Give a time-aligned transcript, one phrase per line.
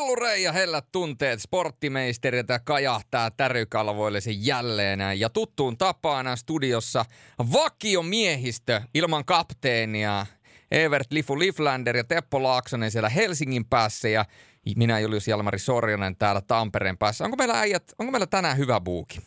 [0.00, 5.00] Pellurei ja hellät tunteet sporttimeisteriltä kajahtaa tärykalvoille sen jälleen.
[5.20, 7.04] Ja tuttuun tapaan studiossa
[7.52, 10.26] vakiomiehistö ilman kapteenia.
[10.70, 14.24] Evert Lifu Liflander ja Teppo Laaksonen siellä Helsingin päässä ja
[14.76, 17.24] minä Julius Jalmari Sorjonen täällä Tampereen päässä.
[17.24, 19.20] Onko meillä äijät, onko meillä tänään hyvä buuki?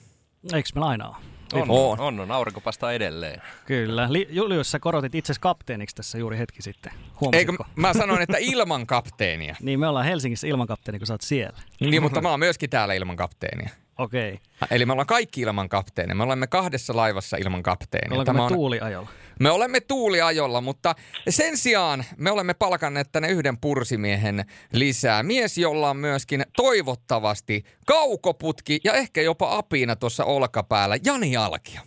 [0.54, 1.33] Eikö meillä aina ole?
[1.62, 3.42] On, on, on, on, aurinko pastaa edelleen.
[3.66, 4.08] Kyllä.
[4.10, 6.92] Li- Julius, sä korotit itse kapteeniksi tässä juuri hetki sitten.
[7.34, 9.56] Eikö, mä sanoin, että ilman kapteenia.
[9.62, 11.60] niin, me ollaan Helsingissä ilman kapteenia, kun sä oot siellä.
[11.80, 13.70] niin, mutta mä oon myöskin täällä ilman kapteenia.
[13.98, 14.34] Okei.
[14.34, 14.68] Okay.
[14.72, 16.16] Eli me ollaan kaikki ilman kapteenia.
[16.16, 18.12] Me olemme kahdessa laivassa ilman kapteenia.
[18.12, 18.54] Ollaanko Tämä me on...
[18.54, 19.10] tuuliajolla?
[19.40, 20.96] Me olemme tuuliajolla, mutta
[21.30, 25.24] sen sijaan me olemme palkanneet tänne yhden pursimiehen lisää.
[25.24, 30.98] Mies, jolla on myöskin toivottavasti kaukoputki ja ehkä jopa apina tuossa olkapäällä.
[31.06, 31.82] Jani Alkio.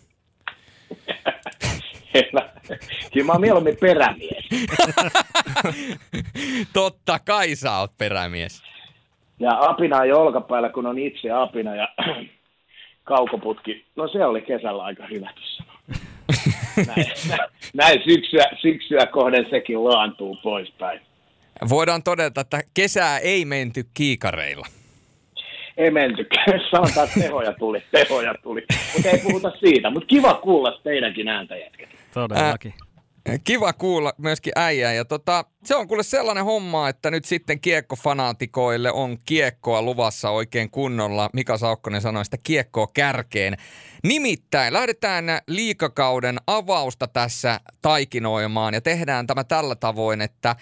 [3.13, 4.45] Kyllä mä oon mieluummin perämies.
[6.73, 8.63] Totta kai sä oot perämies.
[9.41, 11.89] Ja apina ei olkapäällä, kun on itse apina ja
[13.05, 13.87] kaukoputki.
[13.97, 15.31] No se oli kesällä aika hyvä.
[16.77, 17.07] näin,
[17.75, 21.01] näin syksyä, syksyä kohden sekin laantuu poispäin.
[21.69, 24.67] Voidaan todeta, että kesää ei menty kiikareilla.
[25.77, 26.27] Ei menty.
[26.71, 28.65] Sanotaan, että tehoja tuli, tehoja tuli.
[28.95, 29.91] Mutta ei puhuta siitä.
[29.91, 31.89] Mutta kiva kuulla teidänkin ääntä jätket.
[32.15, 32.75] Todellakin.
[32.81, 32.86] Ää,
[33.45, 34.93] Kiva kuulla myöskin äijää.
[34.93, 40.71] Ja tota, se on kuule sellainen homma, että nyt sitten kiekkofanaatikoille on kiekkoa luvassa oikein
[40.71, 41.31] kunnolla.
[41.33, 43.57] Mika Saukkonen sanoi sitä kiekkoa kärkeen.
[44.05, 50.57] Nimittäin lähdetään liikakauden avausta tässä taikinoimaan ja tehdään tämä tällä tavoin, että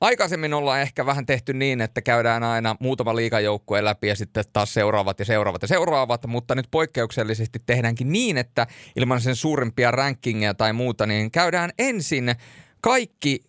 [0.00, 4.74] Aikaisemmin ollaan ehkä vähän tehty niin, että käydään aina muutama liikajoukkue läpi ja sitten taas
[4.74, 10.54] seuraavat ja seuraavat ja seuraavat, mutta nyt poikkeuksellisesti tehdäänkin niin, että ilman sen suurimpia rankingeja
[10.54, 12.34] tai muuta, niin käydään ensin
[12.80, 13.40] kaikki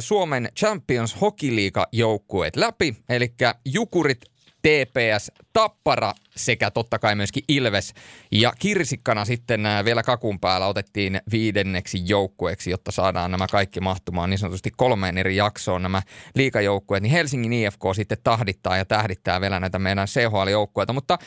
[0.00, 3.34] Suomen Champions Hockey League joukkueet läpi, eli
[3.64, 4.29] Jukurit,
[4.62, 7.94] TPS, Tappara sekä totta kai myöskin Ilves.
[8.32, 14.30] Ja kirsikkana sitten äh, vielä kakun päällä otettiin viidenneksi joukkueeksi, jotta saadaan nämä kaikki mahtumaan
[14.30, 16.02] niin sanotusti kolmeen eri jaksoon nämä
[16.34, 17.02] liikajoukkueet.
[17.02, 20.92] Niin Helsingin IFK sitten tahdittaa ja tähdittää vielä näitä meidän CHL-joukkueita.
[20.92, 21.18] Mutta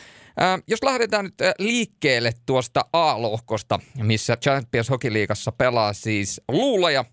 [0.41, 7.05] äh, jos lähdetään nyt äh, liikkeelle tuosta A-lohkosta, missä Champions Hockey Leagueassa pelaa siis Luulaja,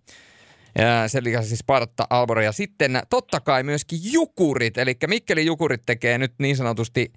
[1.07, 6.19] sen lisäksi siis Sparta, Alboro ja sitten totta kai myöskin Jukurit, eli Mikkeli Jukurit tekee
[6.19, 7.13] nyt niin sanotusti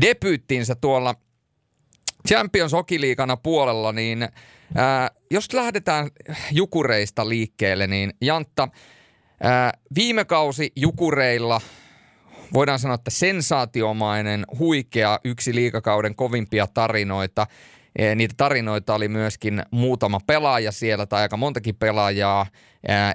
[0.00, 1.14] debyyttinsä tuolla
[2.28, 4.28] Champions Hockey-liigana puolella, niin
[4.74, 6.08] ää, jos lähdetään
[6.52, 8.68] Jukureista liikkeelle, niin Jantta,
[9.42, 11.60] ää, viime kausi Jukureilla
[12.52, 17.46] voidaan sanoa, että sensaatiomainen, huikea, yksi liikakauden kovimpia tarinoita–
[18.14, 22.46] niitä tarinoita oli myöskin muutama pelaaja siellä tai aika montakin pelaajaa.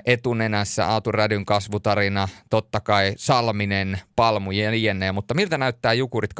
[0.06, 5.12] Etunenässä Aatu Rädyn kasvutarina, totta kai Salminen, Palmu ja jne.
[5.12, 6.31] Mutta miltä näyttää Jukurit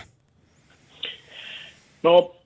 [0.00, 0.04] 2022-2023?
[2.02, 2.36] No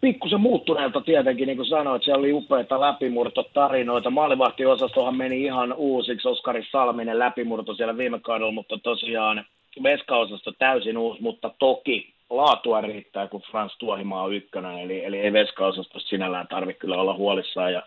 [0.00, 4.10] pikkusen muuttuneelta tietenkin, niin kuin sanoit, siellä oli upeita läpimurtotarinoita.
[4.10, 9.44] Maalivahtiosastohan meni ihan uusiksi, Oskari Salminen läpimurto siellä viime kaudella, mutta tosiaan
[9.82, 15.32] veskaosasto täysin uusi, mutta toki laatua riittää, kun Frans Tuohimaa on ykkönen, eli, eli ei
[15.32, 17.72] veskaosastosta sinällään tarvitse kyllä olla huolissaan.
[17.72, 17.82] Ja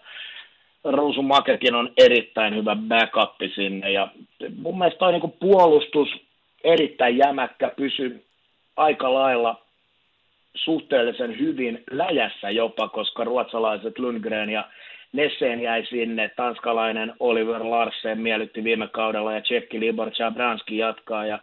[0.84, 4.08] Ruusu Makekin on erittäin hyvä backup sinne, ja
[4.56, 6.10] mun mielestä toi niin puolustus
[6.64, 8.26] erittäin jämäkkä, pysyy
[8.78, 9.62] aika lailla
[10.56, 14.66] suhteellisen hyvin läjässä jopa, koska ruotsalaiset Lundgren ja
[15.14, 21.26] Nessen jäi sinne, tanskalainen Oliver Larsen miellytti viime kaudella ja Tsekki Libor Chabranski jatkaa.
[21.26, 21.40] Ja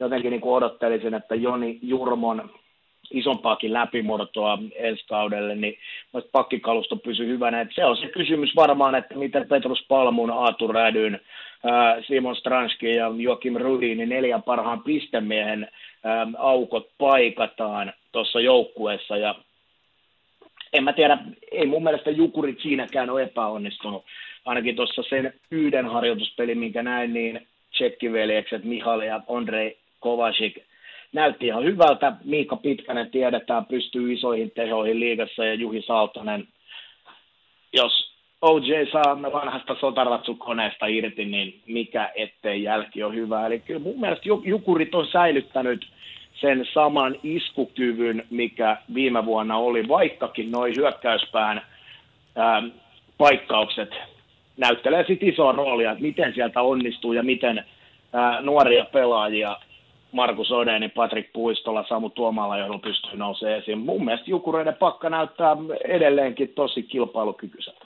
[0.00, 2.50] jotenkin niin odottelisin, että Joni Jurmon
[3.10, 5.78] isompaakin läpimurtoa ensi kaudelle, niin
[6.32, 7.60] pakkikalusto pysyy hyvänä.
[7.60, 11.20] Et se on se kysymys varmaan, että miten Petrus Palmun, Aatu Rädyn,
[12.06, 15.68] Simon Stranski ja Joakim Rudi, niin neljän parhaan pistemiehen
[16.38, 19.16] aukot paikataan tuossa joukkueessa.
[19.16, 19.34] Ja
[20.72, 21.18] en mä tiedä,
[21.52, 24.04] ei mun mielestä Jukurit siinäkään ole epäonnistunut.
[24.44, 30.56] Ainakin tuossa sen yhden harjoituspelin, minkä näin, niin tsekkiveljekset Mihal ja Andrei Kovacic
[31.12, 32.12] näytti ihan hyvältä.
[32.24, 36.48] Miika Pitkänen tiedetään, pystyy isoihin tehoihin liigassa ja Juhi Saaltonen,
[37.72, 43.46] jos OJ saa vanhasta sotaratsukoneesta irti, niin mikä ettei jälki on hyvä.
[43.46, 45.86] Eli kyllä mun mielestä Jukurit on säilyttänyt
[46.40, 51.62] sen saman iskukyvyn, mikä viime vuonna oli, vaikkakin noin hyökkäyspään
[52.36, 52.62] ää,
[53.18, 53.90] paikkaukset
[54.56, 57.64] näyttelee sitten isoa roolia, että miten sieltä onnistuu ja miten
[58.12, 59.56] ää, nuoria pelaajia
[60.14, 63.78] Markus Odeni, Patrik Puistola, Samu Tuomala, johon pystyy nousemaan esiin.
[63.78, 65.56] Mun mielestä Jukureiden pakka näyttää
[65.88, 67.84] edelleenkin tosi kilpailukykyiseltä.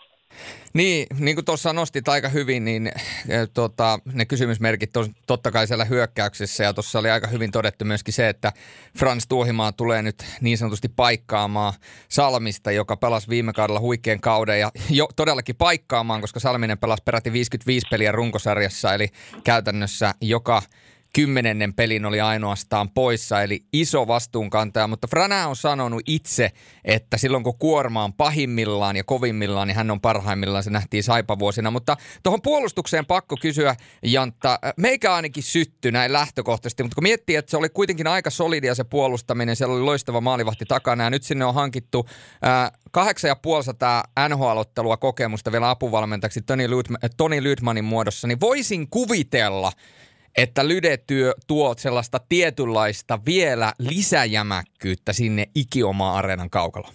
[0.74, 5.66] Niin, niin kuin tuossa nostit aika hyvin, niin eh, tota, ne kysymysmerkit on totta kai
[5.66, 8.52] siellä hyökkäyksessä ja tuossa oli aika hyvin todettu myöskin se, että
[8.98, 11.72] Frans Tuohimaa tulee nyt niin sanotusti paikkaamaan
[12.08, 17.32] Salmista, joka pelasi viime kaudella huikean kauden ja jo todellakin paikkaamaan, koska Salminen pelasi peräti
[17.32, 19.08] 55 peliä runkosarjassa, eli
[19.44, 20.62] käytännössä joka–
[21.12, 24.86] kymmenennen pelin oli ainoastaan poissa, eli iso vastuunkantaja.
[24.86, 26.52] Mutta Frana on sanonut itse,
[26.84, 30.64] että silloin kun kuorma on pahimmillaan ja kovimmillaan, niin hän on parhaimmillaan.
[30.64, 31.70] Se nähtiin saipavuosina.
[31.70, 34.58] Mutta tuohon puolustukseen pakko kysyä, Jantta.
[34.76, 38.84] Meikä ainakin sytty näin lähtökohtaisesti, mutta kun miettii, että se oli kuitenkin aika solidia se
[38.84, 42.08] puolustaminen, siellä oli loistava maalivahti takana ja nyt sinne on hankittu
[43.28, 49.72] ja puolisataa NHL-ottelua kokemusta vielä apuvalmentajaksi Lydman, Tony Lydmanin muodossa, niin voisin kuvitella,
[50.42, 56.86] että Lyde-työ tuo sellaista tietynlaista vielä lisäjämäkkyyttä sinne ikioma areenan kaukalo?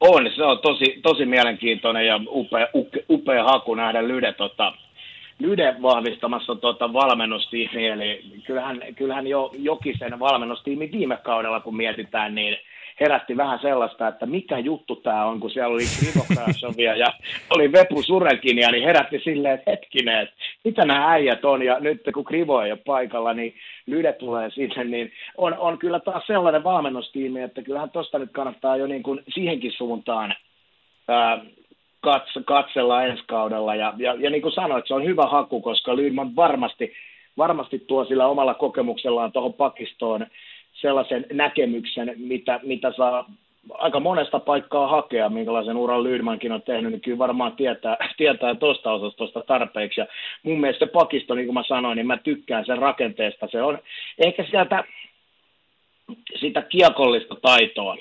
[0.00, 2.66] On, se on tosi, tosi mielenkiintoinen ja upea,
[3.10, 4.72] upea haku nähdä Lyde, tota,
[5.38, 12.56] Lyde vahvistamassa tota valmennustiimi, eli kyllähän, kyllähän jo Jokisen valmennustiimi viime kaudella, kun mietitään, niin–
[13.00, 17.06] herätti vähän sellaista, että mikä juttu tämä on, kun siellä oli Krivokrasovia ja
[17.50, 20.34] oli Vepu Surekinia, niin herätti silleen, että hetkinen, että
[20.64, 23.54] mitä nämä äijät on, ja nyt kun Krivo ei ole paikalla, niin
[23.86, 28.76] Lyde tulee sinne, niin on, on kyllä taas sellainen valmennustiimi, että kyllähän tuosta nyt kannattaa
[28.76, 30.34] jo niin kuin siihenkin suuntaan
[31.08, 31.44] ää,
[32.00, 35.96] katse, katsella ensi kaudella, ja, ja, ja niin kuin sanoit, se on hyvä haku, koska
[35.96, 36.92] Lydman varmasti,
[37.36, 40.26] varmasti tuo sillä omalla kokemuksellaan tuohon pakistoon
[40.80, 43.30] sellaisen näkemyksen, mitä, mitä saa
[43.70, 48.92] aika monesta paikkaa hakea, minkälaisen uran Lydmankin on tehnyt, niin kyllä varmaan tietää, tietää tuosta
[48.92, 50.00] osastosta tarpeeksi.
[50.00, 50.06] Ja
[50.42, 53.48] mun mielestä se pakisto, niin kuin mä sanoin, niin mä tykkään sen rakenteesta.
[53.50, 53.78] Se on
[54.18, 54.84] ehkä sieltä
[56.40, 57.96] sitä kiekollista taitoa.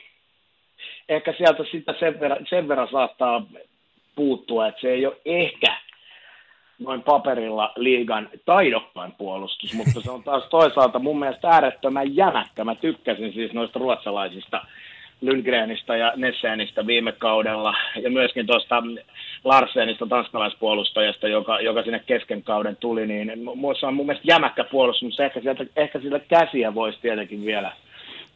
[1.09, 3.45] Ehkä sieltä sitä sen verran, sen verran saattaa
[4.15, 5.77] puuttua, että se ei ole ehkä
[6.79, 12.63] noin paperilla liigan taidokkain puolustus, mutta se on taas toisaalta mun mielestä äärettömän jämäkkä.
[12.63, 14.61] Mä tykkäsin siis noista ruotsalaisista
[15.21, 18.83] Lundgrenista ja Nessenistä viime kaudella ja myöskin tuosta
[19.43, 23.31] Larsenista tanskalaispuolustajasta, joka, joka sinne kesken kauden tuli, niin
[23.79, 27.71] se on mun mielestä jämäkkä puolustus, mutta ehkä, sieltä, ehkä sillä käsiä voisi tietenkin vielä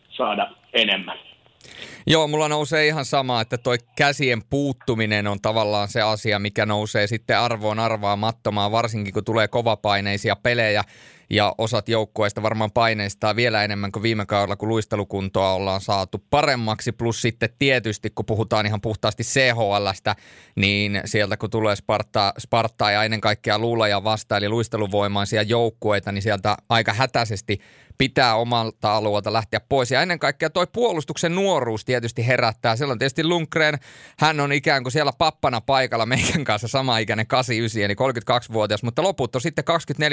[0.10, 1.18] saada enemmän.
[2.08, 7.08] Joo, mulla nousee ihan sama, että toi käsien puuttuminen on tavallaan se asia, mikä nousee
[7.08, 10.84] sitten arvoon arvaamattomaan, varsinkin kun tulee kovapaineisia pelejä
[11.32, 16.92] ja osat joukkueista varmaan paineistaa vielä enemmän kuin viime kaudella, kun luistelukuntoa ollaan saatu paremmaksi.
[16.92, 20.16] Plus sitten tietysti, kun puhutaan ihan puhtaasti CHLstä,
[20.56, 26.22] niin sieltä kun tulee Sparta, Spartaa ja ennen kaikkea luulaja vasta, eli luisteluvoimaisia joukkueita, niin
[26.22, 27.60] sieltä aika hätäisesti
[27.98, 29.92] pitää omalta alueelta lähteä pois.
[29.92, 32.76] Ja ennen kaikkea toi puolustuksen nuoruus tietysti herättää.
[32.76, 33.80] Siellä on tietysti Lundgren,
[34.20, 39.04] hän on ikään kuin siellä pappana paikalla meidän kanssa sama ikäinen 89, eli 32-vuotias, mutta
[39.04, 39.66] loput on sitten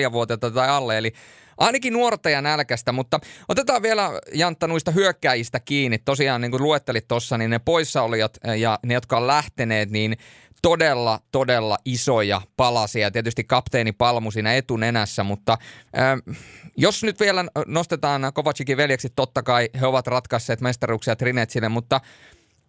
[0.09, 1.13] 24-vuotiaita tai alle, eli
[1.59, 5.99] ainakin nuorta ja nälkästä, mutta otetaan vielä Jantta noista hyökkäjistä kiinni.
[5.99, 10.17] Tosiaan niin kuin luettelit tuossa, niin ne poissaolijat ja ne, jotka on lähteneet, niin
[10.63, 13.11] todella, todella isoja palasia.
[13.11, 16.37] Tietysti kapteeni Palmu siinä etunenässä, mutta äh,
[16.77, 22.01] jos nyt vielä nostetaan Kovacikin veljeksi, totta kai he ovat ratkaisseet mestaruuksia Trinetsille, mutta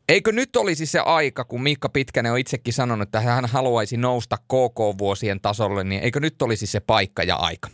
[0.10, 4.38] Eikö nyt olisi se aika, kun Miikka Pitkänen on itsekin sanonut, että hän haluaisi nousta
[4.38, 7.70] KK-vuosien tasolle, niin eikö nyt olisi se paikka ja aika?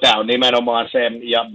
[0.00, 1.50] Tämä on nimenomaan se, ja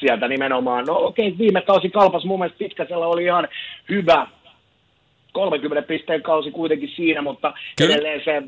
[0.00, 3.48] sieltä nimenomaan, no okei, viime kausi kalpas mun mielestä Pitkäsellä oli ihan
[3.88, 4.26] hyvä
[5.36, 7.94] 30 pisteen kausi kuitenkin siinä, mutta Kyllä.
[7.94, 8.42] edelleen se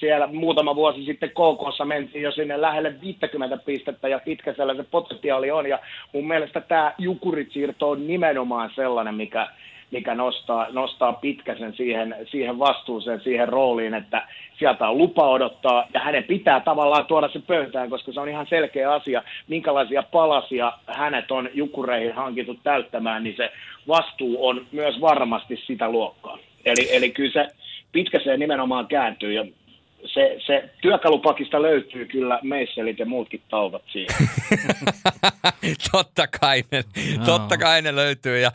[0.00, 5.50] siellä muutama vuosi sitten KKssa mentiin jo sinne lähelle 50 pistettä ja pitkäsellä se potentiaali
[5.50, 5.78] on ja
[6.12, 9.48] mun mielestä tämä Jukurit-siirto on nimenomaan sellainen, mikä,
[9.90, 14.28] mikä nostaa, nostaa pitkäsen siihen, siihen vastuuseen, siihen rooliin, että
[14.58, 18.46] sieltä on lupa odottaa ja hänen pitää tavallaan tuoda se pöytään, koska se on ihan
[18.46, 23.52] selkeä asia, minkälaisia palasia hänet on jukureihin hankittu täyttämään, niin se
[23.88, 26.38] vastuu on myös varmasti sitä luokkaa.
[26.64, 27.54] Eli, eli kyllä se
[27.92, 29.44] pitkäseen nimenomaan kääntyy ja
[30.04, 34.28] se, se työkalupakista löytyy kyllä meisselit ja muutkin tauvat siihen.
[35.92, 36.84] totta, kai ne,
[37.18, 37.24] no.
[37.24, 38.38] totta kai ne löytyy.
[38.38, 38.52] Ja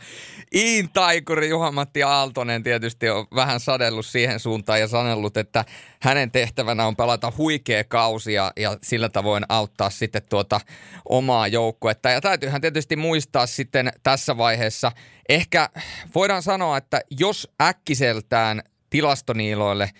[0.54, 5.64] Iin taikuri Juha-Matti Aaltonen tietysti on vähän sadellut siihen suuntaan ja sanellut, että
[6.00, 10.60] hänen tehtävänä on pelata huikea kausia ja sillä tavoin auttaa sitten tuota
[11.08, 12.10] omaa joukkuetta.
[12.10, 14.92] Ja täytyyhän tietysti muistaa sitten tässä vaiheessa,
[15.28, 15.68] ehkä
[16.14, 19.90] voidaan sanoa, että jos äkkiseltään tilastoniiloille–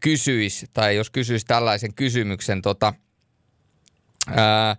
[0.00, 2.94] kysyisi, tai jos kysyisi tällaisen kysymyksen tota,
[4.36, 4.76] ää,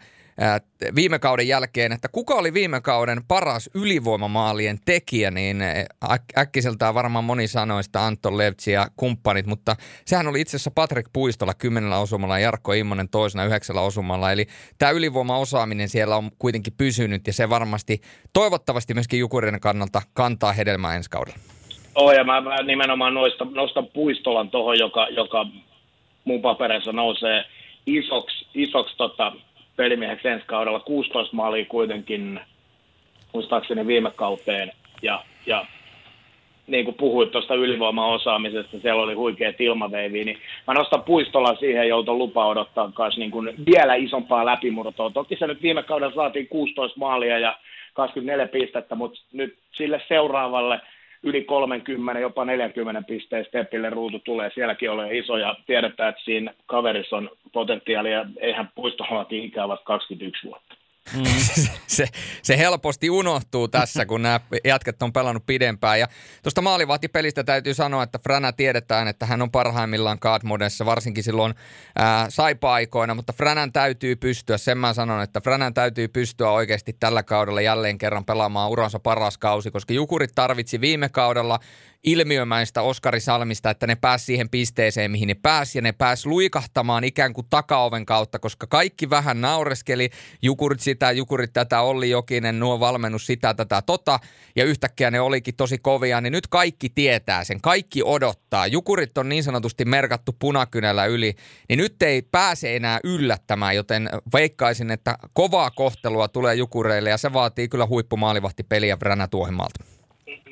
[0.95, 5.61] viime kauden jälkeen, että kuka oli viime kauden paras ylivoimamaalien tekijä, niin
[6.05, 11.09] äk- äkkiseltään varmaan moni sanoista Anton Levtsi ja kumppanit, mutta sehän oli itse asiassa Patrick
[11.13, 14.31] Puistolla kymmenellä osumalla ja Jarkko Immonen toisena yhdeksällä osumalla.
[14.31, 18.01] Eli tämä ylivoimaosaaminen siellä on kuitenkin pysynyt ja se varmasti
[18.33, 21.60] toivottavasti myöskin Jukurien kannalta kantaa hedelmää ensi kaudella.
[21.95, 25.45] Oh, ja mä, mä nimenomaan nostan, nostan Puistolan tuohon, joka, joka
[26.23, 27.45] mun papereissa nousee
[27.85, 29.31] isoksi, isoksi tota,
[29.75, 30.79] pelimieheksi ensi kaudella.
[30.79, 32.39] 16 maalia kuitenkin,
[33.33, 34.71] muistaakseni viime kauteen.
[35.01, 35.65] Ja, ja
[36.67, 42.13] niin kuin puhuit tuosta ylivoimaosaamisesta, siellä oli huikea ilmaveivi, niin mä nostan puistolla siihen, jolta
[42.13, 45.09] lupa odottaa myös niin kuin vielä isompaa läpimurtoa.
[45.09, 47.57] Toki se nyt viime kaudella saatiin 16 maalia ja
[47.93, 50.81] 24 pistettä, mutta nyt sille seuraavalle
[51.23, 54.51] yli 30, jopa 40 pisteen stepille ruutu tulee.
[54.53, 58.25] Sielläkin ole iso ja tiedetään, että siinä kaverissa on potentiaalia.
[58.39, 60.80] Eihän puistohallakin ikää vasta 21 vuotta.
[61.15, 61.23] Mm.
[61.87, 62.07] se,
[62.43, 65.99] se helposti unohtuu tässä, kun nämä jätket on pelannut pidempään.
[65.99, 66.07] Ja
[66.43, 71.55] tuosta maalivahtipelistä täytyy sanoa, että Frana tiedetään, että hän on parhaimmillaan Cardmodessa, varsinkin silloin
[71.95, 77.23] ää, saipa-aikoina, mutta Franan täytyy pystyä, sen mä sanon, että Franan täytyy pystyä oikeasti tällä
[77.23, 81.59] kaudella jälleen kerran pelaamaan uransa paras kausi, koska Jukurit tarvitsi viime kaudella
[82.03, 87.03] ilmiömäistä Oskari Salmista, että ne pääsi siihen pisteeseen, mihin ne pääsi, ja ne pääsi luikahtamaan
[87.03, 90.09] ikään kuin takaoven kautta, koska kaikki vähän naureskeli,
[90.41, 94.19] jukurit sitä, jukurit tätä, Olli Jokinen, nuo valmennus sitä, tätä, tota,
[94.55, 98.67] ja yhtäkkiä ne olikin tosi kovia, niin nyt kaikki tietää sen, kaikki odottaa.
[98.67, 101.35] Jukurit on niin sanotusti merkattu punakynällä yli,
[101.69, 107.33] niin nyt ei pääse enää yllättämään, joten veikkaisin, että kovaa kohtelua tulee jukureille, ja se
[107.33, 110.00] vaatii kyllä huippumaalivahtipeliä Vränä Tuohimaalta.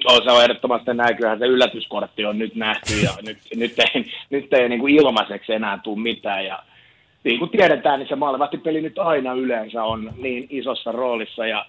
[0.03, 1.15] No, se on ehdottomasti näin.
[1.15, 5.53] Kyllähän se yllätyskortti on nyt nähty ja nyt, nyt ei, nyt ei niin kuin ilmaiseksi
[5.53, 6.46] enää tule mitään.
[6.46, 6.63] Ja
[7.24, 11.65] niin kuin tiedetään, niin se maalivahtipeli nyt aina yleensä on niin isossa roolissa ja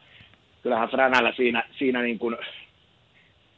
[0.62, 2.36] kyllähän Fränällä siinä, siinä niin kuin,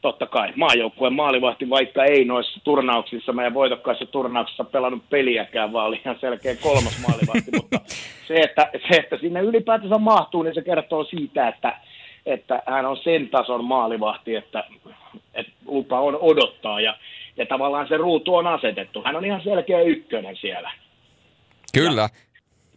[0.01, 6.01] totta kai maajoukkueen maalivahti, vaikka ei noissa turnauksissa, meidän voitokkaissa turnauksissa pelannut peliäkään, vaan oli
[6.05, 7.79] ihan selkeä kolmas maalivahti, mutta
[8.27, 11.73] se että, se, että sinne ylipäätänsä mahtuu, niin se kertoo siitä, että
[12.25, 14.63] että hän on sen tason maalivahti, että,
[15.33, 16.97] että lupa on odottaa ja,
[17.37, 19.01] ja tavallaan se ruutu on asetettu.
[19.05, 20.71] Hän on ihan selkeä ykkönen siellä.
[21.73, 22.01] Kyllä.
[22.01, 22.09] Ja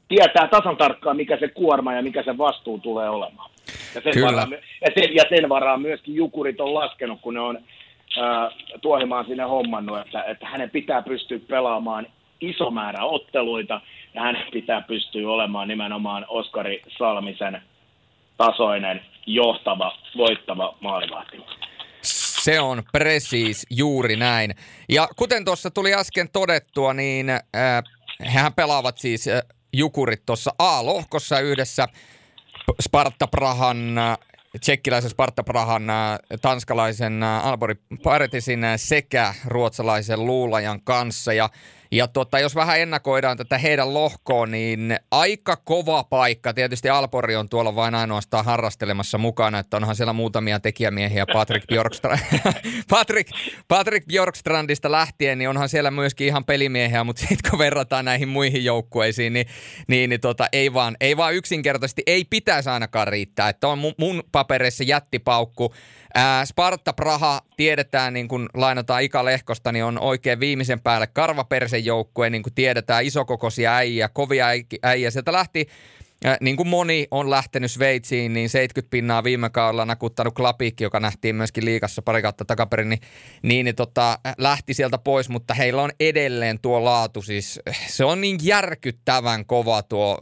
[0.09, 3.51] tietää tasan tarkkaan, mikä se kuorma ja mikä se vastuu tulee olemaan.
[3.95, 4.27] Ja sen, Kyllä.
[4.27, 9.27] Varaan, ja sen, ja sen varaan myöskin Jukurit on laskenut, kun ne on äh, tuohimaan
[9.27, 12.07] sinne hommannut, että, että hänen pitää pystyä pelaamaan
[12.41, 13.81] iso määrä otteluita
[14.15, 17.63] ja hänen pitää pystyä olemaan nimenomaan Oskari Salmisen
[18.37, 21.37] tasoinen, johtava, voittava maalivahti.
[22.03, 24.55] Se on presiis juuri näin.
[24.89, 27.43] Ja kuten tuossa tuli äsken todettua, niin äh,
[28.35, 31.89] hehän pelaavat siis äh, Jukurit tuossa A-lohkossa yhdessä
[32.83, 34.19] Sparta Prahan äh,
[34.61, 41.33] tsekkiläisen Sparta Prahan, äh, tanskalaisen äh, Albori Paretisin sekä ruotsalaisen Luulajan kanssa.
[41.33, 41.51] Ja
[41.97, 46.55] ja tota, jos vähän ennakoidaan tätä heidän lohkoon, niin aika kova paikka.
[46.55, 52.21] Tietysti Alpori on tuolla vain ainoastaan harrastelemassa mukana, että onhan siellä muutamia tekijämiehiä Patrick, Bjorkstrand,
[52.91, 53.31] Patrick,
[53.69, 58.65] Patrick Bjorkstrandista lähtien, niin onhan siellä myöskin ihan pelimiehiä, mutta sitten kun verrataan näihin muihin
[58.65, 59.47] joukkueisiin, niin,
[59.89, 63.49] niin, niin tota, ei, vaan, ei vaan yksinkertaisesti, ei pitäisi ainakaan riittää.
[63.49, 65.75] Että on mun, mun papereissa jättipaukku.
[66.19, 71.85] Ää, Sparta Praha tiedetään, niin kuin lainataan Ika Lehkosta, niin on oikein viimeisen päälle karvapersen
[71.85, 74.47] joukkue, niin kuin tiedetään, isokokoisia äijä, kovia
[74.83, 75.11] äijä.
[75.11, 75.69] Sieltä lähti
[76.25, 81.01] Ja niin kuin moni on lähtenyt Sveitsiin, niin 70 pinnaa viime kaudella nakuttanut Klapikki, joka
[81.01, 83.01] nähtiin myöskin liikassa pari kautta takaperin, niin,
[83.43, 87.23] niin, niin tota, lähti sieltä pois, mutta heillä on edelleen tuo laatu.
[87.23, 90.19] Siis se on niin järkyttävän kova tuo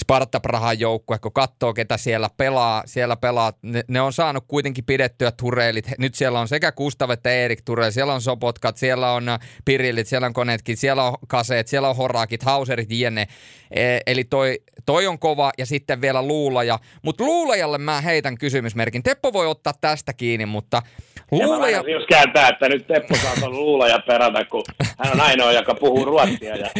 [0.00, 4.84] Sparta Prahan joukkue, kun katsoo, ketä siellä pelaa, siellä pelaa, ne, ne on saanut kuitenkin
[4.84, 5.90] pidettyä tureilit.
[5.98, 10.06] Nyt siellä on sekä Gustav että Erik Turel, siellä on Sopotkat, siellä on äh, Pirillit,
[10.06, 13.28] siellä on Konetkin, siellä on Kaseet, siellä on Horakit, Hauserit, jne.
[13.70, 16.78] E, eli toi, toi on kova ja sitten vielä Luulaja.
[17.02, 19.02] Mutta Luulajalle mä heitän kysymysmerkin.
[19.02, 20.82] Teppo voi ottaa tästä kiinni, mutta
[21.30, 21.82] Luulaja...
[21.86, 24.64] Ja jos kääntää, että nyt Teppo saa tuon Luulaja perätä, kun
[24.98, 26.56] hän on ainoa, joka puhuu ruotsia.
[26.56, 26.70] Ja...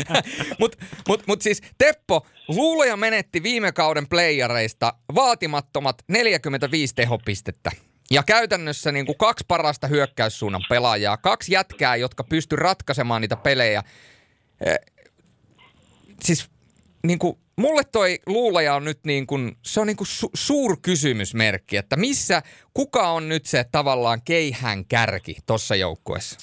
[0.60, 0.78] mutta
[1.08, 7.70] mut, mut siis Teppo, Luulaja menetti viime kauden playareista vaatimattomat 45 tehopistettä.
[8.10, 13.82] Ja käytännössä niin kuin kaksi parasta hyökkäyssuunnan pelaajaa, kaksi jätkää, jotka pysty ratkaisemaan niitä pelejä.
[14.66, 14.76] Eh,
[16.22, 16.50] siis
[17.06, 20.76] niin kuin, mulle toi luulaja on nyt niin kuin, se on niin kuin su- suur
[20.82, 22.42] kysymysmerkki, että missä
[22.74, 26.38] kuka on nyt se tavallaan keihään kärki tuossa joukkueessa?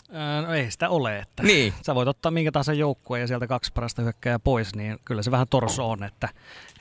[0.48, 1.20] No ei sitä ole.
[1.20, 1.74] Että niin.
[1.86, 5.32] Sä voit ottaa minkä tahansa joukkueen ja sieltä kaksi parasta hyökkääjää pois, niin kyllä se
[5.32, 6.04] vähän torso on.
[6.04, 6.30] Että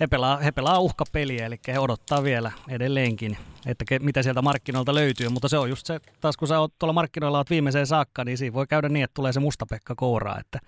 [0.00, 4.95] he pelaa, he pelaa uhkapeliä, eli he odottaa vielä edelleenkin, että ke, mitä sieltä markkinoilta
[4.95, 5.28] löytyy.
[5.28, 8.38] Mutta se on just se, taas kun sä oot tuolla markkinoilla oot viimeiseen saakka, niin
[8.38, 10.38] siinä voi käydä niin, että tulee se mustapekka kouraa.
[10.40, 10.59] Että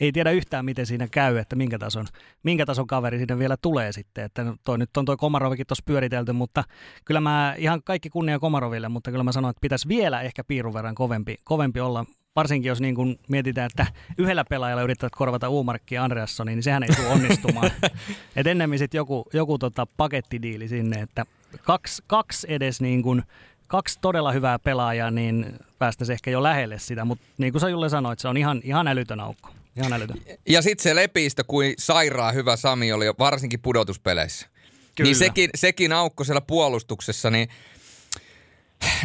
[0.00, 2.06] ei tiedä yhtään, miten siinä käy, että minkä tason,
[2.42, 4.24] minkä tason kaveri sinne vielä tulee sitten.
[4.24, 6.64] Että toi, nyt on toi Komarovikin tuossa pyöritelty, mutta
[7.04, 10.74] kyllä mä ihan kaikki kunnia Komaroville, mutta kyllä mä sanoin, että pitäisi vielä ehkä piirun
[10.74, 12.04] verran kovempi, kovempi olla
[12.36, 13.86] varsinkin jos niin kuin mietitään, että
[14.18, 17.70] yhdellä pelaajalla yrittävät korvata Uumarkki ja Andreassonin, niin sehän ei tule onnistumaan.
[18.36, 21.24] Et ennemmin sitten joku, joku tota pakettidiili sinne, että
[21.62, 23.22] kaksi, kaksi edes niin kuin,
[23.66, 25.46] kaksi todella hyvää pelaajaa, niin
[25.78, 28.88] päästäisiin ehkä jo lähelle sitä, mutta niin kuin sä Julle sanoit, se on ihan, ihan
[28.88, 29.50] älytön aukko.
[29.76, 30.16] Ihan älytön.
[30.48, 34.46] Ja sitten se lepistä, kuin sairaan hyvä Sami oli varsinkin pudotuspeleissä.
[34.46, 34.64] Niin
[34.96, 35.08] Kyllä.
[35.08, 37.48] Niin sekin, sekin aukko siellä puolustuksessa, niin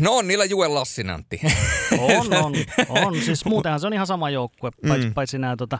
[0.01, 1.39] No on niillä Jue Lassinantti.
[1.99, 2.53] On, on,
[2.89, 3.15] on.
[3.15, 5.13] Siis muutenhan se on ihan sama joukkue, paitsi, mm.
[5.13, 5.79] paitsi nämä tota,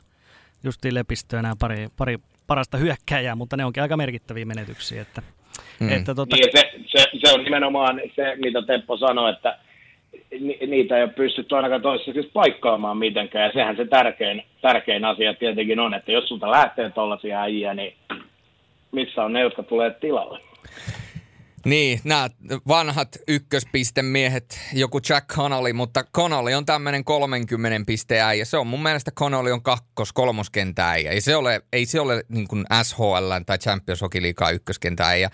[0.64, 5.02] justiin lepistöä, nämä pari, pari parasta hyökkäjää, mutta ne onkin aika merkittäviä menetyksiä.
[5.02, 5.22] Että,
[5.80, 5.90] mm.
[5.90, 6.36] että tota...
[6.36, 9.58] niin, se, se, se, on nimenomaan se, mitä Teppo sanoi, että
[10.40, 15.34] ni, niitä ei ole pystytty ainakaan toisessa paikkaamaan mitenkään, ja sehän se tärkein, tärkein asia
[15.34, 17.94] tietenkin on, että jos sulta lähtee tuollaisia äijä, niin
[18.92, 20.40] missä on ne, jotka tulee tilalle?
[21.66, 22.30] Niin, nämä
[22.68, 28.84] vanhat ykköspistemiehet, joku Jack Connolly, mutta Connolly on tämmöinen 30 pisteä ja se on mun
[28.84, 33.58] mielestä Connolly on kakkos kolmoskentä Ei se ole, ei se ole niin kuin SHL tai
[33.58, 35.30] Champions Hockey League ykköskentä ja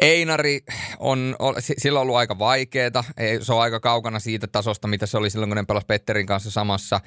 [0.00, 0.60] Einari
[0.98, 1.36] on,
[1.78, 3.04] sillä on ollut aika vaikeeta.
[3.42, 6.50] Se on aika kaukana siitä tasosta, mitä se oli silloin, kun ne pelasi Petterin kanssa
[6.50, 7.00] samassa.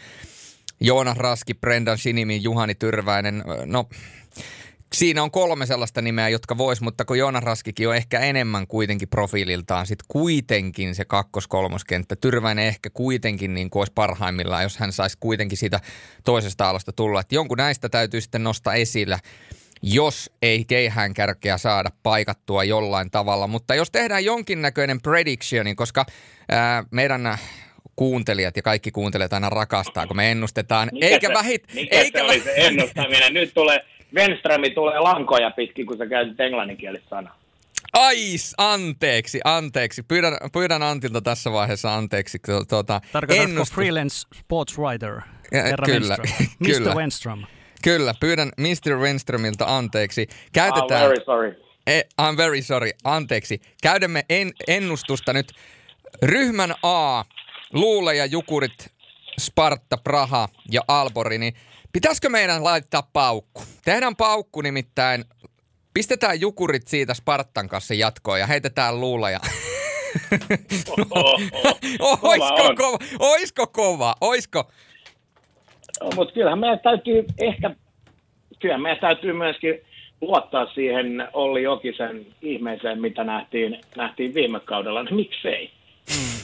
[0.79, 3.43] Joonas Raski, Brendan Sinimi, Juhani Tyrväinen.
[3.65, 3.89] No,
[4.95, 9.09] siinä on kolme sellaista nimeä, jotka vois, mutta kun Joonas Raskikin on ehkä enemmän kuitenkin
[9.09, 12.15] profiililtaan, sitten kuitenkin se kakkos-kolmoskenttä.
[12.15, 15.79] Tyrväinen ehkä kuitenkin niin kuin olisi parhaimmillaan, jos hän saisi kuitenkin siitä
[16.25, 17.19] toisesta alasta tulla.
[17.19, 19.19] Että jonkun näistä täytyy sitten nostaa esillä
[19.83, 23.47] jos ei keihään kärkeä saada paikattua jollain tavalla.
[23.47, 26.05] Mutta jos tehdään jonkinnäköinen prediction, koska
[26.49, 27.37] ää, meidän
[27.95, 30.89] kuuntelijat ja kaikki kuuntelijat aina rakastaa, kun me ennustetaan.
[30.91, 31.63] Mikä eikä se, vähit...
[31.73, 33.33] Mikä eikä se oli se ennustaminen?
[33.33, 37.41] Nyt tulee Wenströmi tulee lankoja pitkin, kun sä käytit englanninkielistä sanaa.
[37.93, 40.03] Ais, anteeksi, anteeksi.
[40.03, 42.39] Pyydän, pyydän Antilta tässä vaiheessa anteeksi.
[42.69, 45.21] Tuota, Tarkoitatko freelance sports writer?
[45.51, 46.89] Ja, kyllä, Wenström.
[46.89, 46.97] Mr.
[46.97, 47.43] Wenström.
[47.83, 48.97] Kyllä, pyydän Mr.
[48.97, 50.27] Wenströmiltä anteeksi.
[50.53, 51.01] Käytetään...
[51.01, 51.55] I'm very sorry.
[51.87, 53.61] E, I'm very sorry, anteeksi.
[53.83, 55.51] Käydämme en, ennustusta nyt.
[56.23, 57.23] Ryhmän A,
[57.73, 58.91] Luule ja Jukurit,
[59.39, 61.53] Sparta, Praha ja Albori, niin
[61.93, 63.61] Pitäisikö meidän laittaa paukku?
[63.85, 65.25] Tehdään paukku nimittäin.
[65.93, 69.39] Pistetään jukurit siitä Spartan kanssa jatkoon ja heitetään luulaja.
[72.21, 72.97] oisko kova?
[73.19, 74.15] Oisko kova?
[74.21, 74.71] Oisko?
[76.01, 77.75] No, mutta kyllähän meidän täytyy ehkä,
[78.59, 79.73] kyllähän meidän täytyy myöskin
[80.21, 85.03] luottaa siihen Olli Jokisen ihmeeseen, mitä nähtiin, nähtiin viime kaudella.
[85.03, 85.71] No, miksei?
[86.09, 86.40] Mm.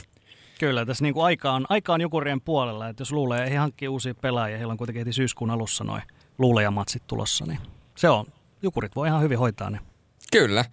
[0.58, 3.88] Kyllä, tässä niin kuin aika, on, aika on Jukurien puolella, että jos luulee, he hankkii
[3.88, 6.02] uusia pelaajia, heillä on kuitenkin heti syyskuun alussa noin
[6.38, 7.58] luulejamatsit tulossa, niin
[7.94, 8.26] se on,
[8.62, 9.78] Jukurit voi ihan hyvin hoitaa ne.
[10.32, 10.64] Kyllä.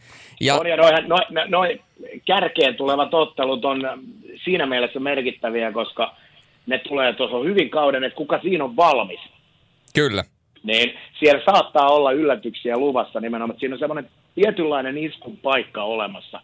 [0.41, 0.55] Ja...
[0.55, 1.81] On, ja noin, noin, noin
[2.25, 3.81] kärkeen tulevat ottelut on
[4.43, 6.15] siinä mielessä merkittäviä, koska
[6.65, 9.19] ne tulee tuossa hyvin kauden, että kuka siinä on valmis.
[9.95, 10.23] Kyllä.
[10.63, 16.41] Niin siellä saattaa olla yllätyksiä luvassa nimenomaan, että siinä on semmoinen tietynlainen iskun paikka olemassa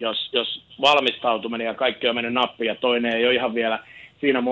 [0.00, 3.84] jos, jos valmistautuminen ja kaikki on mennyt nappi ja toinen ei ole ihan vielä
[4.20, 4.42] siinä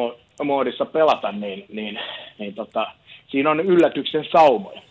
[0.44, 1.98] muodissa pelata, niin, niin,
[2.38, 2.92] niin tota,
[3.28, 4.82] siinä on yllätyksen saumoja.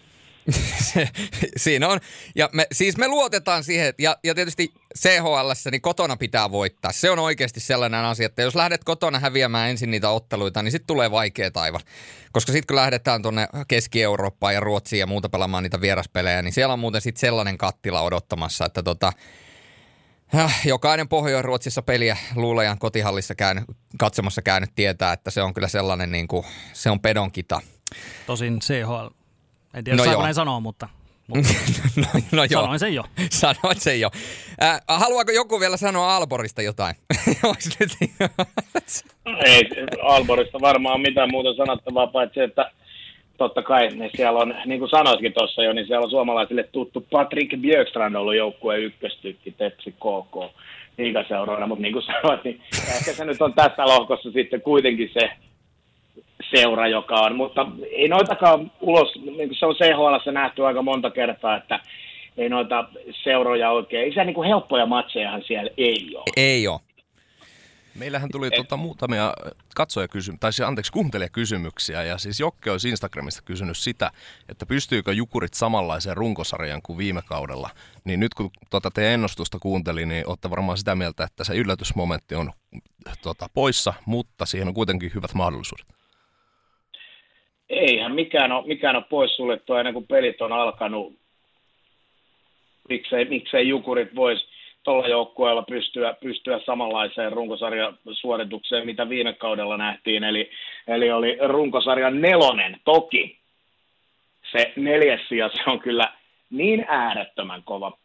[1.57, 1.99] siinä on.
[2.35, 6.91] Ja me, siis me luotetaan siihen, ja, ja tietysti CHL, niin kotona pitää voittaa.
[6.91, 10.87] Se on oikeasti sellainen asia, että jos lähdet kotona häviämään ensin niitä otteluita, niin sitten
[10.87, 11.79] tulee vaikea taiva.
[12.31, 16.73] Koska sitten kun lähdetään tuonne Keski-Eurooppaan ja Ruotsiin ja muuta pelaamaan niitä vieraspelejä, niin siellä
[16.73, 19.11] on muuten sitten sellainen kattila odottamassa, että tota,
[20.65, 23.63] Jokainen Pohjois-Ruotsissa peliä luulajan kotihallissa käynyt,
[23.97, 27.61] katsomassa käynyt tietää, että se on kyllä sellainen, niin kuin, se on pedonkita.
[28.25, 29.07] Tosin CHL,
[29.73, 30.89] en tiedä no saako näin sanoa, mutta
[31.27, 31.53] mutta
[31.95, 32.61] no, no joo.
[32.61, 33.03] Sanoin sen jo.
[33.29, 34.11] Sanoin sen jo.
[34.63, 36.95] Äh, haluaako joku vielä sanoa Alborista jotain?
[39.45, 39.63] Ei
[40.03, 42.71] Alborista varmaan mitään muuta sanottavaa, paitsi että
[43.37, 47.05] totta kai niin siellä on, niin kuin sanoitkin tuossa jo, niin siellä on suomalaisille tuttu
[47.11, 50.53] Patrick Björkstrand ollut joukkueen ykköstykki, Tepsi KK
[50.97, 55.29] liigaseuroina, mutta niin kuin sanoit, niin ehkä se nyt on tässä lohkossa sitten kuitenkin se
[56.55, 61.09] seura, joka on, mutta ei noitakaan ulos, niin kuin se on CHL nähty aika monta
[61.09, 61.79] kertaa, että
[62.37, 62.85] ei noita
[63.23, 66.23] seuroja oikein, ei se niin kuin helppoja matsejahan siellä ei ole.
[66.37, 66.79] Ei ole,
[67.97, 69.33] Meillähän tuli tuota muutamia
[69.75, 74.11] katsojakysymyksiä, tai siis, anteeksi, kuuntelijakysymyksiä, ja siis Jokke olisi Instagramista kysynyt sitä,
[74.49, 77.69] että pystyykö Jukurit samanlaiseen runkosarjan kuin viime kaudella.
[78.05, 82.35] Niin nyt kun tuota teidän ennustusta kuuntelin, niin olette varmaan sitä mieltä, että se yllätysmomentti
[82.35, 82.51] on
[83.23, 85.87] tuota, poissa, mutta siihen on kuitenkin hyvät mahdollisuudet.
[87.69, 91.13] Eihän mikään ole, mikään ole poissuljettua ennen kuin pelit on alkanut.
[92.89, 94.56] Miksei, miksei Jukurit voisi
[94.87, 100.23] tuolla joukkueella pystyä, pystyä samanlaiseen runkosarjan suoritukseen, mitä viime kaudella nähtiin.
[100.23, 100.49] Eli,
[100.87, 102.77] eli oli runkosarjan nelonen.
[102.85, 103.37] Toki
[104.51, 106.13] se neljäs sija, se on kyllä
[106.49, 107.97] niin äärettömän kova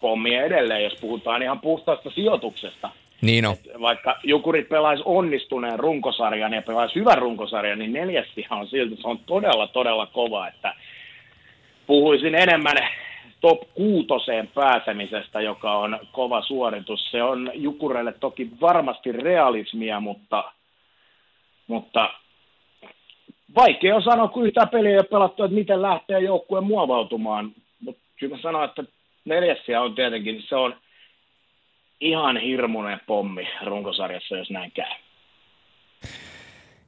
[0.00, 2.90] pommi edelleen, jos puhutaan ihan puhtaasta sijoituksesta.
[3.22, 3.56] Niin on.
[3.80, 9.18] vaikka Jukurit pelaisi onnistuneen runkosarjan ja pelaisi hyvän runkosarjan, niin neljäs on silti, se on
[9.18, 10.74] todella, todella kova, että
[11.86, 12.76] puhuisin enemmän
[13.40, 17.10] top kuutoseen pääsemisestä, joka on kova suoritus.
[17.10, 20.52] Se on Jukureille toki varmasti realismia, mutta,
[21.66, 22.10] mutta
[23.54, 27.52] vaikea on sanoa, kun yhtään peliä ei ole pelattu, että miten lähtee joukkue muovautumaan.
[27.80, 28.84] Mutta kyllä mä sanon, että
[29.24, 30.76] neljäs on tietenkin, se on
[32.00, 34.92] ihan hirmuinen pommi runkosarjassa, jos näin käy.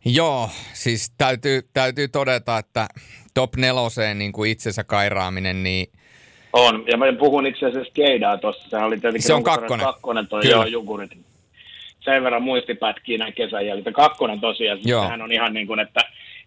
[0.04, 2.88] Joo, siis täytyy, täytyy todeta, että
[3.34, 5.86] top neloseen niin kuin itsensä kairaaminen, niin
[6.52, 9.86] on, ja mä puhun itse asiassa Keidaa tuossa, sehän oli tietenkin se on kakkonen.
[9.86, 11.10] kakkonen toi joo, Jukurit.
[12.00, 13.92] Sen verran muistipätkiä näin kesän jäljiltä.
[13.92, 16.00] Kakkonen tosiaan, sehän on ihan niin kuin, että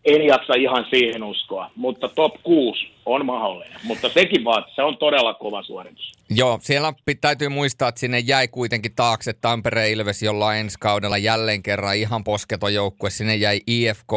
[0.05, 4.97] en jaksa ihan siihen uskoa, mutta top 6 on mahdollinen, mutta sekin vaan, se on
[4.97, 6.11] todella kova suoritus.
[6.29, 11.17] Joo, siellä täytyy muistaa, että sinne jäi kuitenkin taakse Tampere Ilves, jolla on ensi kaudella
[11.17, 13.09] jälleen kerran ihan posketon joukkue.
[13.09, 14.11] Sinne jäi IFK,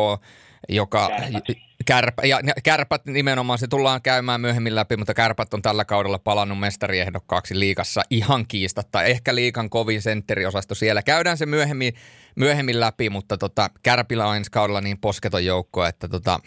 [0.69, 1.09] joka...
[1.09, 1.45] Kärpät.
[1.87, 6.59] Kärpä, ja kärpät nimenomaan, se tullaan käymään myöhemmin läpi, mutta kärpät on tällä kaudella palannut
[6.59, 9.03] mestariehdokkaaksi liikassa ihan kiistatta.
[9.03, 11.03] Ehkä liikan kovin sentteriosasto siellä.
[11.03, 11.95] Käydään se myöhemmin,
[12.37, 16.41] myöhemmin läpi, mutta tota, kärpillä on ensi kaudella niin posketon joukko, että tota,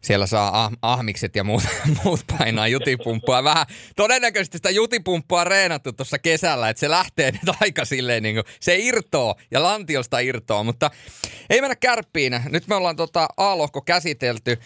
[0.00, 1.62] siellä saa ah, ahmikset ja muut,
[2.04, 3.44] muut painaa jutipumppua.
[3.44, 8.44] Vähän todennäköisesti sitä jutipumppua reenattu tuossa kesällä, että se lähtee nyt aika silleen niin kuin,
[8.60, 10.90] se irtoo ja lantiosta irtoo, mutta
[11.50, 12.40] ei mennä kärppiin.
[12.48, 14.58] Nyt me ollaan tota A-lohko käsitelty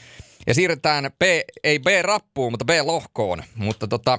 [0.46, 1.22] ja siirretään B,
[1.64, 4.18] ei B-rappuun, mutta B-lohkoon, mutta tota,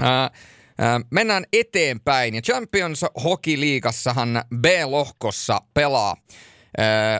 [0.00, 0.30] ää,
[0.78, 6.16] ää, mennään eteenpäin ja Champions Hockey Liigassahan B-lohkossa pelaa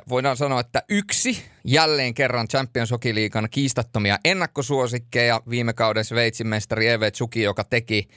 [0.08, 6.88] voidaan sanoa, että yksi jälleen kerran Champions Hockey Leaguean kiistattomia ennakkosuosikkeja viime kauden Sveitsin mestari
[6.88, 8.08] Eve Tsuki, joka teki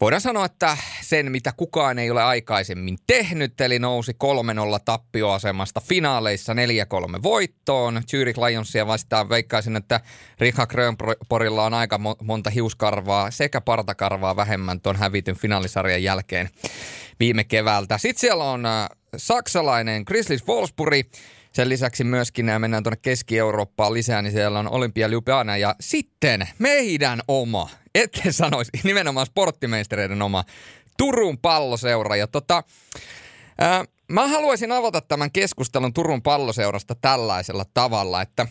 [0.00, 4.16] Voidaan sanoa, että sen mitä kukaan ei ole aikaisemmin tehnyt, eli nousi 3-0
[4.84, 6.56] tappioasemasta finaaleissa 4-3
[7.22, 8.02] voittoon.
[8.10, 10.00] Zurich Lionsia vastaan veikkaisin, että
[10.40, 16.50] Rika Grönporilla on aika monta hiuskarvaa sekä partakarvaa vähemmän tuon hävityn finaalisarjan jälkeen
[17.20, 17.98] viime keväältä.
[17.98, 18.62] Sitten siellä on
[19.16, 21.06] saksalainen Grizzlies Wolfsburg.
[21.52, 26.48] Sen lisäksi myöskin nämä mennään tuonne Keski-Eurooppaan lisää, niin siellä on Olympia Ljubljana ja sitten
[26.58, 30.44] meidän oma, ette sanoisi, nimenomaan sporttimeistereiden oma
[30.98, 32.16] Turun palloseura.
[32.16, 32.62] Ja tota,
[33.58, 38.46] ää, mä haluaisin avata tämän keskustelun Turun palloseurasta tällaisella tavalla, että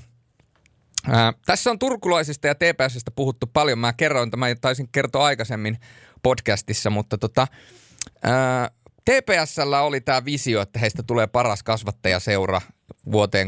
[1.08, 3.80] ää, tässä on turkulaisista ja TPSistä puhuttu paljon.
[3.80, 5.78] Mä kerroin, että mä taisin kertoa aikaisemmin
[6.24, 7.48] podcastissa, mutta tota,
[8.24, 8.72] ää,
[9.06, 12.62] TPSllä oli tämä visio, että heistä tulee paras kasvattajaseura
[13.12, 13.48] vuoteen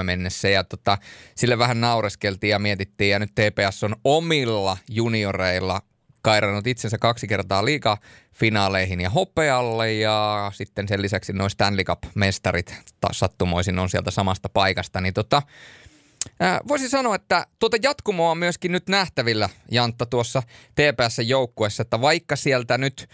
[0.00, 0.48] 2022-2023 mennessä.
[0.48, 0.98] Ja tota,
[1.34, 5.80] sille vähän naureskeltiin ja mietittiin ja nyt TPS on omilla junioreilla
[6.22, 7.98] kairannut itsensä kaksi kertaa liiga
[8.34, 12.74] finaaleihin ja hopealle ja sitten sen lisäksi noin Stanley Cup-mestarit
[13.12, 15.42] sattumoisin on sieltä samasta paikasta, niin tota,
[16.68, 20.42] Voisin sanoa, että tuota jatkumoa on myöskin nyt nähtävillä, Jantta, tuossa
[20.74, 23.08] TPS-joukkuessa, että vaikka sieltä nyt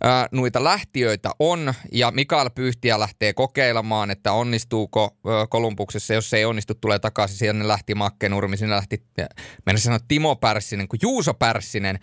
[0.00, 6.36] ää, noita lähtiöitä on ja Mikael Pyyhtiä lähtee kokeilemaan, että onnistuuko ää, Kolumbuksessa, jos se
[6.36, 7.36] ei onnistu, tulee takaisin.
[7.36, 9.02] Siellä lähti Makke Nurmi, sinne lähti,
[9.66, 11.98] mennä sanoa Timo Pärssinen, kuin Juuso Pärssinen.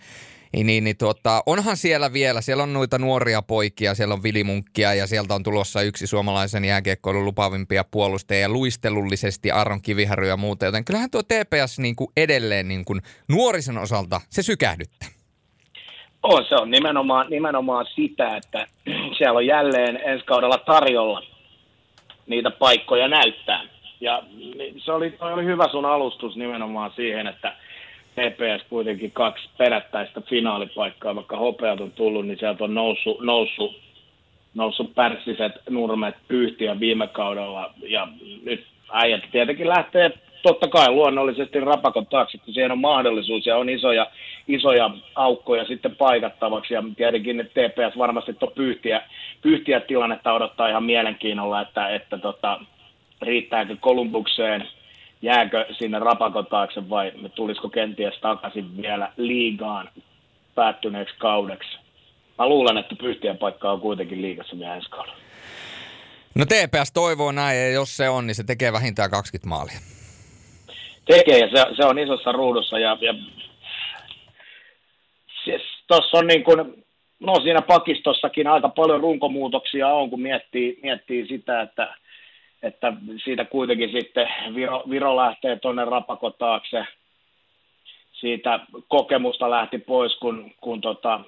[0.54, 4.94] Niin, niin, niin tuota, onhan siellä vielä, siellä on noita nuoria poikia, siellä on Vilimunkkia
[4.94, 10.84] ja sieltä on tulossa yksi suomalaisen jääkiekkoilun lupavimpia puolustajia luistelullisesti Aron Kiviharju ja muuta, joten
[10.84, 15.08] kyllähän tuo TPS niin kuin edelleen niin kuin nuorison osalta se sykähdyttää.
[16.22, 18.66] On, se on nimenomaan, nimenomaan sitä, että
[19.18, 21.22] siellä on jälleen ensi kaudella tarjolla
[22.26, 23.60] niitä paikkoja näyttää.
[24.00, 24.22] Ja
[24.84, 27.56] se oli, oli hyvä sun alustus nimenomaan siihen, että
[28.14, 33.80] TPS kuitenkin kaksi perättäistä finaalipaikkaa, vaikka hopeat on tullut, niin sieltä on noussut, noussut,
[34.54, 37.74] noussut pärssiset nurmet pyyhtiä viime kaudella.
[37.82, 38.08] Ja
[38.44, 40.12] nyt äijät tietenkin lähtee
[40.44, 44.06] totta kai luonnollisesti rapakon taakse, kun siihen on mahdollisuus ja on isoja,
[44.48, 46.74] isoja aukkoja sitten paikattavaksi.
[46.74, 49.02] Ja tietenkin TPS varmasti tuo pyyhtiä,
[49.42, 52.60] pyyhtiä tilannetta odottaa ihan mielenkiinnolla, että, että tota,
[53.22, 54.68] riittääkö Kolumbukseen,
[55.24, 59.90] jääkö sinne rapakon taakse vai tulisiko kenties takaisin vielä liigaan
[60.54, 61.78] päättyneeksi kaudeksi.
[62.38, 65.18] Mä luulen, että pyyhtien paikka on kuitenkin liigassa vielä ensi kaudella.
[66.34, 69.78] No TPS toivoo näin, ja jos se on, niin se tekee vähintään 20 maalia.
[71.04, 73.14] Tekee, ja se, se on isossa ruudussa, ja, ja
[75.44, 76.84] siis tuossa on niin kuin,
[77.20, 81.94] no siinä pakistossakin aika paljon runkomuutoksia on, kun miettii, miettii sitä, että,
[82.64, 82.92] että
[83.24, 86.86] siitä kuitenkin sitten Viro, Viro lähtee tuonne rapakotaakse,
[88.12, 91.20] siitä kokemusta lähti pois, kun, kun tota,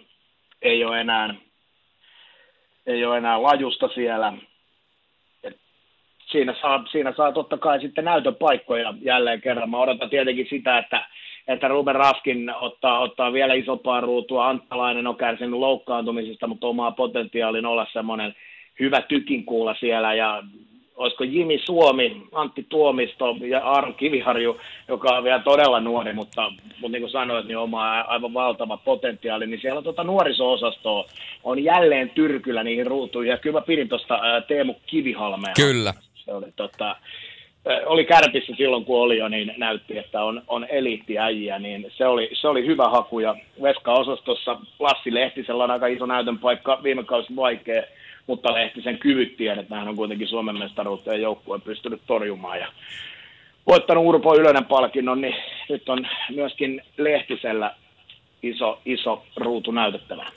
[0.63, 1.35] ei ole enää
[2.87, 4.33] ei ole enää lajusta siellä,
[6.27, 9.71] siinä saa, siinä saa totta kai sitten näytöpaikkoja jälleen kerran.
[9.71, 11.07] Mä odotan tietenkin sitä, että,
[11.49, 14.49] että Ruben Rafkin ottaa, ottaa vielä isompaa ruutua.
[14.49, 18.35] Antalainen on kärsinyt loukkaantumisista, mutta omaa potentiaalin olla semmoinen
[18.81, 20.43] hyvä tykinkuula siellä ja
[20.97, 26.89] olisiko Jimi Suomi, Antti Tuomisto ja Aron Kiviharju, joka on vielä todella nuori, mutta, mutta
[26.89, 31.05] niin kuin sanoit, niin oma aivan valtava potentiaali, niin siellä on tuota nuoriso-osastoa
[31.45, 35.53] on jälleen tyrkyllä niihin ruutuihin, ja kyllä mä pidin tuosta Teemu Kivihalmea.
[35.57, 35.95] Kyllä.
[36.15, 36.97] Se oli, tota,
[37.87, 42.31] oli kärpissä silloin, kun oli jo, niin näytti, että on, on eliittiäjiä, niin se oli,
[42.33, 43.21] se oli hyvä haku.
[43.21, 47.83] Ja Veska-osastossa Lassi Lehtisellä on aika iso näytön paikka, viime kausi vaikea,
[48.27, 49.37] mutta Lehtisen kyvyt
[49.71, 52.59] hän on kuitenkin Suomen mestaruuteen joukkueen pystynyt torjumaan.
[52.59, 52.73] Ja
[53.67, 55.37] voittanut Urpo Ylönen palkinnon, niin
[55.69, 57.77] nyt on myöskin Lehtisellä
[58.43, 60.31] iso, iso ruutu näytettävänä.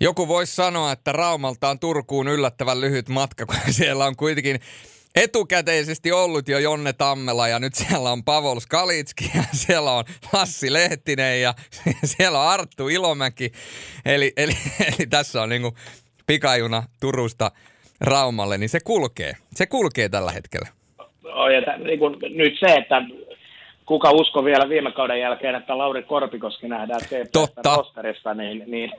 [0.00, 4.60] Joku voisi sanoa, että Raumalta on Turkuun yllättävän lyhyt matka, kun siellä on kuitenkin
[5.16, 10.72] etukäteisesti ollut jo Jonne Tammela ja nyt siellä on Pavol Skalitski ja siellä on Lassi
[10.72, 11.54] Lehtinen ja
[12.16, 13.52] siellä on Arttu Ilomäki.
[14.04, 15.74] Eli, eli, eli tässä on niinku
[16.26, 17.50] pikajuna Turusta
[18.00, 19.32] Raumalle, niin se kulkee.
[19.54, 20.68] Se kulkee tällä hetkellä.
[21.24, 23.02] Oh, ja t- niin kun, nyt se, että
[23.86, 28.92] kuka usko vielä viime kauden jälkeen, että Lauri Korpikoski nähdään TPS rosterissa, niin, niin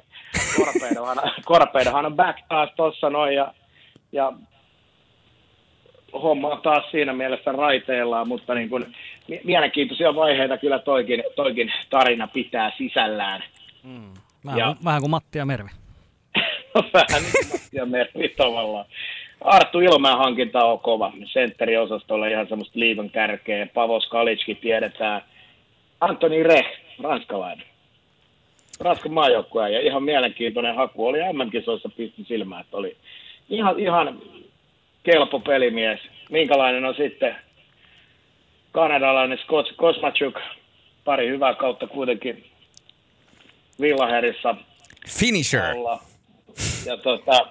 [0.58, 3.54] Korpeidohan, Korpeidohan on back taas tuossa noin ja,
[4.12, 4.34] ja
[6.13, 8.96] homma on taas siinä mielessä raiteillaan, mutta niin kuin,
[9.44, 13.44] mielenkiintoisia vaiheita kyllä toikin, toikin tarina pitää sisällään.
[13.84, 14.13] Mm.
[14.46, 15.70] Vähän, ja, vähän kuin Matti ja Mervi.
[16.94, 18.86] vähän niin ja Mervi tavallaan.
[19.42, 21.13] Arttu Ilmään hankinta on kova.
[21.26, 23.68] Sentteriosastolla ihan semmoista liivan kärkeä.
[23.74, 25.22] Pavos Kalitski tiedetään.
[26.02, 26.66] Antoni Reh,
[27.04, 27.66] ranskalainen.
[28.80, 31.08] Ranskan maajoukkue ja ihan mielenkiintoinen haku.
[31.08, 32.98] Oli MM-kisoissa pisti silmään, että oli
[33.50, 34.22] ihan, ihan
[35.04, 36.00] kelpo pelimies.
[36.30, 37.36] Minkälainen on sitten
[38.72, 40.40] kanadalainen Scott Kosmachuk,
[41.06, 42.46] pari hyvää kautta kuitenkin
[43.82, 44.56] Villaherissa.
[45.20, 45.78] Finisher.
[45.78, 46.07] Olla.
[46.88, 47.47] Ja tota,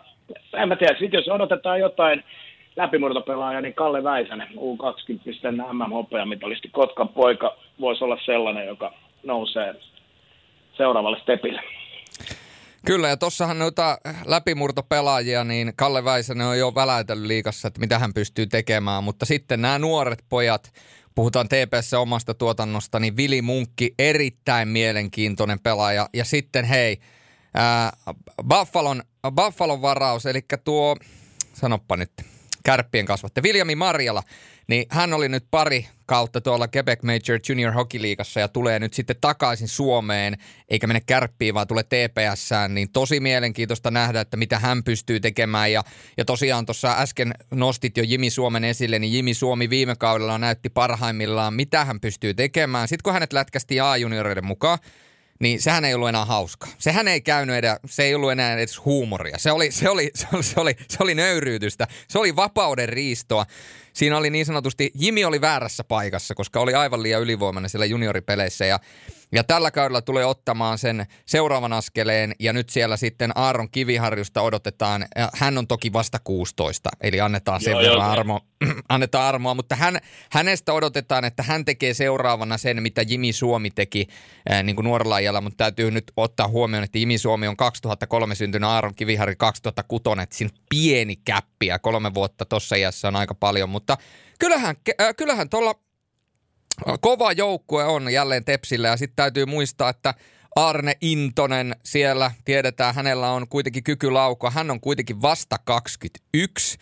[0.52, 2.24] en mä tiedä, sitten jos odotetaan jotain
[2.76, 9.74] läpimurtopelaajaa, niin Kalle Väisänen, U20 MM-hopeamitalisti Kotkan poika, voisi olla sellainen, joka nousee
[10.76, 11.62] seuraavalle stepille.
[12.86, 18.14] Kyllä, ja tuossahan noita läpimurtopelaajia, niin Kalle Väisänen on jo väläytellyt liikassa, että mitä hän
[18.14, 20.72] pystyy tekemään, mutta sitten nämä nuoret pojat,
[21.14, 26.98] puhutaan TPS omasta tuotannosta, niin Vili Munkki, erittäin mielenkiintoinen pelaaja, ja sitten hei,
[27.54, 27.92] ää,
[28.48, 30.96] Buffalon, Buffalon varaus, eli tuo,
[31.52, 32.12] sanoppa nyt,
[32.64, 34.22] kärppien kasvatte, Viljami Marjala,
[34.68, 38.94] niin hän oli nyt pari kautta tuolla Quebec Major Junior Hockey Liigassa ja tulee nyt
[38.94, 40.36] sitten takaisin Suomeen,
[40.68, 45.72] eikä mene kärppiin, vaan tulee TPSään, niin tosi mielenkiintoista nähdä, että mitä hän pystyy tekemään.
[45.72, 45.84] Ja,
[46.16, 50.68] ja tosiaan tuossa äsken nostit jo Jimi Suomen esille, niin Jimi Suomi viime kaudella näytti
[50.68, 52.88] parhaimmillaan, mitä hän pystyy tekemään.
[52.88, 54.78] Sitten kun hänet lätkästi A-junioreiden mukaan,
[55.40, 56.68] niin sehän ei ollut enää hauska.
[56.78, 59.38] Sehän ei käynyt edä, se ei ollut enää edes huumoria.
[59.38, 61.86] Se oli, se oli, se oli, se oli, se oli nöyryytystä.
[62.08, 63.46] Se oli vapauden riistoa
[63.96, 68.66] siinä oli niin sanotusti, Jimi oli väärässä paikassa, koska oli aivan liian ylivoimainen siellä junioripeleissä
[68.66, 68.78] ja
[69.32, 75.06] ja tällä kaudella tulee ottamaan sen seuraavan askeleen ja nyt siellä sitten Aaron Kiviharjusta odotetaan,
[75.34, 78.40] hän on toki vasta 16, eli annetaan sen joo, verran armo,
[78.88, 79.98] annetaan armoa, mutta hän,
[80.30, 84.06] hänestä odotetaan, että hän tekee seuraavana sen, mitä Jimi Suomi teki
[84.48, 88.34] ää, niin kuin nuorella ajalla, mutta täytyy nyt ottaa huomioon, että Jimi Suomi on 2003
[88.34, 93.34] syntynyt, Aaron Kiviharju 2006, että siinä pieni käppi ja kolme vuotta tuossa iässä on aika
[93.34, 93.85] paljon, mutta
[94.38, 95.74] kyllähän, äh, kyllähän tuolla
[97.00, 100.14] kova joukkue on jälleen Tepsillä ja sitten täytyy muistaa, että
[100.56, 104.50] Arne Intonen siellä, tiedetään, hänellä on kuitenkin kyky laukua.
[104.50, 106.78] Hän on kuitenkin vasta 21.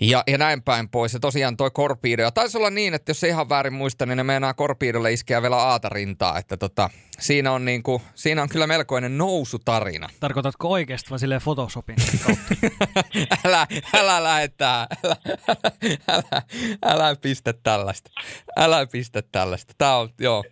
[0.00, 1.14] ja, ja näin päin pois.
[1.14, 2.22] Ja tosiaan toi Korpiido.
[2.22, 5.42] Ja taisi olla niin, että jos se ihan väärin muista, niin ne meinaa Korpiidolle iskeä
[5.42, 6.38] vielä aatarintaa.
[6.38, 10.08] Että tota, siinä, on niinku, siinä on kyllä melkoinen nousutarina.
[10.20, 12.54] Tarkoitatko oikeasti vai silleen Photoshopin kautta?
[13.44, 15.16] älä, älä lähettää, älä,
[16.08, 16.42] älä,
[16.84, 18.10] älä pistä tällaista.
[18.56, 19.74] Älä pistä tällaista.
[19.78, 20.44] Tää on, joo.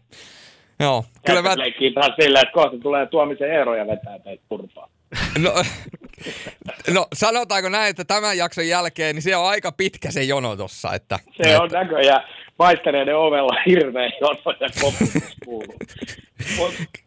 [0.80, 1.58] Joo, kyllä mä...
[1.58, 4.88] Leikkii taas silleen, että kohta tulee tuomisen ero ja vetää teitä turpaa.
[5.38, 5.52] No,
[6.94, 10.94] no sanotaanko näin, että tämän jakson jälkeen niin se on aika pitkä se jono tossa.
[10.94, 11.62] Että, se että...
[11.62, 12.22] on näköjään
[12.58, 14.68] maistaneiden ovella hirveä jono ja
[15.44, 15.78] kuuluu.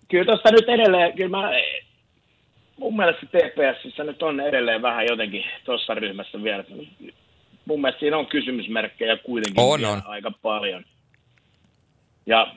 [0.08, 1.52] kyllä tuossa nyt edelleen, kyllä mä,
[2.78, 6.63] mun mielestä TPS nyt on edelleen vähän jotenkin tuossa ryhmässä vielä.
[7.65, 10.02] Mun mielestä siinä on kysymysmerkkejä kuitenkin on, on.
[10.06, 10.86] aika paljon.
[12.26, 12.48] Ja,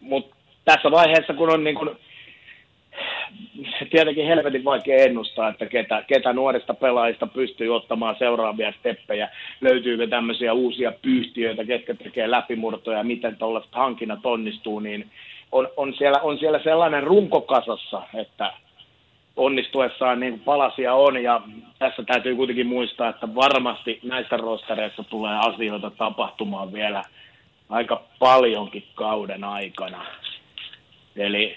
[0.00, 1.90] mutta tässä vaiheessa, kun on niin kuin,
[3.90, 9.28] tietenkin helvetin vaikea ennustaa, että ketä, ketä nuorista pelaajista pystyy ottamaan seuraavia steppejä,
[9.60, 15.10] löytyykö tämmöisiä uusia pyyhtiöitä, ketkä tekee läpimurtoja, miten tuollaiset hankinnat onnistuu, niin
[15.52, 18.52] on, on, siellä, on siellä sellainen runkokasassa, että
[19.36, 21.40] onnistuessaan niin palasia on, ja
[21.78, 27.02] tässä täytyy kuitenkin muistaa, että varmasti näissä rostereissa tulee asioita tapahtumaan vielä
[27.68, 30.06] aika paljonkin kauden aikana.
[31.16, 31.56] Eli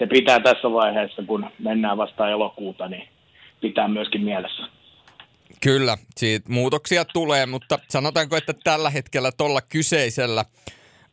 [0.00, 3.08] se pitää tässä vaiheessa, kun mennään vasta elokuuta, niin
[3.60, 4.62] pitää myöskin mielessä.
[5.62, 10.44] Kyllä, siitä muutoksia tulee, mutta sanotaanko, että tällä hetkellä tuolla kyseisellä,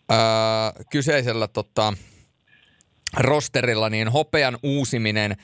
[0.09, 1.93] ää, kyseisellä tota,
[3.17, 5.35] rosterilla, niin hopean uusiminen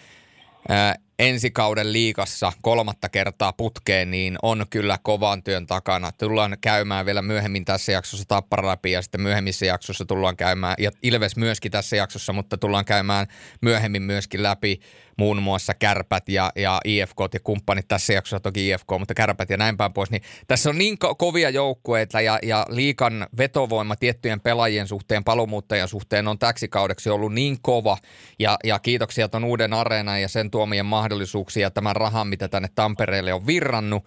[0.69, 6.11] ää, ensi kauden liikassa kolmatta kertaa putkeen, niin on kyllä kovan työn takana.
[6.11, 10.91] Tullaan käymään vielä myöhemmin tässä jaksossa Tappara läpi ja sitten myöhemmissä jaksossa tullaan käymään, ja
[11.03, 13.27] Ilves myöskin tässä jaksossa, mutta tullaan käymään
[13.61, 14.79] myöhemmin myöskin läpi
[15.17, 19.57] muun muassa kärpät ja, ja IFK ja kumppanit tässä jaksossa, toki IFK, mutta kärpät ja
[19.57, 24.41] näin päin pois, niin tässä on niin ko- kovia joukkueita ja, ja liikan vetovoima tiettyjen
[24.41, 27.97] pelaajien suhteen, palumuuttajan suhteen on täksi kaudeksi ollut niin kova
[28.39, 33.33] ja, ja kiitoksia tuon uuden areenan ja sen tuomien mahdollisuuksia tämän rahan, mitä tänne Tampereelle
[33.33, 34.05] on virrannut,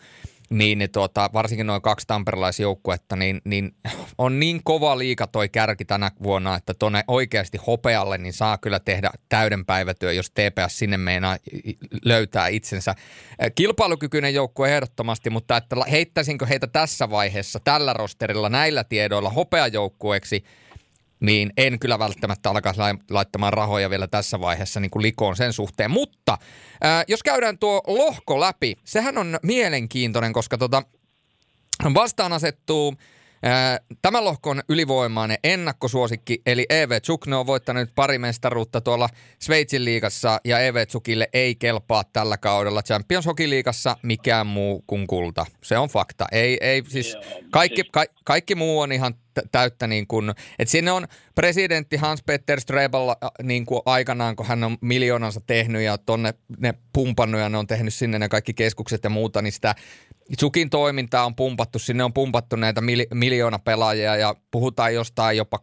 [0.50, 3.74] niin tuota, varsinkin noin kaksi tamperelaisjoukkuetta, niin, niin
[4.18, 8.80] on niin kova liika toi kärki tänä vuonna, että tuonne oikeasti hopealle niin saa kyllä
[8.80, 11.36] tehdä täyden päivätyö, jos TPS sinne meinaa
[12.04, 12.94] löytää itsensä.
[13.54, 20.44] Kilpailukykyinen joukkue ehdottomasti, mutta että heittäisinkö heitä tässä vaiheessa, tällä rosterilla, näillä tiedoilla hopeajoukkueeksi–
[21.20, 25.90] niin en kyllä välttämättä alkaisi laittamaan rahoja vielä tässä vaiheessa niin kuin likoon sen suhteen.
[25.90, 26.38] Mutta
[26.80, 30.82] ää, jos käydään tuo lohko läpi, sehän on mielenkiintoinen, koska tota,
[31.94, 32.94] vastaan asettuu
[34.02, 40.40] Tämä lohko on ylivoimainen ennakkosuosikki, eli EV Tsukne on voittanut pari mestaruutta tuolla Sveitsin liigassa,
[40.44, 45.46] ja EV Tsukille ei kelpaa tällä kaudella Champions Hockey liigassa mikään muu kuin kulta.
[45.62, 46.26] Se on fakta.
[46.32, 47.16] Ei, ei siis
[47.50, 49.14] kaikki, ka, kaikki muu on ihan
[49.52, 54.76] täyttä niin kuin, että sinne on presidentti Hans-Peter Strebel niin kuin aikanaan, kun hän on
[54.80, 59.10] miljoonansa tehnyt ja tonne ne pumpannut ja ne on tehnyt sinne ne kaikki keskukset ja
[59.10, 59.74] muuta, niin sitä
[60.40, 65.58] Sukin toimintaa on pumpattu, sinne on pumpattu näitä mil, miljoona pelaajia ja puhutaan jostain jopa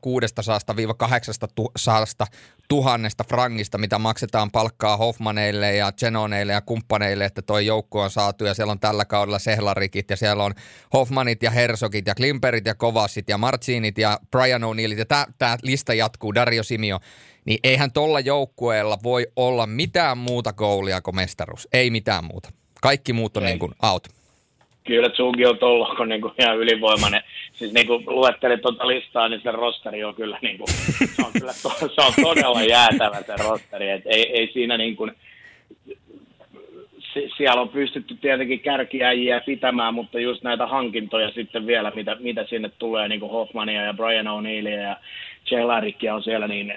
[2.23, 2.27] 600-800
[2.69, 8.45] tuhannesta frangista, mitä maksetaan palkkaa Hoffmaneille ja Genoneille ja kumppaneille, että toi joukko on saatu
[8.45, 10.53] ja siellä on tällä kaudella Sehlarikit ja siellä on
[10.93, 15.93] Hoffmanit ja Hersogit ja Klimperit ja Kovasit ja Marcinit ja Brian O'Neillit ja tämä lista
[15.93, 16.99] jatkuu, Dario Simio,
[17.45, 22.51] niin eihän tuolla joukkueella voi olla mitään muuta goolia kuin mestaruus, ei mitään muuta.
[22.81, 23.49] Kaikki muut on ei.
[23.49, 24.22] niin kuin out.
[24.83, 27.23] Kyllä Tsugi on tuolla niin kuin ihan ylivoimainen.
[27.53, 30.67] Siis niin kuin luettelin tuota listaa, niin se rosteri on kyllä, niin kuin,
[31.15, 33.89] se on, kyllä to, se on todella jäätävä se rosteri.
[33.89, 35.11] Et ei, ei siinä niin kuin,
[37.37, 42.69] siellä on pystytty tietenkin kärkiäjiä pitämään, mutta just näitä hankintoja sitten vielä, mitä, mitä sinne
[42.79, 44.97] tulee, niin kuin Hoffmania ja Brian O'Neillia ja
[45.45, 46.73] Celarickia on siellä, niin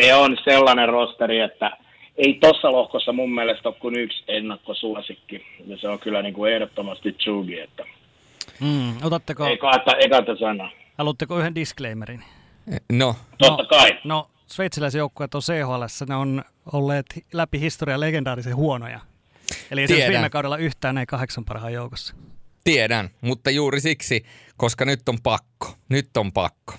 [0.00, 1.70] se on sellainen rosteri, että–
[2.18, 6.52] ei tuossa lohkossa mun mielestä ole kuin yksi ennakkosuosikki, ja se on kyllä niin kuin
[6.52, 7.84] ehdottomasti Tsugi, että
[8.60, 9.46] mm, otatteko...
[9.46, 10.70] ei kahta, ei sanaa.
[10.98, 12.24] Haluatteko yhden disclaimerin?
[12.92, 13.16] No.
[13.38, 13.98] Totta no, kai.
[14.04, 19.00] No, sveitsiläisen joukkueet on CHL, ne on olleet läpi historian legendaarisen huonoja.
[19.70, 22.14] Eli esimerkiksi viime kaudella yhtään ei kahdeksan parhaan joukossa.
[22.64, 24.24] Tiedän, mutta juuri siksi,
[24.56, 25.74] koska nyt on pakko.
[25.88, 26.74] Nyt on pakko.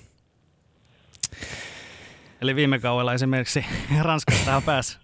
[2.42, 3.64] Eli viime kaudella esimerkiksi
[4.02, 4.98] Ranskasta pääsi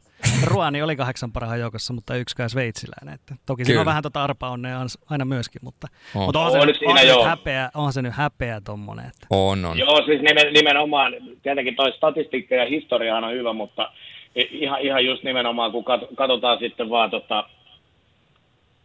[0.44, 3.14] Ruani oli kahdeksan parhaan joukossa, mutta yksikään sveitsiläinen.
[3.14, 3.66] Että toki Kyllä.
[3.66, 6.24] siinä on vähän tota arpa-onnea aina myöskin, mutta, on.
[6.24, 9.06] mutta on, se, on, nyt, on, se nyt häpeä, on se nyt häpeä tommonen.
[9.06, 9.26] Että.
[9.30, 9.78] On, on.
[9.78, 10.20] Joo, siis
[10.52, 11.12] nimenomaan,
[11.42, 13.92] tietenkin toi statistiikka ja historiahan on hyvä, mutta
[14.34, 15.84] ihan, ihan just nimenomaan, kun
[16.16, 17.48] katsotaan sitten vaan tota,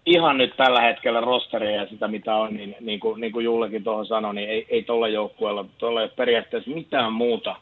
[0.05, 3.83] ihan nyt tällä hetkellä rosteria ja sitä mitä on, niin, niin kuin, niin kuin Jullekin
[3.83, 7.55] tuohon sanoi, niin ei, ei tuolla joukkueella tuolla ei ole periaatteessa mitään muuta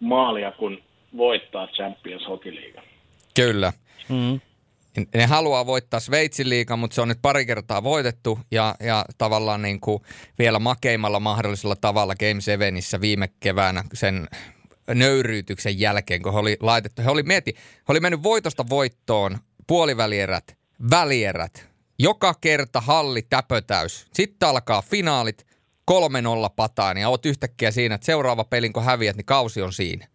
[0.00, 0.82] maalia kuin
[1.16, 2.82] voittaa Champions Hockey League.
[3.34, 3.72] Kyllä.
[4.08, 4.40] Mm.
[5.14, 9.62] Ne haluaa voittaa Sveitsin liigan, mutta se on nyt pari kertaa voitettu ja, ja tavallaan
[9.62, 10.02] niin kuin
[10.38, 14.28] vielä makeimmalla mahdollisella tavalla Game 7 viime keväänä sen
[14.94, 20.56] nöyryytyksen jälkeen, kun he oli laitettu, he oli, mieti, he oli mennyt voitosta voittoon puolivälierät,
[20.90, 24.06] välierät, joka kerta halli täpötäys.
[24.12, 25.46] Sitten alkaa finaalit,
[25.90, 25.94] 3-0
[26.56, 30.06] pataan ja oot yhtäkkiä siinä, että seuraava pelin kun häviät, niin kausi on siinä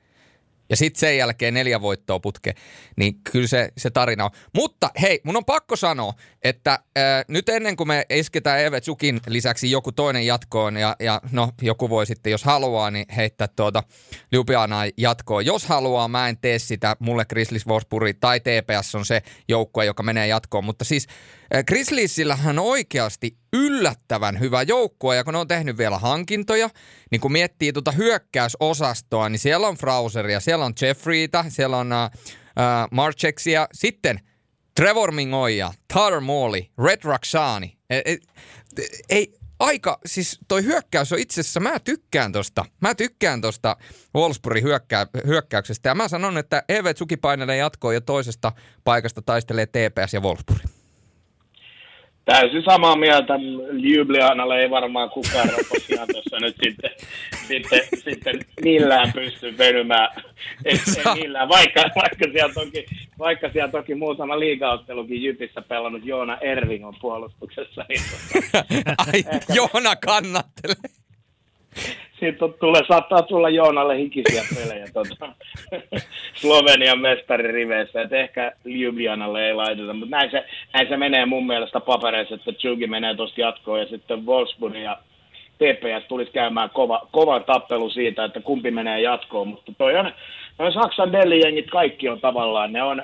[0.69, 2.53] ja sitten sen jälkeen neljä voittoa putke,
[2.97, 4.31] niin kyllä se, se tarina on.
[4.55, 6.13] Mutta hei, mun on pakko sanoa,
[6.43, 11.21] että ää, nyt ennen kuin me isketään Eve Zukin lisäksi joku toinen jatkoon, ja, ja
[11.31, 13.83] no joku voi sitten, jos haluaa, niin heittää tuota
[14.31, 15.45] Ljubianaa jatkoon.
[15.45, 20.03] Jos haluaa, mä en tee sitä, mulle Grizzlies Wolfsburg tai TPS on se joukkue, joka
[20.03, 21.07] menee jatkoon, mutta siis
[21.67, 26.69] Grizzliesillähän oikeasti yllättävän hyvä joukkue, ja kun ne on tehnyt vielä hankintoja,
[27.11, 32.87] niin kun miettii tuota hyökkäysosastoa, niin siellä on Frauseria, siellä on Jeffreytä, siellä on uh,
[32.91, 34.19] Marcheksia, sitten
[34.75, 37.77] Trevor Mingoya, Tyler Morley, Red Raksani.
[37.89, 38.19] Ei, ei,
[39.09, 43.77] ei, aika, siis toi hyökkäys on itse asiassa, mä tykkään tosta, mä tykkään tosta
[44.15, 48.51] Wolfsburgin hyökkä, hyökkäyksestä, ja mä sanon, että Evet Sukipainelle jatkoon jo toisesta
[48.83, 50.68] paikasta taistelee TPS ja Wolfsburg
[52.29, 53.33] täysin samaa mieltä.
[53.71, 56.91] Ljubljanalle ei varmaan kukaan raposiaan tuossa nyt sitten,
[57.47, 60.09] sitten, sitten millään pysty venymään.
[60.65, 62.85] Ei, ei millään, vaikka, vaikka, siellä toki,
[63.19, 67.85] vaikka siellä toki muutama liigaottelukin Jypissä pelannut Joona Erving on puolustuksessa.
[67.89, 68.01] Niin
[69.13, 69.23] Ai.
[69.55, 70.89] Joona kannattelee
[72.19, 75.33] siitä tulee, saattaa tulla Joonalle hikisiä pelejä tota,
[76.41, 81.79] Slovenian mestaririveissä, että ehkä Ljubljanalle ei laiteta, mutta näin se, näin se menee mun mielestä
[81.79, 84.97] papereissa, että Tsugi menee tuosta jatkoon ja sitten Wolfsburg ja
[85.59, 90.11] TPS tulisi käymään kova, kova tappelu siitä, että kumpi menee jatkoon, mutta toi on,
[90.57, 93.03] toi Saksan dellijengit kaikki on tavallaan, ne on,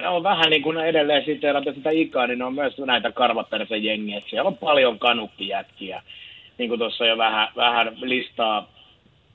[0.00, 3.84] ne on vähän niin kuin edelleen siteerata sitä ikaa, niin ne on myös näitä karvapersen
[3.84, 6.02] jengiä, siellä on paljon kanukkijätkiä,
[6.58, 8.68] niin kuin tuossa jo vähän, vähän listaa,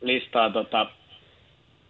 [0.02, 0.88] listaa tota,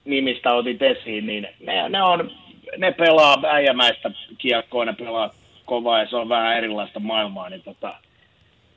[0.05, 2.31] nimistä otit esiin, niin ne, ne, on,
[2.77, 5.29] ne pelaa äijämäistä kiekkoa, ne pelaa
[5.65, 7.93] kovaa ja se on vähän erilaista maailmaa, niin tota,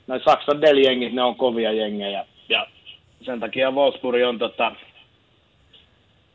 [0.06, 2.66] noin Saksan delijengit, ne on kovia jengejä ja
[3.22, 4.72] sen takia Wolfsburg on, tota,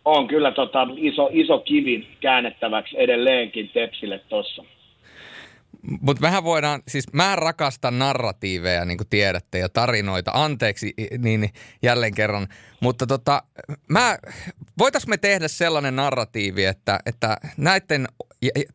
[0.05, 4.63] on kyllä tota, iso, iso kivi käännettäväksi edelleenkin Tepsille tuossa.
[6.01, 10.31] Mutta mehän voidaan, siis mä rakastan narratiiveja, niin kuin tiedätte, ja tarinoita.
[10.33, 11.49] Anteeksi niin
[11.81, 12.47] jälleen kerran.
[12.79, 13.43] Mutta tota,
[13.87, 14.17] mä,
[14.77, 18.07] voitais me tehdä sellainen narratiivi, että, että näiden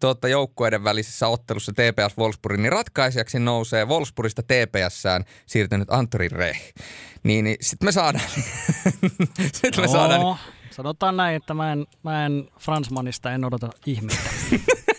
[0.00, 6.72] tuota, joukkueiden välisessä ottelussa TPS Wolfsburg, niin ratkaisijaksi nousee Wolfsburgista TPSään siirtynyt Antoni Reh.
[7.22, 8.24] Niin, niin sitten me saadaan...
[9.54, 10.36] sit me no, saadaan
[10.76, 14.30] sanotaan näin, että mä en, mä en Fransmanista en odota ihmettä.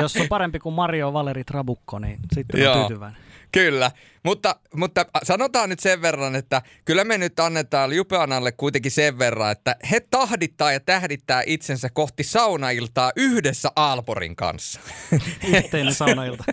[0.00, 3.20] Jos on parempi kuin Mario Valeri Trabukko, niin sitten on tyytyväinen.
[3.52, 3.90] Kyllä,
[4.22, 9.52] mutta, mutta sanotaan nyt sen verran, että kyllä me nyt annetaan Jupeanalle kuitenkin sen verran,
[9.52, 14.80] että he tahdittaa ja tähdittää itsensä kohti saunailtaa yhdessä Aalporin kanssa.
[15.56, 16.44] Yhteinen saunailta.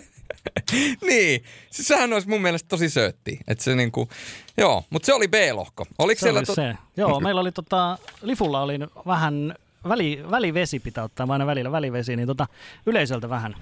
[1.10, 3.40] niin, sehän olisi mun mielestä tosi söötti.
[3.48, 4.10] Että se niinku,
[4.58, 5.86] joo, mutta se oli B-lohko.
[6.00, 6.76] Oliko se oli to- se.
[6.98, 9.56] Joo, meillä oli tota, Lifulla oli vähän
[9.90, 12.48] väli, välivesi pitää ottaa aina välillä välivesi, niin tota,
[12.86, 13.56] yleisöltä vähän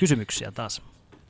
[0.00, 0.82] kysymyksiä taas.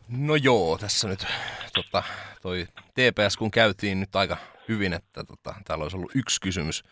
[0.09, 1.27] No joo, tässä nyt
[1.75, 2.03] tota,
[2.43, 4.37] toi TPS kun käytiin nyt aika
[4.69, 6.85] hyvin, että tota, täällä olisi ollut yksi kysymys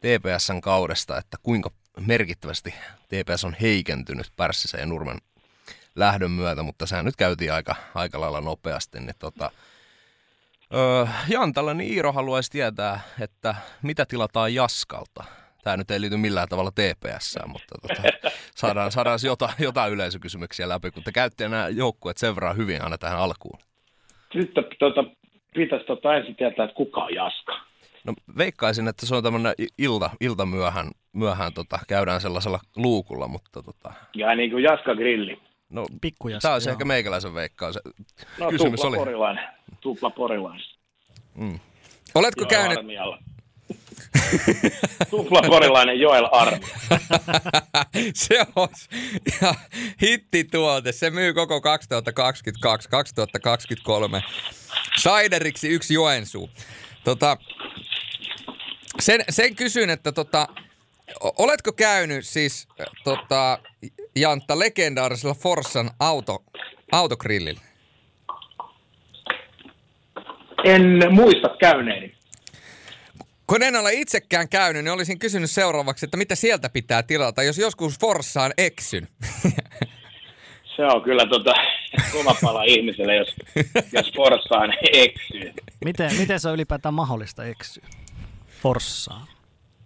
[0.00, 1.70] TPSn kaudesta, että kuinka
[2.00, 2.74] merkittävästi
[3.08, 5.18] TPS on heikentynyt Pärssisen ja Nurmen
[5.94, 9.00] lähdön myötä, mutta sehän nyt käytiin aika, aika lailla nopeasti.
[9.00, 9.50] Niin tota,
[10.74, 15.24] öö, Jantalla, niin Iiro haluaisi tietää, että mitä tilataan Jaskalta
[15.62, 18.02] Tämä nyt ei liity millään tavalla TPS, mutta tota,
[18.54, 22.98] saadaan, saadaan jotain, jotain yleisökysymyksiä läpi, kun te käytte nämä joukkueet sen verran hyvin aina
[22.98, 23.58] tähän alkuun.
[24.32, 25.04] Sitten tuota,
[25.54, 27.60] pitäisi tuota ensin tietää, että kuka on Jaska.
[28.04, 33.62] No veikkaisin, että se on tämmöinen ilta, ilta myöhään, myöhään tota, käydään sellaisella luukulla, mutta
[33.62, 33.92] tota...
[34.14, 35.40] Ja niin kuin Jaska Grilli.
[35.70, 35.86] No,
[36.42, 37.78] Tämä olisi ehkä meikäläisen veikkaus.
[38.38, 38.96] No, Kysymys tupla oli.
[38.96, 39.44] porilainen.
[39.80, 40.66] Tupla porilainen.
[41.34, 41.60] Mm.
[42.14, 42.78] Oletko käynyt...
[42.78, 43.18] Armialla.
[45.10, 46.60] Tuplaporilainen Joel Armi.
[48.14, 48.68] se on
[49.42, 49.54] ja
[50.02, 50.92] hittituote.
[50.92, 51.62] Se myy koko 2022-2023.
[54.98, 56.50] Saideriksi yksi Joensuu.
[57.04, 57.36] Tota,
[59.00, 60.48] sen, sen kysyn, että tota,
[61.20, 62.68] oletko käynyt siis
[63.04, 63.58] tota,
[64.16, 66.42] Jantta legendaarisella Forssan auto
[66.92, 67.60] autogrillillä?
[70.64, 72.21] En muista käyneeni.
[73.52, 77.58] Kun en ole itsekään käynyt, niin olisin kysynyt seuraavaksi, että mitä sieltä pitää tilata, jos
[77.58, 79.08] joskus Forssaan eksyn.
[80.76, 81.54] Se on kyllä tota,
[82.12, 83.34] kova pala ihmiselle, jos,
[83.92, 85.52] jos Forssaan eksyy.
[85.84, 87.84] Miten, miten se on ylipäätään mahdollista eksyä?
[88.62, 89.26] Forssaan.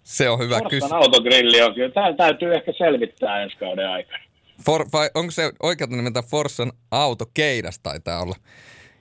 [0.03, 0.93] Se on hyvä Forssan kysymys.
[0.93, 1.91] autogrilli on kyllä.
[1.91, 4.25] Tää täytyy ehkä selvittää ensi kauden aikana.
[4.65, 8.37] For, vai onko se oikealta nimeltä Forssan autokeidas taitaa olla?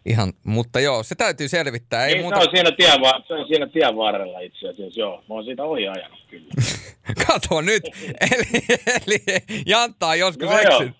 [0.06, 2.06] Ihan, mutta joo, se täytyy selvittää.
[2.06, 2.39] Ei Ei, muuta.
[2.39, 5.18] se, on siinä tien, va- se on siinä tien varrella itse asiassa, joo.
[5.30, 6.47] Mä oon siitä ohi ajanut kyllä.
[7.28, 7.84] Kato nyt.
[8.32, 8.45] Eli,
[8.88, 9.20] eli
[9.66, 10.72] Jantta on joskus Joo, joo.
[10.72, 10.95] eksynyt.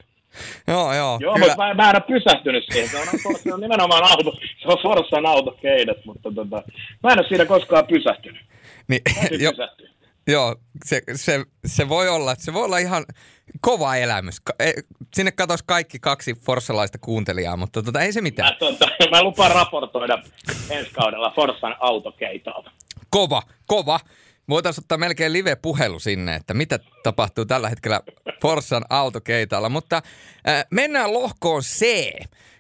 [0.68, 1.18] Joo, joo.
[1.22, 1.48] Joo, kyllä.
[1.48, 2.90] mutta mä, mä en ole pysähtynyt siihen.
[2.90, 4.32] Se on, se on nimenomaan auto,
[4.62, 6.64] se on Forssan autokeidas, mutta tota,
[7.04, 8.42] mä en ole siinä koskaan pysähtynyt.
[8.88, 9.02] Niin,
[9.40, 9.90] jo, pysähtyä.
[10.28, 13.06] joo, se, se, se, voi olla, se voi olla ihan
[13.62, 14.42] kova elämys.
[14.60, 14.72] E-
[15.14, 18.54] Sinne katos kaikki kaksi forssalaista kuuntelijaa, mutta tota, ei se mitään.
[18.54, 20.24] Mä, tota, mä lupaan raportoida
[20.70, 22.72] ensi kaudella Forssan autokeitaalta.
[23.10, 24.00] Kova, kova.
[24.50, 28.02] Voitaisiin ottaa melkein live-puhelu sinne, että mitä tapahtuu tällä hetkellä
[28.42, 29.70] Forssan autokeitalla.
[29.70, 30.02] Mutta
[30.50, 32.12] äh, mennään lohkoon C.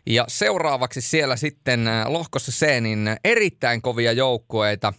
[0.05, 4.93] Ja seuraavaksi siellä sitten äh, lohkossa C, niin erittäin kovia joukkueita.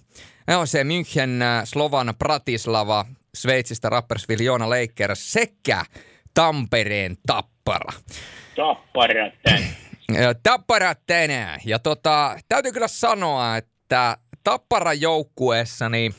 [0.47, 3.07] Ne on se München, Slovan, Bratislava,
[3.37, 5.85] Sveitsistä Rapperswil, Joona Lakers sekä
[6.35, 7.93] Tampereen Tappara.
[8.57, 9.67] Tapparatten.
[10.17, 11.61] Ö, Tappara tänään.
[11.65, 16.15] Ja tota, täytyy kyllä sanoa, että Tapparan joukkueessa, niin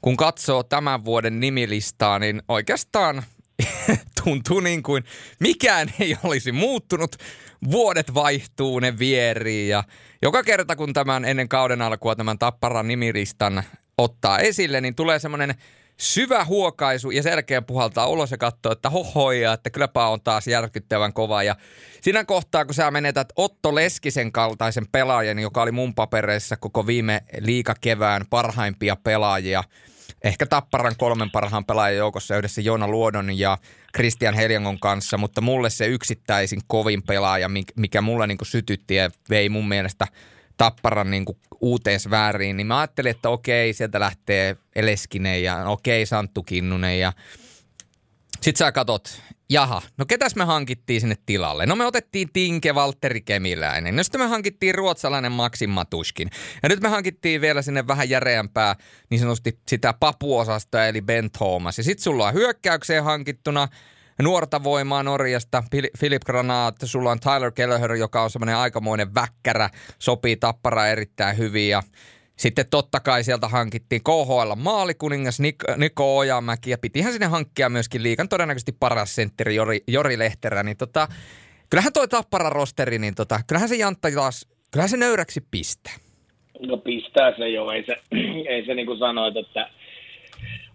[0.00, 3.22] kun katsoo tämän vuoden nimilistaa, niin oikeastaan
[4.24, 5.04] tuntuu niin kuin
[5.40, 7.16] mikään ei olisi muuttunut.
[7.70, 9.84] Vuodet vaihtuu, ne vierii ja
[10.22, 13.62] joka kerta kun tämän ennen kauden alkua tämän Tapparan nimilistan
[13.98, 15.54] ottaa esille, niin tulee semmoinen
[15.96, 21.12] syvä huokaisu ja selkeä puhaltaa ulos ja katsoo, että hohoja, että kylläpä on taas järkyttävän
[21.12, 21.42] kova.
[21.42, 21.56] Ja
[22.00, 27.20] siinä kohtaa, kun sä menetät Otto Leskisen kaltaisen pelaajan, joka oli mun papereissa koko viime
[27.40, 29.64] liikakevään parhaimpia pelaajia,
[30.24, 33.58] ehkä Tapparan kolmen parhaan pelaajan joukossa yhdessä Joona Luodon ja
[33.96, 39.10] Christian Heljangon kanssa, mutta mulle se yksittäisin kovin pelaaja, mik- mikä mulle niin sytytti ja
[39.30, 40.06] vei mun mielestä
[40.56, 41.24] Tapparan niin
[41.60, 47.12] uuteen sfääriin, niin mä ajattelin, että okei, sieltä lähtee Eleskinen ja okei, Santtu Kinnunen ja
[48.42, 51.66] sitten sä katot, jaha, no ketäs me hankittiin sinne tilalle?
[51.66, 53.96] No me otettiin Tinke Valtteri Kemiläinen.
[53.96, 56.30] No sitten me hankittiin ruotsalainen Maxim Matuskin.
[56.62, 58.76] Ja nyt me hankittiin vielä sinne vähän järeämpää
[59.10, 61.78] niin sanotusti sitä papuosastoa eli Ben Thomas.
[61.78, 63.68] Ja sitten sulla on hyökkäykseen hankittuna
[64.22, 69.70] nuorta voimaa Norjasta, Phil- Philip Granat, sulla on Tyler Kelleher, joka on semmoinen aikamoinen väkkärä,
[69.98, 71.82] sopii tappara erittäin hyvin ja
[72.36, 78.02] sitten totta kai sieltä hankittiin KHL maalikuningas Nik- Niko Ojamäki ja pitihän sinne hankkia myöskin
[78.02, 80.62] liikan todennäköisesti paras sentteri Jori, Jori Lehterä.
[80.62, 81.08] Niin tota,
[81.70, 85.94] kyllähän toi Tappara rosteri, niin tota, kyllähän se Jantta taas, kyllähän se nöyräksi pistää.
[86.66, 87.96] No pistää se jo, ei se,
[88.52, 89.70] ei se niin kuin sanoit, että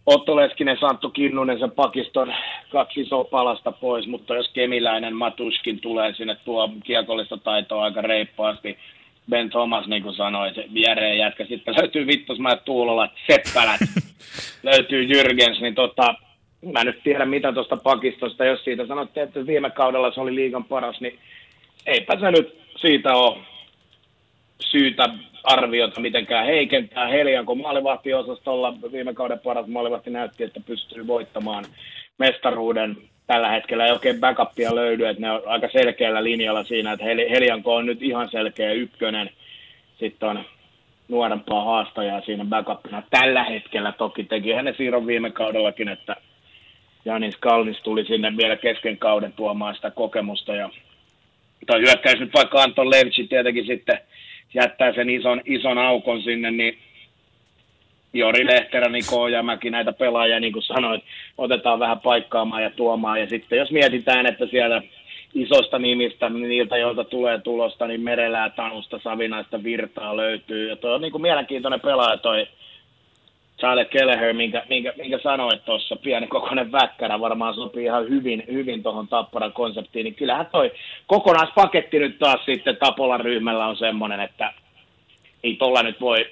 [0.07, 2.33] Otto Leskinen, Santtu Kinnunen, sen pakiston
[2.71, 8.77] kaksi isoa palasta pois, mutta jos Kemiläinen Matuskin tulee sinne tuo kiekollista taitoa aika reippaasti,
[9.29, 11.45] Ben Thomas, niin kuin sanoi, se järeä jätkä.
[11.45, 13.79] Sitten löytyy Vittusmäet, Tuulolat, Seppälät,
[14.71, 16.15] löytyy Jyrgens, niin tota,
[16.73, 20.63] mä nyt tiedä mitä tuosta pakistosta, jos siitä sanottiin, että viime kaudella se oli liigan
[20.63, 21.19] paras, niin
[21.85, 23.37] eipä se nyt siitä ole
[24.59, 25.09] syytä
[25.47, 27.07] arviota mitenkään heikentää.
[27.07, 31.65] Helianko maalivahtiosastolla viime kauden paras maalivahti näytti, että pystyy voittamaan
[32.17, 32.97] mestaruuden.
[33.27, 37.29] Tällä hetkellä ei oikein backupia löydy, että ne on aika selkeällä linjalla siinä, että Heli-
[37.29, 39.29] Helianko on nyt ihan selkeä ykkönen.
[39.99, 40.45] Sitten on
[41.07, 43.03] nuorempaa haastajaa siinä backupina.
[43.09, 46.15] Tällä hetkellä toki teki hänen siirron viime kaudellakin, että
[47.05, 50.69] Janis Kalnis tuli sinne vielä kesken kauden tuomaan sitä kokemusta ja
[51.65, 53.99] tai hyökkäys nyt vaikka Anton Levci tietenkin sitten
[54.57, 56.77] jättää sen ison, ison aukon sinne, niin
[58.13, 61.03] Jori Lehterä, Niko Ojamäki, näitä pelaajia, niin kuin sanoit,
[61.37, 63.19] otetaan vähän paikkaamaan ja tuomaan.
[63.19, 64.81] Ja sitten jos mietitään, että siellä
[65.33, 70.69] isosta nimistä, niin niiltä, joilta tulee tulosta, niin Merelää, Tanusta, Savinaista, Virtaa löytyy.
[70.69, 72.47] Ja toi on niin kuin mielenkiintoinen pelaaja toi
[73.59, 78.83] Charles Kelleher, minkä, minkä, minkä sanoit tuossa, pieni kokoinen väkkärä varmaan sopii ihan hyvin, hyvin
[78.83, 80.71] tuohon Tapparan konseptiin, niin kyllähän toi
[81.07, 84.53] kokonaispaketti nyt taas sitten Tapolan ryhmällä on semmoinen, että
[85.43, 86.25] ei tolla nyt voi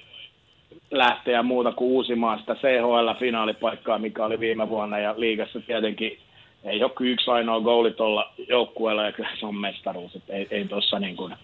[0.90, 6.18] lähteä muuta kuin uusimaan sitä CHL-finaalipaikkaa, mikä oli viime vuonna, ja liigassa tietenkin
[6.64, 10.46] ei ole kuin yksi ainoa goali tuolla joukkueella, ja kyllä se on mestaruus, että ei,
[10.50, 11.34] ei tuossa niin kuin,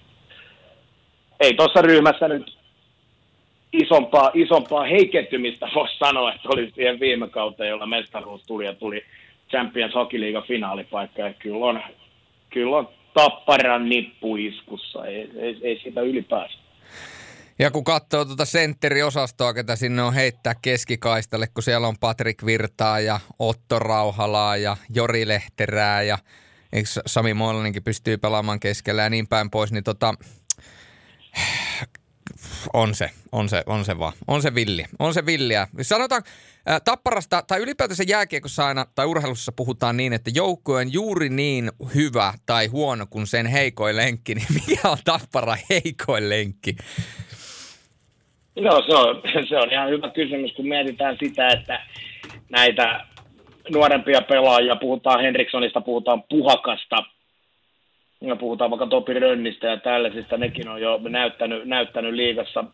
[1.40, 2.61] ei tuossa ryhmässä nyt
[3.72, 9.04] isompaa, isompaa heikentymistä voisi sanoa, että oli siihen viime kautta, jolla mestaruus tuli ja tuli
[9.50, 11.22] Champions Hockey League finaalipaikka.
[11.22, 11.82] Ja kyllä on,
[12.50, 16.62] kyllä on tapparan nippuiskussa, ei, ei, ei siitä ylipäästä.
[17.58, 23.00] Ja kun katsoo tuota sentteriosastoa, ketä sinne on heittää keskikaistalle, kun siellä on Patrik Virtaa
[23.00, 26.18] ja Otto Rauhalaa ja Jori Lehterää ja
[27.06, 30.14] Sami Moilaninkin pystyy pelaamaan keskellä ja niin päin pois, niin tota,
[32.72, 34.12] on se, on se, on se vaan.
[34.28, 34.84] On se villi.
[34.98, 35.66] On se villiä.
[35.82, 36.22] Sanotaan,
[36.66, 41.70] ää, tapparasta tai ylipäätänsä jääkiekossa aina tai urheilussa puhutaan niin, että joukko on juuri niin
[41.94, 46.76] hyvä tai huono kuin sen heikoin lenkki, niin mikä on tappara heikoin lenkki?
[48.56, 51.80] Joo, se on, se on ihan hyvä kysymys, kun mietitään sitä, että
[52.50, 53.06] näitä
[53.70, 56.96] nuorempia pelaajia, puhutaan Henrikssonista, puhutaan Puhakasta,
[58.22, 62.64] ja puhutaan vaikka Topi Rönnistä ja tällaisista, nekin on jo näyttänyt, näyttänyt liigassa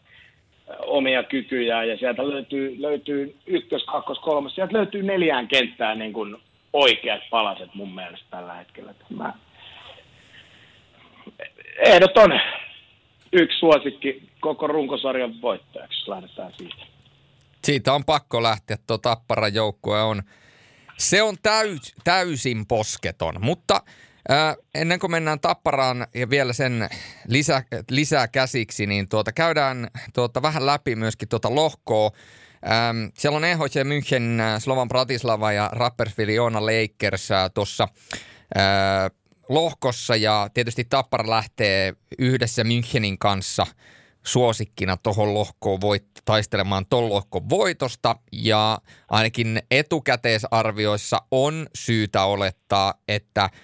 [0.87, 6.37] omia kykyjä ja sieltä löytyy, löytyy ykkös, kakkos, kolmas, sieltä löytyy neljään kenttään niin kuin
[6.73, 8.95] oikeat palaset mun mielestä tällä hetkellä.
[9.11, 9.33] Mä...
[11.79, 12.41] Ehdoton
[13.33, 16.87] yksi suosikki koko runkosarjan voittajaksi, lähdetään siitä.
[17.65, 20.23] Siitä on pakko lähteä, tuo Tapparan joukkue on,
[20.99, 23.81] se on täys, täysin posketon, mutta
[24.75, 26.89] Ennen kuin mennään Tapparaan ja vielä sen
[27.27, 32.11] lisä, lisää käsiksi, niin tuota, käydään tuota, vähän läpi myöskin tuota lohkoa.
[32.71, 37.89] Ähm, siellä on EHC München, Slovan Bratislava ja Rapperswil Joona Lakers tuossa
[38.57, 39.11] äh,
[39.49, 43.67] lohkossa ja tietysti Tappara lähtee yhdessä Münchenin kanssa
[44.23, 53.51] suosikkina tuohon lohkoon voit, taistelemaan tuon lohkon voitosta ja ainakin etukäteisarvioissa on syytä olettaa, että–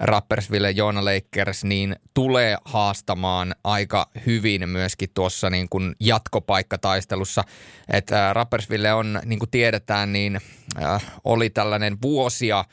[0.00, 7.44] Rappersville Joona Lakers niin tulee haastamaan aika hyvin myöskin tuossa niin kuin jatkopaikkataistelussa.
[7.92, 10.40] Että Rappersville on, niin kuin tiedetään, niin
[11.24, 12.64] oli tällainen vuosia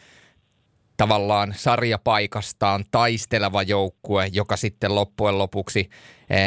[0.98, 5.90] tavallaan sarjapaikastaan taisteleva joukkue, joka sitten loppujen lopuksi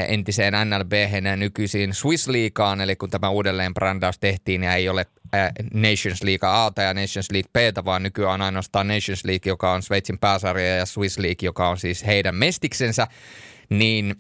[0.09, 0.93] entiseen NLB
[1.25, 5.07] ja nykyisin Swiss Leagueaan, eli kun tämä uudelleen brändaus tehtiin ja ei ole
[5.75, 10.19] Nations League A ja Nations League B, vaan nykyään ainoastaan Nations League, joka on Sveitsin
[10.19, 13.07] pääsarja ja Swiss League, joka on siis heidän mestiksensä,
[13.69, 14.15] niin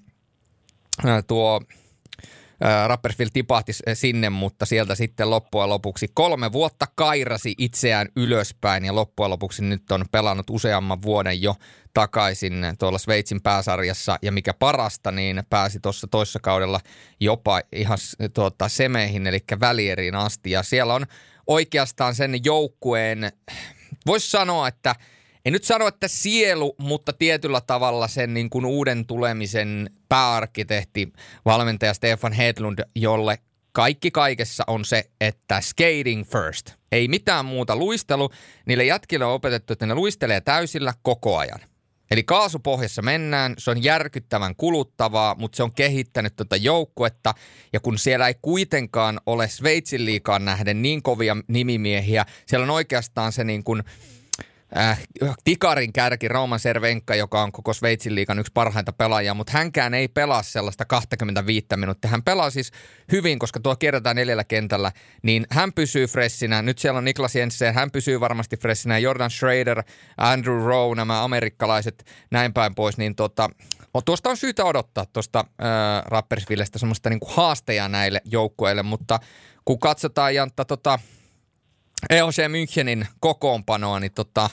[1.26, 1.60] tuo
[2.86, 6.08] Rappersville tipahti sinne, mutta sieltä sitten loppujen lopuksi.
[6.14, 11.54] Kolme vuotta kairasi itseään ylöspäin ja loppujen lopuksi nyt on pelannut useamman vuoden jo
[11.94, 14.18] takaisin tuolla Sveitsin pääsarjassa.
[14.22, 16.80] Ja mikä parasta, niin pääsi tuossa toissa kaudella
[17.20, 17.98] jopa ihan
[18.34, 20.50] tuota, semeihin, eli välieriin asti.
[20.50, 21.06] Ja siellä on
[21.46, 23.32] oikeastaan sen joukkueen,
[24.06, 24.94] voisi sanoa, että–
[25.44, 31.12] en nyt sano, että sielu, mutta tietyllä tavalla sen niin kuin uuden tulemisen pääarkkitehti,
[31.44, 33.38] valmentaja Stefan Hedlund, jolle
[33.72, 36.70] kaikki kaikessa on se, että skating first.
[36.92, 38.30] Ei mitään muuta luistelu.
[38.66, 41.60] Niille jätkille on opetettu, että ne luistelee täysillä koko ajan.
[42.10, 47.34] Eli kaasupohjassa mennään, se on järkyttävän kuluttavaa, mutta se on kehittänyt tuota joukkuetta.
[47.72, 53.32] Ja kun siellä ei kuitenkaan ole Sveitsin liikaan nähden niin kovia nimimiehiä, siellä on oikeastaan
[53.32, 53.82] se niin kuin–
[54.76, 55.00] äh,
[55.44, 60.08] tikarin kärki Rauman Servenka, joka on koko Sveitsin liikan yksi parhaita pelaajia, mutta hänkään ei
[60.08, 62.10] pelaa sellaista 25 minuuttia.
[62.10, 62.72] Hän pelaa siis
[63.12, 64.92] hyvin, koska tuo kierretään neljällä kentällä,
[65.22, 66.62] niin hän pysyy freshinä.
[66.62, 68.98] Nyt siellä on Niklas Jensen, hän pysyy varmasti freshinä.
[68.98, 69.82] Jordan Schrader,
[70.16, 73.50] Andrew Rowe, nämä amerikkalaiset, näin päin pois, niin tota,
[74.04, 79.18] tuosta on syytä odottaa tuosta äh, Rappersvillestä semmoista niinku haasteja näille joukkueille, mutta
[79.64, 80.98] kun katsotaan Jantta tota,
[82.10, 84.50] EOC Münchenin kokoonpanoa, niin tota,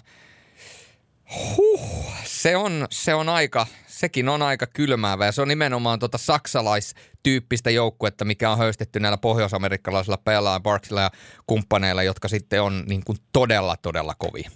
[1.57, 6.17] huh, se, on, se on aika, sekin on aika kylmäävä ja se on nimenomaan tota
[6.17, 11.09] saksalaistyyppistä joukkuetta, mikä on höystetty näillä pohjoisamerikkalaisilla pelaajilla, Barksilla ja
[11.47, 14.49] kumppaneilla, jotka sitten on niin kuin todella, todella kovia.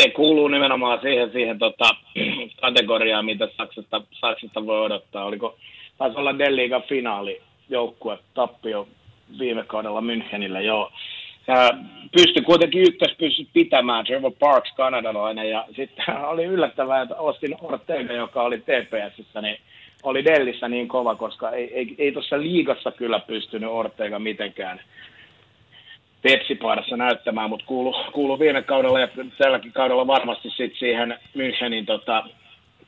[0.00, 1.90] Se kuuluu nimenomaan siihen, siihen tota,
[2.62, 5.24] kategoriaan, mitä Saksasta, Saksasta voi odottaa.
[5.24, 5.58] Oliko,
[5.98, 8.88] taisi olla Delliigan finaali joukkue, tappio
[9.38, 10.92] viime kaudella Münchenille, joo
[12.12, 18.12] pystyi kuitenkin ykkös pysty pitämään Trevor Parks, kanadalainen, ja sitten oli yllättävää, että Austin Ortega,
[18.12, 19.58] joka oli TPSissä, niin
[20.02, 24.80] oli Dellissä niin kova, koska ei, ei, ei tuossa liigassa kyllä pystynyt Ortega mitenkään
[26.22, 32.24] Pepsi-paidassa näyttämään, mutta kuulu, kuulu viime kaudella ja tälläkin kaudella varmasti sit siihen Münchenin tota,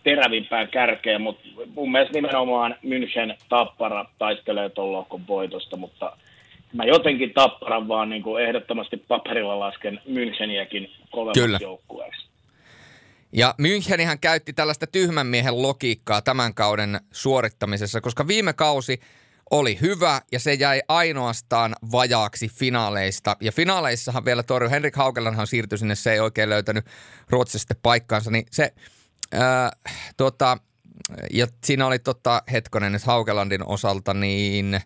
[0.05, 6.17] terävimpään kärkeen, mutta mun mielestä nimenomaan München tappara taistelee tuon lohkon voitosta, mutta
[6.75, 12.27] mä jotenkin tapparan vaan niin kuin ehdottomasti paperilla lasken Müncheniäkin kovemmaksi joukkueeksi.
[13.33, 19.01] Ja Münchenihän käytti tällaista tyhmän miehen logiikkaa tämän kauden suorittamisessa, koska viime kausi
[19.51, 23.37] oli hyvä ja se jäi ainoastaan vajaaksi finaaleista.
[23.41, 26.85] Ja finaaleissahan vielä torjui, Henrik Haukelanhan siirtyi sinne, se ei oikein löytänyt
[27.31, 28.73] Ruotsista paikkaansa, niin se
[29.33, 29.73] Ää,
[30.17, 30.59] tota,
[31.33, 34.81] ja siinä oli tota, hetkonen nyt Haukelandin osalta, niin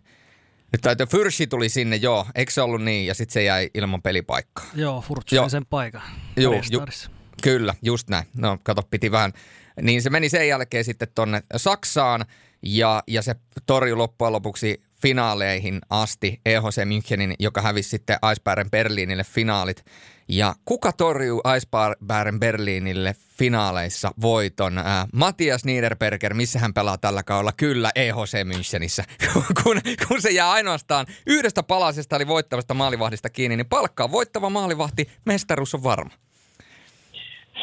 [0.71, 4.01] nyt täytyy, Fyrsi tuli sinne, joo, eikö se ollut niin, ja sitten se jäi ilman
[4.01, 4.65] pelipaikkaa.
[4.75, 5.49] Joo, Furtsi Joo.
[5.49, 6.01] sen paikan.
[6.37, 7.11] Joo, Restarissa.
[7.43, 8.25] Kyllä, just näin.
[8.37, 9.33] No kato, piti vähän.
[9.81, 12.25] Niin se meni sen jälkeen sitten tonne Saksaan
[12.61, 19.23] ja, ja se torjui loppujen lopuksi finaaleihin asti EHC Münchenin, joka hävisi sitten Eisbären Berliinille
[19.23, 19.85] finaalit.
[20.29, 24.77] Ja kuka torjuu Eisbären Berliinille finaaleissa voiton?
[24.77, 27.51] Ää, Matias Niederberger, missä hän pelaa tällä kaudella?
[27.51, 29.03] Kyllä, EHC Münchenissä.
[29.63, 35.09] kun, kun se jää ainoastaan yhdestä palasesta eli voittavasta maalivahdista kiinni, niin palkkaa voittava maalivahti,
[35.25, 36.11] mestaruus on varma.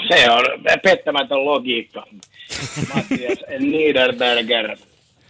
[0.09, 0.45] Se on
[0.83, 2.07] pettämätön logiikka.
[2.95, 4.77] Mattias Niederberger.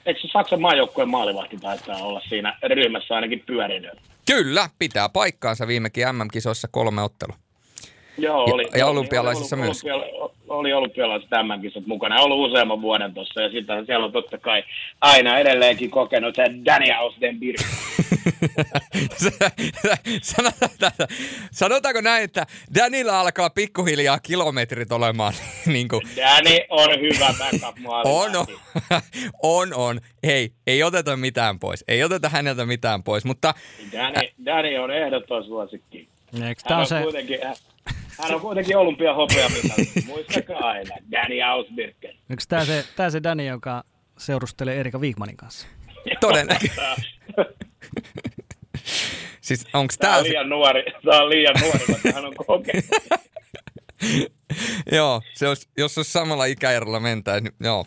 [0.07, 3.91] Eikö se Saksan maajoukkueen maalivahti taitaa olla siinä ryhmässä ainakin pyörinyt?
[4.27, 7.37] Kyllä, pitää paikkaansa viimekin MM-kisoissa kolme ottelua.
[8.19, 8.63] Joo, Ja- oli.
[8.79, 9.85] ja oli- olympialaisissa oli, myös.
[9.85, 12.21] Oli, oli olympialaiset tämän-kisat mukana.
[12.21, 14.63] Ollut useamman vuoden tuossa ja sitten siellä on totta kai
[15.01, 17.61] aina edelleenkin kokenut se Danny Ausdenbirg.
[20.23, 21.05] sanotaanko,
[21.53, 25.33] sanotaanko näin, että Danilla alkaa pikkuhiljaa kilometrit olemaan
[25.67, 28.47] niin kuin, Danny on hyvä backup on, on,
[29.43, 30.01] on, on.
[30.23, 31.85] Ei, ei oteta mitään pois.
[31.89, 33.55] Ei oteta häneltä mitään pois, mutta
[33.93, 36.09] Danny, Danny on ehdoton suosikki.
[36.49, 37.39] Eikö on, on se, kuitenkin,
[38.23, 39.89] hän on kuitenkin olympia hopeamitali.
[40.07, 42.11] Muistakaa aina, Danny Ausbirken.
[42.31, 43.85] eikö tää se, tää se Dani, joka
[44.19, 45.67] seurustelee Erika Wigmanin kanssa?
[46.21, 46.81] todennäköisesti.
[49.41, 50.29] Siis onks Tämä tää on se?
[50.31, 52.85] liian nuori, tämä on liian nuori, mutta hän on kokenut.
[54.93, 57.87] Joo, se olisi, jos olisi samalla ikäerolla mentäisiin, niin joo,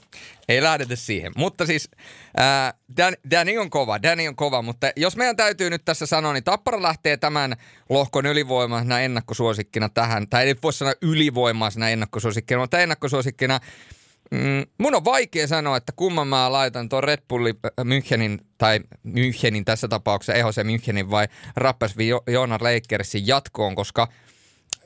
[0.49, 1.31] ei lähdetä siihen.
[1.37, 1.89] Mutta siis
[2.37, 6.33] ää, Dan, Danny on kova, Danny on kova, mutta jos meidän täytyy nyt tässä sanoa,
[6.33, 7.55] niin Tappara lähtee tämän
[7.89, 13.59] lohkon ylivoimaisena ennakkosuosikkina tähän, tai ei voi sanoa ylivoimaisena ennakkosuosikkina, mutta ennakkosuosikkina
[14.31, 18.79] Mm, mun on vaikea sanoa, että kumman mä laitan tuon Red Bullin äh, Münchenin, tai
[19.07, 24.07] Münchenin tässä tapauksessa, EHC Münchenin vai Rapperswil Jo- Joona Lakersin jatkoon, koska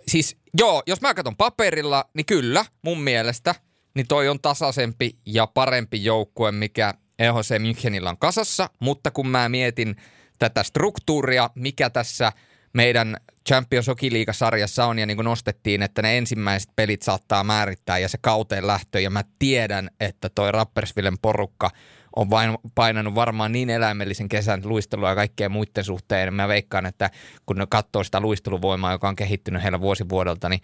[0.07, 3.55] siis joo, jos mä katson paperilla, niin kyllä mun mielestä,
[3.95, 9.49] niin toi on tasaisempi ja parempi joukkue, mikä EHC Münchenillä on kasassa, mutta kun mä
[9.49, 9.95] mietin
[10.39, 12.31] tätä struktuuria, mikä tässä
[12.73, 13.17] meidän
[13.49, 18.17] Champions Hockey-liigasarjassa on, ja niin kuin nostettiin, että ne ensimmäiset pelit saattaa määrittää, ja se
[18.21, 21.71] kauteen lähtö, ja mä tiedän, että toi Rappersvillen porukka
[22.16, 26.34] on vain painanut varmaan niin eläimellisen kesän luistelua ja kaikkeen muiden suhteen.
[26.34, 27.09] Mä veikkaan, että
[27.45, 30.61] kun ne katsoo sitä luisteluvoimaa, joka on kehittynyt heillä vuosi vuodelta, niin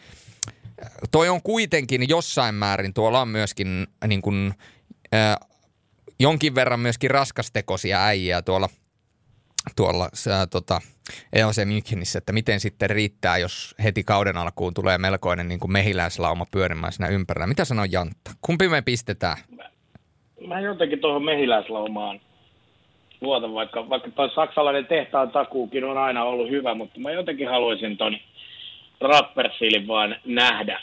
[1.11, 4.53] toi on kuitenkin jossain määrin, tuolla on myöskin niin kuin,
[5.13, 5.35] äh,
[6.19, 8.69] jonkin verran myöskin raskastekoisia äijiä tuolla,
[9.75, 10.81] tuolla äh, tota,
[11.33, 16.45] EOC Münchenissä, että miten sitten riittää, jos heti kauden alkuun tulee melkoinen niin kuin mehiläislauma
[16.51, 17.47] pyörimään siinä ympärillä.
[17.47, 18.31] Mitä sanoo Jantta?
[18.41, 19.37] Kumpi me pistetään?
[20.47, 22.19] Mä jotenkin tuohon mehiläislaumaan
[23.21, 27.97] luotan, vaikka, vaikka toi saksalainen tehtaan takuukin on aina ollut hyvä, mutta mä jotenkin haluaisin
[27.97, 28.17] ton
[29.01, 30.81] Rappersilin vaan nähdä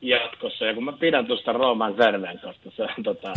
[0.00, 0.64] jatkossa.
[0.64, 3.32] Ja kun mä pidän tuosta Roman Zervenkosta, se on, tota,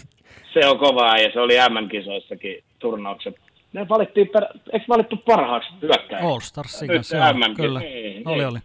[0.54, 3.36] se on kovaa ja se oli MM-kisoissakin turnaukset.
[3.72, 6.26] Ne valittiin, per, eikö valittu parhaaksi hyökkäjäksi?
[6.26, 7.80] All Starsin Nyt kanssa, joo, kyllä.
[7.80, 8.48] Niin, Oli, niin.
[8.48, 8.58] oli.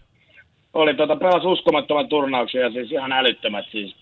[0.74, 3.96] oli tota, pelasi uskomattoman turnauksen ja siis ihan älyttömät siis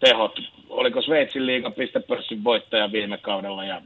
[0.00, 0.38] tehot.
[0.68, 3.82] Oliko Sveitsin liigan pistepörssin voittaja viime kaudella ja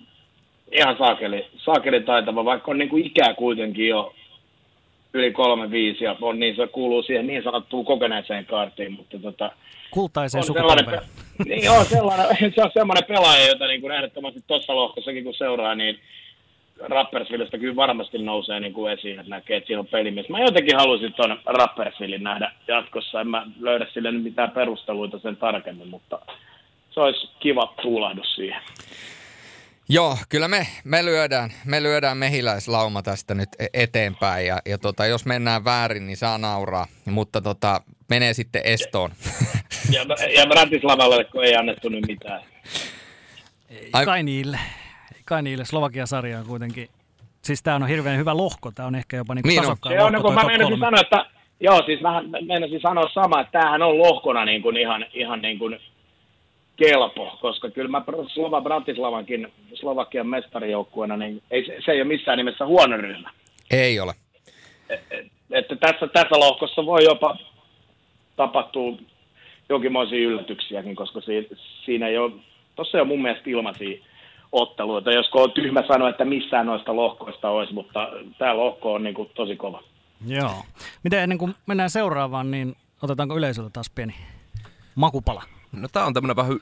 [0.73, 4.15] ihan saakeli, saakeli taitava, vaikka on niin kuin ikää kuitenkin jo
[5.15, 9.51] yli kolme viisi ja on niin, se kuuluu siihen niin sanottuun kokeneeseen kaartiin, mutta tota,
[9.91, 11.09] Kultaiseen sellainen, sukupolveen.
[11.49, 15.75] niin on sellainen, se on semmoinen pelaaja, jota niin kuin ehdottomasti tuossa lohkossakin kun seuraa,
[15.75, 15.99] niin
[16.81, 20.29] Rappersvillestä kyllä varmasti nousee niin kuin esiin, että näkee, että siinä on pelimies.
[20.29, 23.21] Mä jotenkin haluaisin tuon Rappersvillin nähdä jatkossa.
[23.21, 26.19] En mä löydä sille mitään perusteluita sen tarkemmin, mutta
[26.91, 28.63] se olisi kiva tuulahdus siihen.
[29.89, 35.07] Joo, kyllä me, me, lyödään, me lyödään mehiläislauma tästä nyt e- eteenpäin ja, ja tota,
[35.07, 39.11] jos mennään väärin, niin saa nauraa, mutta tota, menee sitten estoon.
[39.91, 40.07] Ja,
[40.37, 42.41] ja Bratislavalle, kun ei annettu nyt mitään.
[43.71, 44.59] Ei Ai- kai niille.
[45.31, 45.65] Kai niille.
[45.65, 46.89] Slovakian sarja on kuitenkin...
[47.43, 48.71] Siis tää on hirveän hyvä lohko.
[48.75, 49.65] Tää on ehkä jopa niinku Niin on.
[49.65, 50.87] tasokkain Se on, lohko niin mä meinasin kolme.
[50.87, 51.27] sanoa, että
[51.61, 55.59] joo, siis mä meinasin sanoa sama, että tämähän on lohkona niin kuin ihan, ihan niin
[55.59, 55.79] kuin
[56.77, 58.03] kelpo, koska kyllä mä
[58.35, 63.31] Slova Bratislavankin Slovakian mestarijoukkueena, niin ei, se, se ei ole missään nimessä huono ryhmä.
[63.71, 64.15] Ei ole.
[65.51, 67.37] Että tässä, tässä lohkossa voi jopa
[68.37, 68.97] tapahtua
[69.69, 71.49] jonkinmoisia yllätyksiäkin, koska si,
[71.85, 72.33] siinä ei ole,
[72.77, 73.99] tuossa ei ole mun mielestä ilmaisia
[74.53, 79.15] otteluita, josko on tyhmä sanoa, että missään noista lohkoista olisi, mutta tämä lohko on niin
[79.15, 79.83] kuin tosi kova.
[80.27, 80.65] Joo.
[81.03, 84.15] Miten ennen kuin mennään seuraavaan, niin otetaanko yleisöltä taas pieni
[84.95, 85.43] makupala?
[85.73, 86.59] No tämä on tämmöinen vähän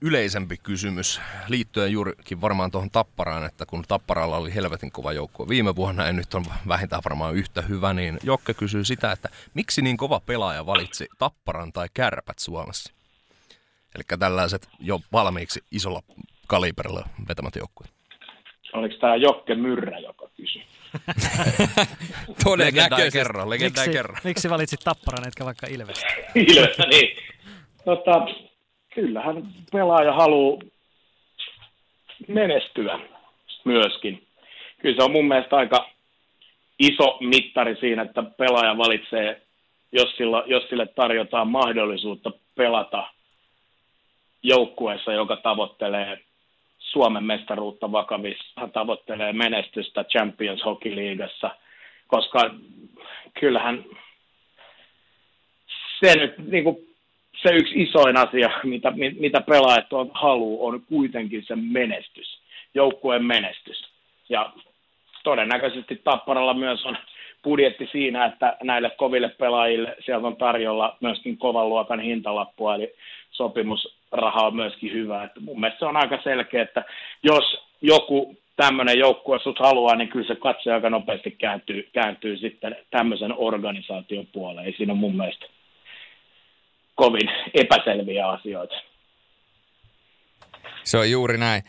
[0.00, 5.76] yleisempi kysymys liittyen juurikin varmaan tuohon Tapparaan, että kun Tapparalla oli helvetin kova joukkue viime
[5.76, 9.96] vuonna ja nyt on vähintään varmaan yhtä hyvä, niin Jokke kysyy sitä, että miksi niin
[9.96, 12.92] kova pelaaja valitsi Tapparan tai Kärpät Suomessa?
[13.94, 16.02] Eli tällaiset jo valmiiksi isolla
[16.46, 17.96] kaliberilla vetämät joukkueet.
[18.72, 20.62] Oliko tämä Jokke Myrrä, joka kysyi?
[22.44, 23.18] Todennäköisesti.
[23.18, 24.20] kerran, miksi, kerran.
[24.24, 26.06] Miksi valitsit Tapparan etkä vaikka Ilvestä?
[26.48, 27.16] Ilvestä, niin.
[27.84, 28.26] Tota,
[28.94, 30.58] kyllähän pelaaja haluaa
[32.28, 32.98] menestyä
[33.64, 34.26] myöskin.
[34.82, 35.90] Kyllä se on mun mielestä aika
[36.78, 39.42] iso mittari siinä, että pelaaja valitsee,
[39.92, 43.06] jos, sillä, jos sille tarjotaan mahdollisuutta pelata
[44.42, 46.25] joukkueessa, joka tavoittelee
[46.92, 51.50] Suomen mestaruutta vakavissa, tavoittelee menestystä Champions Hockey Leagueassa,
[52.06, 52.50] koska
[53.40, 53.84] kyllähän
[56.00, 56.76] se nyt niin kuin
[57.42, 62.40] se yksi isoin asia, mitä, mitä pelaajat on, haluaa, on kuitenkin se menestys,
[62.74, 63.88] joukkueen menestys.
[64.28, 64.52] Ja
[65.24, 66.96] todennäköisesti Tapparalla myös on
[67.44, 72.94] budjetti siinä, että näille koville pelaajille sieltä on tarjolla myöskin kovan luokan hintalappua, eli
[74.16, 75.24] sopimusraha on myöskin hyvä.
[75.24, 76.84] Että mun mielestä se on aika selkeä, että
[77.22, 77.44] jos
[77.82, 83.32] joku tämmöinen joukkue sut haluaa, niin kyllä se katse aika nopeasti kääntyy, kääntyy sitten tämmöisen
[83.36, 84.66] organisaation puoleen.
[84.66, 85.46] Ei siinä on mun mielestä
[86.94, 88.74] kovin epäselviä asioita.
[90.84, 91.62] Se on juuri näin.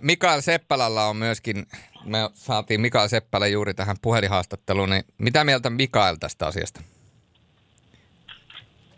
[0.00, 1.56] Mikael Seppälällä on myöskin,
[2.04, 6.80] me saatiin Mikael Seppälä juuri tähän puhelinhaastatteluun, niin mitä mieltä Mikael tästä asiasta?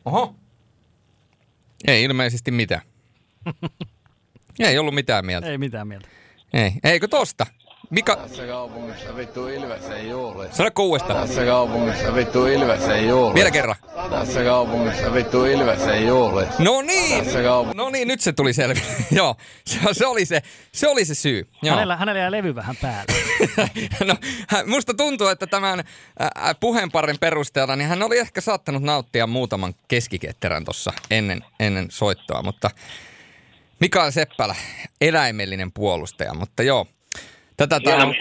[0.04, 0.34] Oho.
[1.86, 2.82] Ei ilmeisesti mitään.
[4.58, 5.46] Ei ollut mitään mieltä.
[5.48, 6.08] Ei mitään mieltä.
[6.52, 6.72] Ei.
[6.84, 7.46] Eikö tosta?
[7.90, 8.16] Mika...
[8.16, 10.48] Tässä kaupungissa vittu Ilves ei ole.
[10.52, 11.28] Sano uudestaan.
[11.28, 13.34] Tässä kaupungissa vittu Ilves ei ole.
[13.34, 13.76] Vielä kerran.
[14.10, 16.48] Tässä kaupungissa vittu Ilves ei ole.
[16.58, 17.24] No niin!
[17.24, 18.80] Kaup- no niin, nyt se tuli selvä.
[19.10, 19.36] Joo,
[19.66, 21.48] se, se, oli se, se oli se syy.
[21.62, 21.74] Joo.
[21.74, 23.12] Hänellä, hänellä jää levy vähän päälle.
[24.04, 24.16] no,
[24.66, 30.64] musta tuntuu, että tämän äh, puheenparin perusteella niin hän oli ehkä saattanut nauttia muutaman keskiketterän
[30.64, 32.70] tuossa ennen, ennen soittoa, mutta
[33.80, 34.54] Mikael Seppälä,
[35.00, 36.86] eläimellinen puolustaja, mutta joo,
[37.58, 38.14] Tätä on,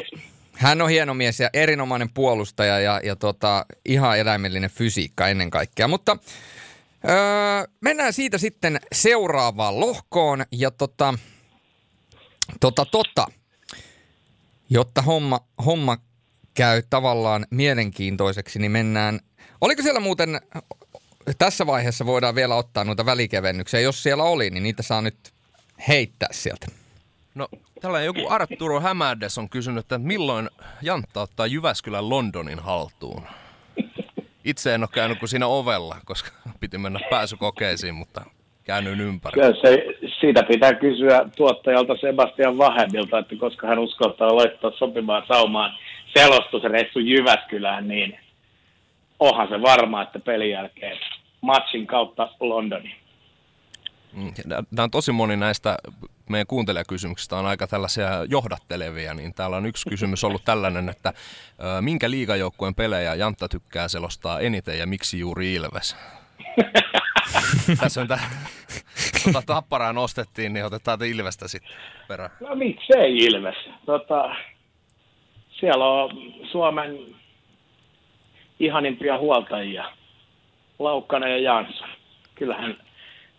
[0.54, 5.88] hän on hieno mies ja erinomainen puolustaja ja, ja tota, ihan eläimellinen fysiikka ennen kaikkea.
[5.88, 6.18] Mutta
[7.10, 7.18] öö,
[7.82, 11.14] mennään siitä sitten seuraavaan lohkoon ja tota,
[12.60, 13.26] tota, tota,
[14.70, 15.98] jotta homma, homma
[16.54, 19.20] käy tavallaan mielenkiintoiseksi, niin mennään.
[19.62, 20.42] Oliko siellä muuten,
[21.38, 23.80] tässä vaiheessa voidaan vielä ottaa noita välikevennyksiä.
[23.80, 25.34] Jos siellä oli, niin niitä saa nyt
[25.88, 26.68] heittää sieltä.
[27.36, 27.50] No
[27.82, 30.49] tällainen joku Arturo Hämärdes on kysynyt, että milloin
[30.82, 33.21] Jantta ottaa Jyväskylän Londonin haltuun?
[34.43, 38.21] Itse en ole käynyt kuin siinä ovella, koska piti mennä pääsykokeisiin, mutta
[38.63, 39.34] käännyin ympäri.
[39.34, 39.86] Kyllä se,
[40.19, 45.71] siitä pitää kysyä tuottajalta Sebastian Vahemilta, että koska hän uskaltaa laittaa sopimaan saumaan
[46.17, 48.19] selostusreissu Jyväskylään, niin
[49.19, 50.97] onhan se varma, että pelin jälkeen
[51.41, 52.95] matchin kautta Londoniin.
[54.13, 55.78] Mm, Nämä on tosi moni näistä
[56.30, 61.13] meidän kuuntelijakysymyksistä on aika tällaisia johdattelevia, niin täällä on yksi kysymys ollut tällainen, että
[61.82, 65.95] minkä liigajoukkueen pelejä Jantta tykkää selostaa eniten ja miksi juuri Ilves?
[67.80, 68.21] Tässä on tämä,
[69.23, 71.71] tuota, tapparaa nostettiin, niin otetaan Ilvestä sitten
[72.07, 72.30] perään.
[72.39, 73.55] No miksei Ilves?
[73.86, 74.36] Tota,
[75.59, 76.09] siellä on
[76.51, 76.97] Suomen
[78.59, 79.91] ihanimpia huoltajia,
[80.80, 81.89] Laukkanen ja Jansson.
[82.36, 82.78] Kyllähän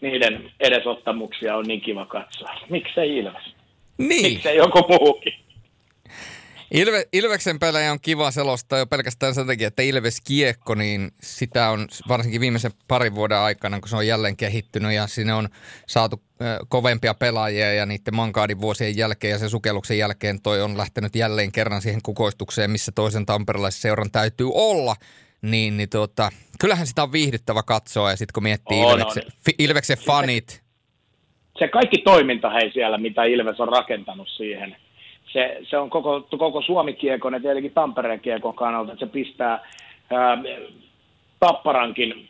[0.00, 2.54] niiden edesottamuksia on niin kiva katsoa.
[2.70, 3.54] Miksei Ilves?
[3.98, 4.32] Niin.
[4.32, 5.32] Miksei joku muukin?
[6.70, 11.70] Ilve, Ilveksen pelejä on kiva selostaa jo pelkästään sen takia, että Ilves Kiekko, niin sitä
[11.70, 15.48] on varsinkin viimeisen parin vuoden aikana, kun se on jälleen kehittynyt ja sinne on
[15.86, 16.22] saatu
[16.68, 21.52] kovempia pelaajia ja niiden mankaadin vuosien jälkeen ja sen sukelluksen jälkeen toi on lähtenyt jälleen
[21.52, 24.96] kerran siihen kukoistukseen, missä toisen tamperelaisen seuran täytyy olla–
[25.42, 26.28] niin, niin tuota,
[26.60, 29.32] kyllähän sitä on viihdyttävä katsoa ja sitten kun miettii on, Ilveksen, on.
[29.44, 30.62] Fi, Ilveksen fanit.
[31.58, 34.76] Se kaikki toiminta hei siellä, mitä Ilves on rakentanut siihen,
[35.32, 39.68] se, se on koko, koko Suomi-kiekon ja tietenkin Tampereen kiekon kannalta, että se pistää
[40.10, 40.38] ää,
[41.40, 42.28] Tapparankin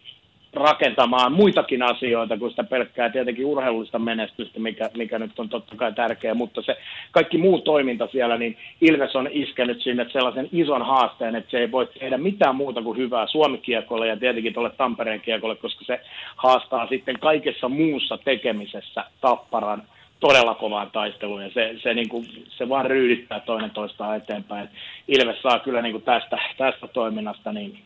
[0.54, 5.92] rakentamaan muitakin asioita kuin sitä pelkkää tietenkin urheilullista menestystä, mikä, mikä nyt on totta kai
[5.92, 6.76] tärkeä, mutta se
[7.10, 11.72] kaikki muu toiminta siellä, niin Ilves on iskenyt sinne sellaisen ison haasteen, että se ei
[11.72, 16.00] voi tehdä mitään muuta kuin hyvää Suomi-kiekolle ja tietenkin tuolle Tampereen kiekolle, koska se
[16.36, 19.82] haastaa sitten kaikessa muussa tekemisessä Tapparan
[20.20, 24.68] todella kovaan taisteluun ja se, se, niin kuin, se vaan ryydittää toinen toistaan eteenpäin.
[25.08, 27.78] Ilves saa kyllä niin kuin tästä, tästä toiminnasta niin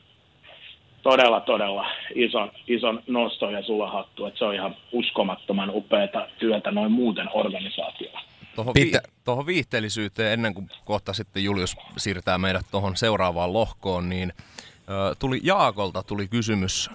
[1.02, 6.92] todella, todella ison, ison nosto ja sulahattu, että se on ihan uskomattoman upeata työtä noin
[6.92, 8.20] muuten organisaatiolla.
[8.54, 8.92] Tuohon, vi-
[9.24, 14.32] tuohon viihteellisyyteen, ennen kuin kohta sitten Julius siirtää meidät tuohon seuraavaan lohkoon, niin
[14.88, 16.90] ö, tuli Jaakolta tuli kysymys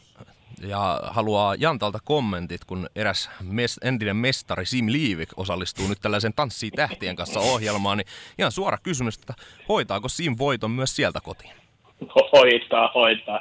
[0.67, 6.71] ja haluaa Jantalta kommentit, kun eräs mes, entinen mestari Sim Liivik osallistuu nyt tällaisen Tanssii
[6.71, 8.07] tähtien kanssa ohjelmaan, niin
[8.39, 9.33] ihan suora kysymys, että
[9.69, 11.51] hoitaako Sim voiton myös sieltä kotiin?
[12.33, 13.39] Hoitaa, hoitaa.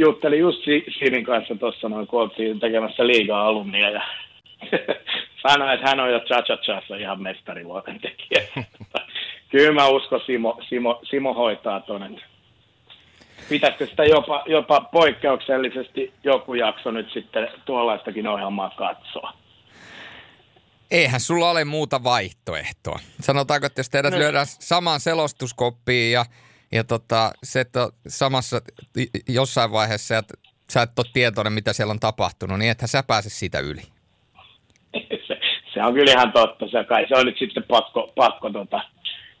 [0.00, 0.58] Juttelin just
[0.98, 4.02] Simin kanssa tuossa noin, kun oltiin tekemässä liigaa alumnia ja
[5.48, 8.42] sanoi, että hän on jo cha cha ihan mestarivuoten tekijä.
[9.50, 12.10] Kyllä mä uskon, Simo, Simo, Simo hoitaa tuonne
[13.48, 19.32] pitäisikö sitä jopa, jopa poikkeuksellisesti joku jakso nyt sitten tuollaistakin ohjelmaa katsoa?
[20.90, 22.98] Eihän sulla ole muuta vaihtoehtoa.
[23.20, 24.18] Sanotaanko, että jos teidät no.
[24.18, 26.24] lyödään samaan selostuskoppiin ja,
[26.72, 28.60] ja tota, se että samassa
[29.28, 30.34] jossain vaiheessa, että
[30.70, 33.82] sä et ole tietoinen, mitä siellä on tapahtunut, niin ethän sä pääse siitä yli.
[35.26, 35.40] se,
[35.74, 36.68] se, on kyllä ihan totta.
[36.68, 38.80] Se, kai se on nyt sitten pakko, pakko tota,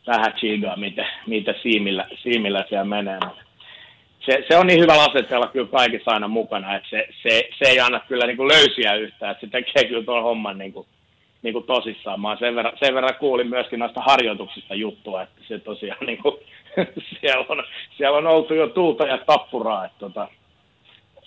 [0.06, 3.18] vähän chigaa, mitä, mitä siimillä, siimillä siellä menee
[4.26, 7.80] se, se on niin hyvä asetella kyllä kaikissa aina mukana, että se, se, se ei
[7.80, 10.86] anna kyllä niin kuin löysiä yhtään, että se tekee kyllä tuon homman niin kuin,
[11.42, 12.20] niin kuin tosissaan.
[12.20, 16.34] Mä sen verran, sen verran kuulin myöskin noista harjoituksista juttua, että se tosiaan niin kuin,
[17.20, 17.64] siellä, on,
[17.96, 20.28] siellä on oltu jo tuulta ja tappuraa, että tota,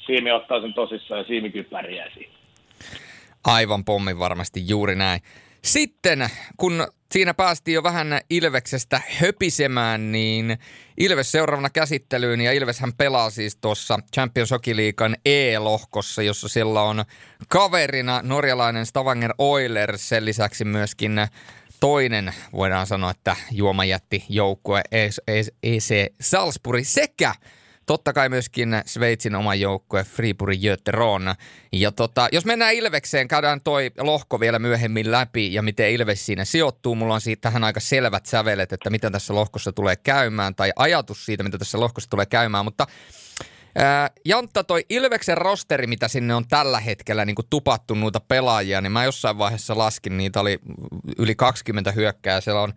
[0.06, 2.34] Siimi ottaa sen tosissaan ja Siimi kyppäriä siinä.
[3.46, 5.22] Aivan pommin varmasti juuri näin.
[5.62, 10.58] Sitten kun siinä päästiin jo vähän Ilveksestä höpisemään, niin
[10.98, 17.04] Ilves seuraavana käsittelyyn ja Ilveshän pelaa siis tuossa Champions Hockey Leaguean E-lohkossa, jossa sillä on
[17.50, 21.28] kaverina norjalainen Stavanger Oilers, sen lisäksi myöskin
[21.84, 24.82] toinen, voidaan sanoa, että juomajätti joukkue
[25.64, 27.36] EC Salzburg sekä
[27.86, 31.24] totta kai myöskin Sveitsin oma joukkue Fribourg Göteborg.
[31.72, 36.46] Ja tota, jos mennään Ilvekseen, käydään toi lohko vielä myöhemmin läpi ja miten Ilves siinä
[36.46, 36.96] sijoittuu.
[36.96, 41.26] Mulla on siitä tähän aika selvät sävelet, että mitä tässä lohkossa tulee käymään tai ajatus
[41.26, 42.88] siitä, mitä tässä lohkossa tulee käymään, mutta
[43.76, 48.92] Ää, Jantta, toi Ilveksen rosteri, mitä sinne on tällä hetkellä niin tupattu noita pelaajia, niin
[48.92, 50.60] mä jossain vaiheessa laskin, niitä oli
[51.18, 52.42] yli 20 hyökkää.
[52.42, 52.74] Siellä on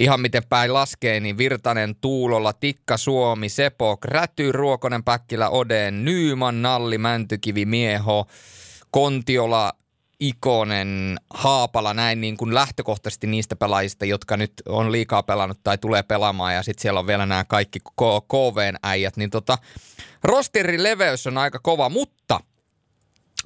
[0.00, 6.62] ihan miten päin laskee, niin Virtanen, Tuulolla, Tikka, Suomi, Sepo, Räty, Ruokonen, Päkkilä, Oden, Nyyman,
[6.62, 8.26] Nalli, Mäntykivi, Mieho,
[8.90, 9.72] Kontiola,
[10.20, 16.02] Ikonen, Haapala, näin niin kuin lähtökohtaisesti niistä pelaajista, jotka nyt on liikaa pelannut tai tulee
[16.02, 17.78] pelaamaan ja sitten siellä on vielä nämä kaikki
[18.28, 19.58] KVn äijät, niin tota,
[20.24, 22.40] rosterin leveys on aika kova, mutta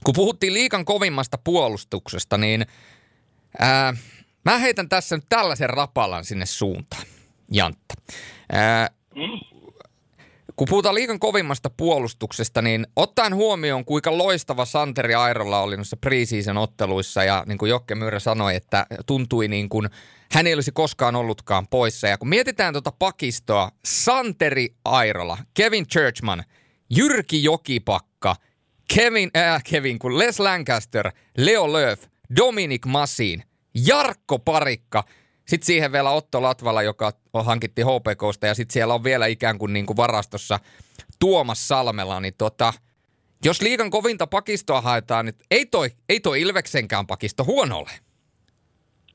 [0.05, 2.67] kun puhuttiin liikan kovimmasta puolustuksesta, niin
[3.59, 3.95] ää,
[4.45, 7.03] Mä heitän tässä nyt tällaisen rapalan sinne suuntaan,
[7.53, 7.95] Jantta.
[8.53, 8.91] Ää,
[10.57, 16.57] kun puhutaan liikan kovimmasta puolustuksesta, niin ottaen huomioon, kuinka loistava Santeri Airolla oli noissa preseason
[16.57, 19.89] otteluissa, ja niin kuin Jokke Myyrä sanoi, että tuntui niin kuin
[20.33, 22.09] hän ei olisi koskaan ollutkaan poissa.
[22.09, 26.45] Ja kun mietitään tuota pakistoa, Santeri Airola, Kevin Churchman,
[26.97, 28.37] Jyrki Jokipakka,
[28.95, 32.03] Kevin, äh, Kevin, kun Les Lancaster, Leo Lööf,
[32.37, 33.43] Dominic Masin,
[33.87, 35.05] Jarkko Parikka,
[35.47, 37.13] sitten siihen vielä Otto Latvala, joka
[37.45, 40.59] hankittiin HPKsta ja sitten siellä on vielä ikään kuin, niin kuin varastossa
[41.21, 42.73] Tuomas Salmela, niin tota,
[43.45, 47.91] jos liikan kovinta pakistoa haetaan, niin ei toi, ei toi Ilveksenkään pakisto huono ole.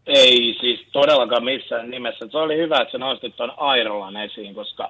[0.06, 2.28] Ei siis todellakaan missään nimessä.
[2.32, 4.90] Se oli hyvä, että sä nostit tuon Airolan esiin, koska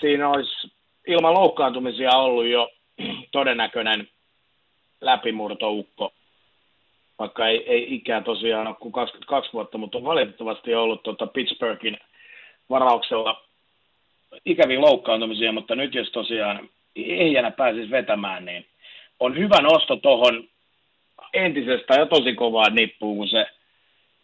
[0.00, 0.72] siinä olisi
[1.06, 2.70] ilman loukkaantumisia ollut jo
[3.32, 4.08] todennäköinen
[5.00, 6.12] läpimurtoukko
[7.22, 11.96] vaikka ei, ei ikää tosiaan ole kuin 22 vuotta, mutta on valitettavasti ollut tuota Pittsburghin
[12.70, 13.42] varauksella
[14.44, 16.68] ikäviä loukkaantumisia, mutta nyt jos tosiaan
[17.36, 18.66] enää pääsisi vetämään, niin
[19.20, 20.44] on hyvä nosto tuohon
[21.34, 23.46] entisestä ja tosi kovaa nippuun, kun se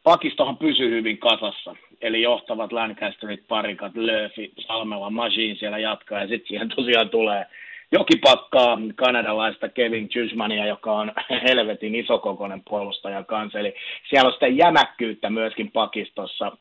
[0.03, 1.77] pakistohan pysyy hyvin kasassa.
[2.01, 7.47] Eli johtavat Lancasterit, Parikat, Löfi, Salmela, Machine siellä jatkaa ja sitten siihen tosiaan tulee
[7.93, 11.13] jokipakkaa kanadalaista Kevin Chusmania, joka on
[11.49, 13.59] helvetin isokokoinen puolustaja kanssa.
[13.59, 13.75] Eli
[14.11, 16.57] siellä on sitä jämäkkyyttä myöskin pakistossa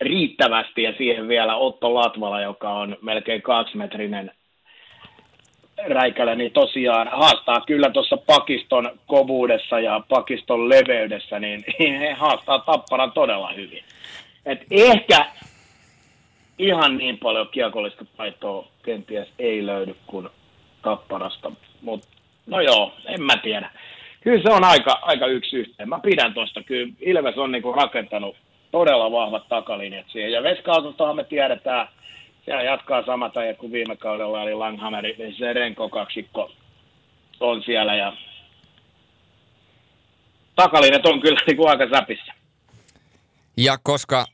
[0.00, 4.30] riittävästi ja siihen vielä Otto Latvala, joka on melkein kaksimetrinen
[5.86, 11.64] räikälä, niin tosiaan haastaa kyllä tuossa pakiston kovuudessa ja pakiston leveydessä, niin
[12.00, 13.84] he haastaa tapparan todella hyvin.
[14.46, 15.26] Et ehkä
[16.58, 20.28] ihan niin paljon kiekollista taitoa kenties ei löydy kuin
[20.82, 21.52] Tapparasta.
[21.82, 22.08] Mutta
[22.46, 23.70] no joo, en mä tiedä.
[24.20, 25.88] Kyllä se on aika, aika yksi yhteen.
[25.88, 26.62] Mä pidän tuosta.
[26.62, 28.36] Kyllä Ilves on niinku rakentanut
[28.70, 30.32] todella vahvat takalinjat siihen.
[30.32, 31.88] Ja Veskautostahan me tiedetään,
[32.44, 35.04] siellä jatkaa samat ajat kuin viime kaudella, eli Langhammer,
[35.38, 36.50] se Renko kaksikko
[37.40, 38.12] on siellä ja
[40.56, 42.32] takalinjat on kyllä niin kuin aika säpissä.
[43.56, 44.24] Ja koska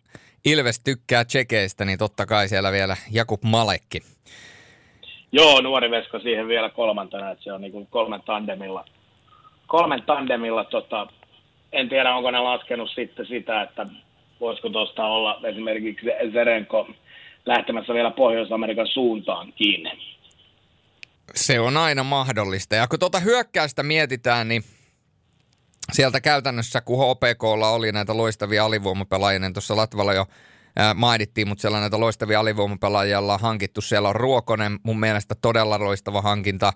[0.44, 3.98] Ilves tykkää tsekeistä, niin totta kai siellä vielä Jakub Malekki.
[5.32, 8.84] Joo, nuori veska siihen vielä kolmantena, että se on niin kuin kolmen tandemilla.
[9.66, 11.06] Kolmen tandemilla, tota,
[11.72, 13.86] en tiedä onko ne laskenut sitten sitä, että
[14.40, 16.88] voisiko tuosta olla esimerkiksi Zerenko
[17.46, 19.90] lähtemässä vielä Pohjois-Amerikan suuntaan kiinni.
[21.34, 22.74] Se on aina mahdollista.
[22.74, 24.62] Ja kun tuota hyökkäystä mietitään, niin
[25.93, 30.26] sieltä käytännössä, kun HPKlla oli näitä loistavia alivoimapelaajia, niin tuossa Latvalla jo
[30.95, 33.80] mainittiin, mutta siellä näitä loistavia alivoimapelaajia on hankittu.
[33.80, 36.72] Siellä on Ruokonen, mun mielestä todella loistava hankinta.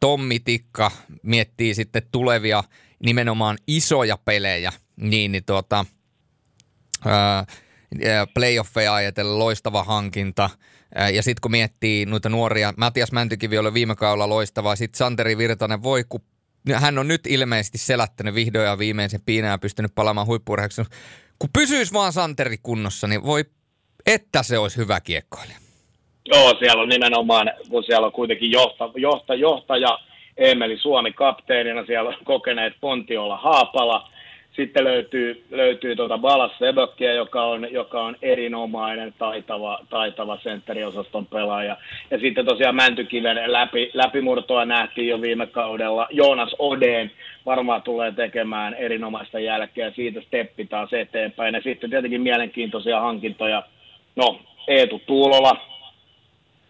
[0.00, 0.90] Tommi Tikka
[1.22, 2.64] miettii sitten tulevia
[3.04, 5.84] nimenomaan isoja pelejä, niin, niin tuota,
[8.34, 10.50] playoffeja ajatellen loistava hankinta.
[11.12, 15.82] Ja sitten kun miettii noita nuoria, Matias Mäntykivi oli viime kaudella loistava, sitten Santeri Virtanen
[15.82, 16.20] voi, kun
[16.74, 20.82] hän on nyt ilmeisesti selättänyt vihdoin ja viimein sen piinaa ja pystynyt palaamaan huippurheeksi.
[21.38, 23.44] Kun pysyisi vaan Santeri kunnossa, niin voi,
[24.06, 25.58] että se olisi hyvä kiekkoilija.
[26.26, 29.98] Joo, siellä on nimenomaan, kun siellä on kuitenkin johta, johta, johtaja
[30.36, 34.10] Emeli Suomi kapteenina, siellä on kokeneet Pontiolla Haapala,
[34.58, 41.76] sitten löytyy, löytyy tuota Balas Sebökkiä, joka on, joka on erinomainen, taitava, taitava sentteriosaston pelaaja.
[42.10, 46.06] Ja sitten tosiaan Mäntykiven läpi, läpimurtoa nähtiin jo viime kaudella.
[46.10, 47.10] Joonas Odeen
[47.46, 51.54] varmaan tulee tekemään erinomaista jälkeä, siitä steppi taas eteenpäin.
[51.54, 53.62] Ja sitten tietenkin mielenkiintoisia hankintoja.
[54.16, 55.56] No, Eetu Tuulola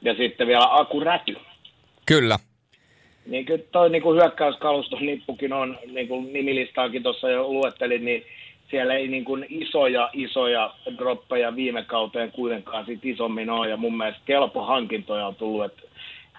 [0.02, 1.36] ja sitten vielä Aku Räty.
[2.06, 2.38] Kyllä,
[3.28, 8.24] niin kyllä toi niin kuin hyökkäyskaluston nippukin on, niin kuin nimilistaakin tuossa jo luettelin, niin
[8.70, 13.96] siellä ei niin kuin isoja, isoja droppeja viime kauteen kuitenkaan sit isommin ole, ja mun
[13.96, 15.82] mielestä kelpo hankintoja on tullut, että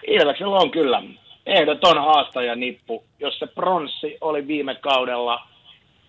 [0.06, 1.02] Ilveksellä on kyllä
[1.46, 3.04] ehdoton haastaja nippu.
[3.18, 5.46] Jos se pronssi oli viime kaudella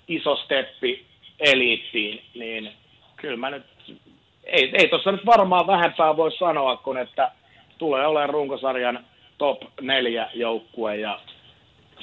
[0.07, 1.05] iso steppi
[1.39, 2.71] eliittiin, niin
[3.15, 3.63] kyllä mä nyt,
[4.43, 7.31] ei, ei tuossa nyt varmaan vähempää voi sanoa, kun että
[7.77, 9.05] tulee olemaan runkosarjan
[9.41, 11.19] top neljä joukkue ja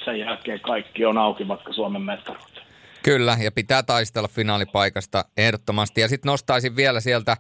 [0.04, 2.66] sen jälkeen kaikki on auki vaikka Suomen mestaruuteen.
[3.02, 6.00] Kyllä, ja pitää taistella finaalipaikasta ehdottomasti.
[6.00, 7.36] Ja sitten nostaisin vielä sieltä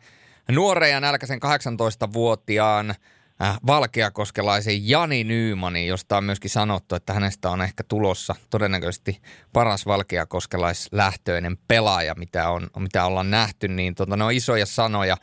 [0.52, 7.62] nuoren ja nälkäisen 18-vuotiaan äh, valkeakoskelaisen Jani Nyymanin, josta on myöskin sanottu, että hänestä on
[7.62, 9.20] ehkä tulossa todennäköisesti
[9.52, 13.68] paras valkeakoskelaislähtöinen pelaaja, mitä, on, mitä ollaan nähty.
[13.68, 15.16] Niin tota, ne on isoja sanoja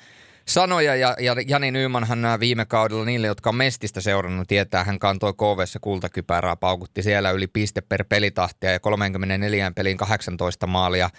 [0.47, 4.99] sanoja ja, ja Jani Nyymanhan nämä viime kaudella niille, jotka on Mestistä seurannut, tietää, hän
[4.99, 11.09] kantoi KVssä kultakypärää, paukutti siellä yli piste per pelitahtia ja 34 peliin 18 maalia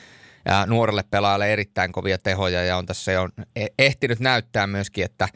[0.45, 5.29] ja nuorelle pelaajalle erittäin kovia tehoja ja on tässä jo e-, ehtinyt näyttää myöskin, että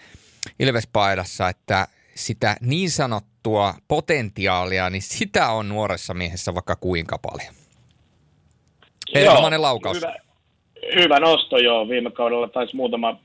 [0.59, 7.55] Ilvespaidassa, että sitä niin sanottua potentiaalia, niin sitä on nuoressa miehessä vaikka kuinka paljon.
[9.15, 9.97] Erinomainen laukaus.
[9.97, 10.15] Hyvä,
[10.95, 11.89] hyvä nosto joo.
[11.89, 13.21] Viime kaudella taisi muutama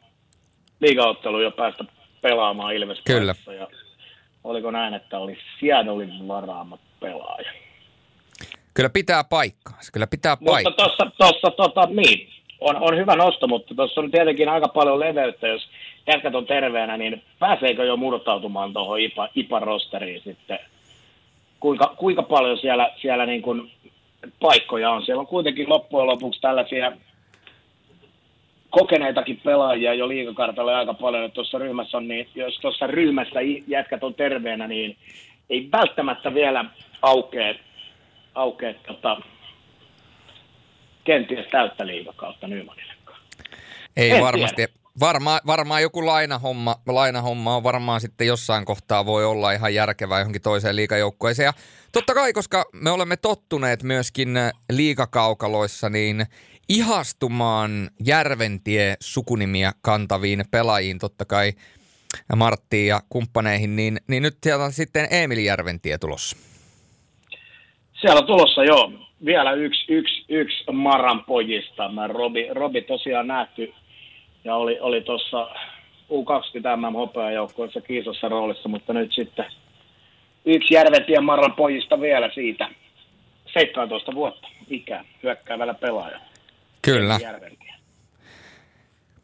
[0.79, 1.85] liigaottelu jo päästä
[2.21, 3.35] pelaamaan Ilves Kyllä.
[3.59, 3.67] Ja
[4.43, 7.51] oliko näin, että oli Seattlein varaama pelaaja.
[8.73, 9.79] Kyllä pitää paikkaa.
[9.93, 10.71] Kyllä pitää paikkaa.
[10.71, 12.29] Mutta tuossa, tuossa tota, niin,
[12.61, 15.69] on, on hyvä nosto, mutta tuossa on tietenkin aika paljon leveyttä, jos
[16.07, 20.59] jätkät on terveenä, niin pääseekö jo murtautumaan tuohon IPA, IPA-rosteriin sitten?
[21.59, 23.71] Kuinka, kuinka paljon siellä, siellä niin kuin
[24.39, 25.05] paikkoja on?
[25.05, 26.91] Siellä on kuitenkin loppujen lopuksi tällaisia
[28.79, 34.03] kokeneitakin pelaajia jo liikakartalle aika paljon, että tuossa ryhmässä on, niin jos tuossa ryhmässä jätkät
[34.03, 34.97] on terveenä, niin
[35.49, 36.65] ei välttämättä vielä
[37.01, 37.53] aukea,
[38.35, 39.17] aukea tota,
[41.03, 43.19] kenties täyttä liikakautta Nymanillekaan.
[43.97, 44.55] Ei en varmasti.
[44.55, 44.73] Tiedä.
[44.99, 50.41] Varmaan, varmaan joku lainahomma, lainahomma on varmaan sitten jossain kohtaa voi olla ihan järkevää johonkin
[50.41, 51.45] toiseen liikajoukkueeseen.
[51.45, 51.53] Ja
[51.91, 54.29] totta kai, koska me olemme tottuneet myöskin
[54.71, 56.25] liikakaukaloissa, niin
[56.69, 61.51] ihastumaan Järventie sukunimiä kantaviin pelaajiin, totta kai
[62.35, 66.37] Marttiin ja kumppaneihin, niin, niin nyt sieltä on sitten Emili Järventie tulossa.
[68.01, 68.91] Siellä on tulossa jo
[69.25, 71.91] vielä yksi, yksi, yksi Maran pojista.
[71.91, 73.73] Mä Robi, Robi tosiaan nähty
[74.43, 75.49] ja oli, oli tuossa
[76.09, 79.45] U20 MM hopeajoukkueessa kiisossa roolissa, mutta nyt sitten
[80.45, 82.69] yksi Järventien Maran pojista vielä siitä
[83.53, 86.34] 17 vuotta ikää hyökkäävällä pelaajalla.
[86.85, 87.19] Kyllä.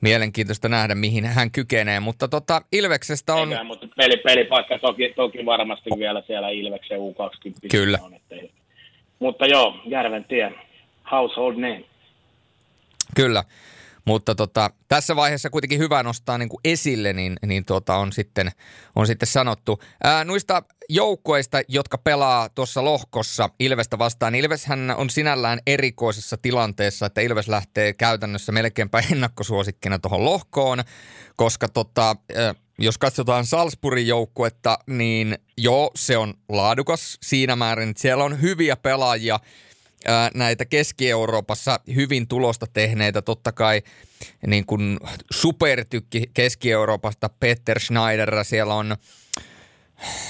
[0.01, 3.51] Mielenkiintoista nähdä, mihin hän kykenee, mutta tota, Ilveksestä on...
[3.51, 7.67] Eikä, mutta peli, pelipaikka toki, toki varmasti vielä siellä Ilveksen U20.
[7.71, 7.99] Kyllä.
[8.01, 8.51] On, ettei...
[9.19, 10.51] Mutta joo, Järven tie,
[11.11, 11.83] household name.
[13.15, 13.43] Kyllä.
[14.05, 18.51] Mutta tota, tässä vaiheessa kuitenkin hyvä nostaa niin kuin esille, niin, niin tota on, sitten,
[18.95, 19.79] on sitten sanottu.
[20.03, 27.05] Ää, noista joukkoista, jotka pelaa tuossa lohkossa Ilvestä vastaan, niin Ilveshän on sinällään erikoisessa tilanteessa,
[27.05, 30.83] että Ilves lähtee käytännössä melkeinpä ennakkosuosikkina tuohon lohkoon,
[31.35, 32.15] koska tota,
[32.79, 38.75] jos katsotaan Salzburgin joukkuetta, niin joo, se on laadukas siinä määrin, että siellä on hyviä
[38.75, 39.39] pelaajia,
[40.33, 43.81] näitä Keski-Euroopassa hyvin tulosta tehneitä, totta kai
[44.47, 44.99] niin kuin
[45.31, 48.97] supertykki Keski-Euroopasta, Peter Schneider, siellä on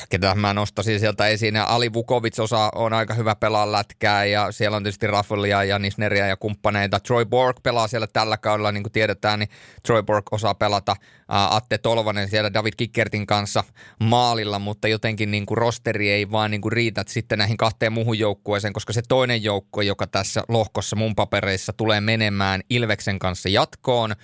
[0.10, 1.56] ketä mä nostasin sieltä esiin.
[1.56, 5.80] Ja Ali Vukovic osa on aika hyvä pelaa lätkää ja siellä on tietysti Raffalia ja
[5.80, 7.00] Nisneria ja kumppaneita.
[7.00, 9.50] Troy Borg pelaa siellä tällä kaudella, niin kuin tiedetään, niin
[9.84, 10.96] Troy Borg osaa pelata.
[11.28, 13.64] Atte Tolvanen siellä David Kickertin kanssa
[14.00, 18.20] maalilla, mutta jotenkin niin kuin rosteri ei vaan niin kuin riitä sitten näihin kahteen muuhun
[18.20, 24.16] joukkueeseen, koska se toinen joukkue, joka tässä lohkossa mun papereissa tulee menemään Ilveksen kanssa jatkoon,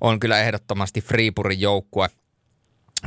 [0.00, 2.08] on kyllä ehdottomasti Freepurin joukkue.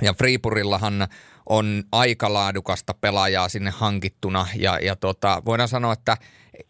[0.01, 1.07] Ja Freepurillahan
[1.49, 4.47] on aika laadukasta pelaajaa sinne hankittuna.
[4.55, 6.17] Ja, ja tota, voidaan sanoa, että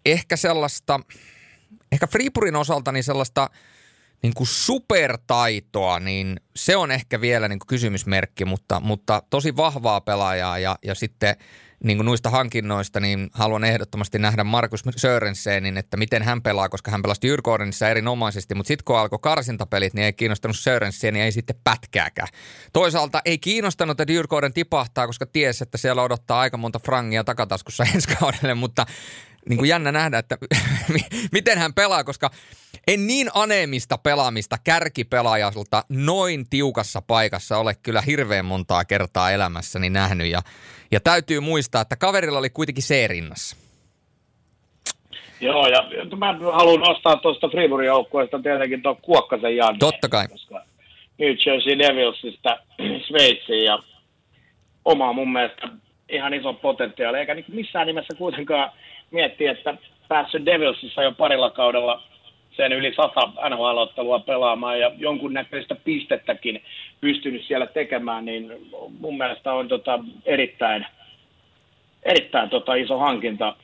[0.05, 0.99] ehkä sellaista,
[1.91, 3.49] ehkä Freepurin osalta niin sellaista
[4.23, 10.01] niin kuin supertaitoa, niin se on ehkä vielä niin kuin kysymysmerkki, mutta, mutta tosi vahvaa
[10.01, 11.35] pelaajaa ja, ja sitten–
[11.83, 16.91] niin kuin noista hankinnoista, niin haluan ehdottomasti nähdä Markus Sörensenin, että miten hän pelaa, koska
[16.91, 21.31] hän pelasi Dyrgårdenissa erinomaisesti, mutta sitten kun alkoi karsintapelit, niin ei kiinnostanut Sörensen, niin ei
[21.31, 22.27] sitten pätkääkään.
[22.73, 27.83] Toisaalta ei kiinnostanut, että Dyrgården tipahtaa, koska ties, että siellä odottaa aika monta frangia takataskussa
[27.95, 28.85] ensi kaudelle, mutta
[29.49, 30.37] niin kuin jännä nähdä, että
[31.31, 32.31] miten hän pelaa, koska
[32.87, 40.27] en niin aneemista pelaamista kärkipelaajalta noin tiukassa paikassa ole kyllä hirveän montaa kertaa elämässäni nähnyt.
[40.27, 40.41] Ja,
[40.91, 43.57] ja täytyy muistaa, että kaverilla oli kuitenkin C-rinnassa.
[45.41, 45.83] Joo, ja
[46.17, 49.79] mä haluan nostaa tuosta Friburgin joukkueesta tietenkin tuon Kuokkasen Janne.
[49.79, 50.27] Totta kai.
[50.27, 50.63] Koska
[51.17, 52.57] New Jersey Devilsista
[53.07, 53.79] Sveitsiin ja
[54.85, 55.67] oma mun mielestä
[56.09, 58.71] ihan iso potentiaali, eikä missään nimessä kuitenkaan
[59.11, 59.77] miettiä, että
[60.07, 62.03] päässyt Devilsissa jo parilla kaudella
[62.57, 66.63] sen yli sata NHL-ottelua pelaamaan ja jonkunnäköistä pistettäkin
[67.01, 68.51] pystynyt siellä tekemään, niin
[68.99, 70.85] mun mielestä on tota erittäin,
[72.03, 73.55] erittäin tota iso hankinta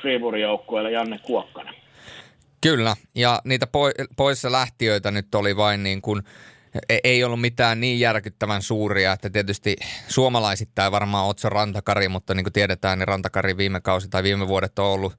[0.00, 1.74] Friburgin joukkueelle Janne Kuokkanen.
[2.60, 3.66] Kyllä, ja niitä
[4.16, 6.22] poissa lähtiöitä nyt oli vain niin kuin
[6.88, 9.76] e-, ei ollut mitään niin järkyttävän suuria, että tietysti
[10.08, 14.78] suomalaisittain varmaan Otso Rantakari, mutta niin kuin tiedetään, niin Rantakari viime kausi tai viime vuodet
[14.78, 15.12] on ollut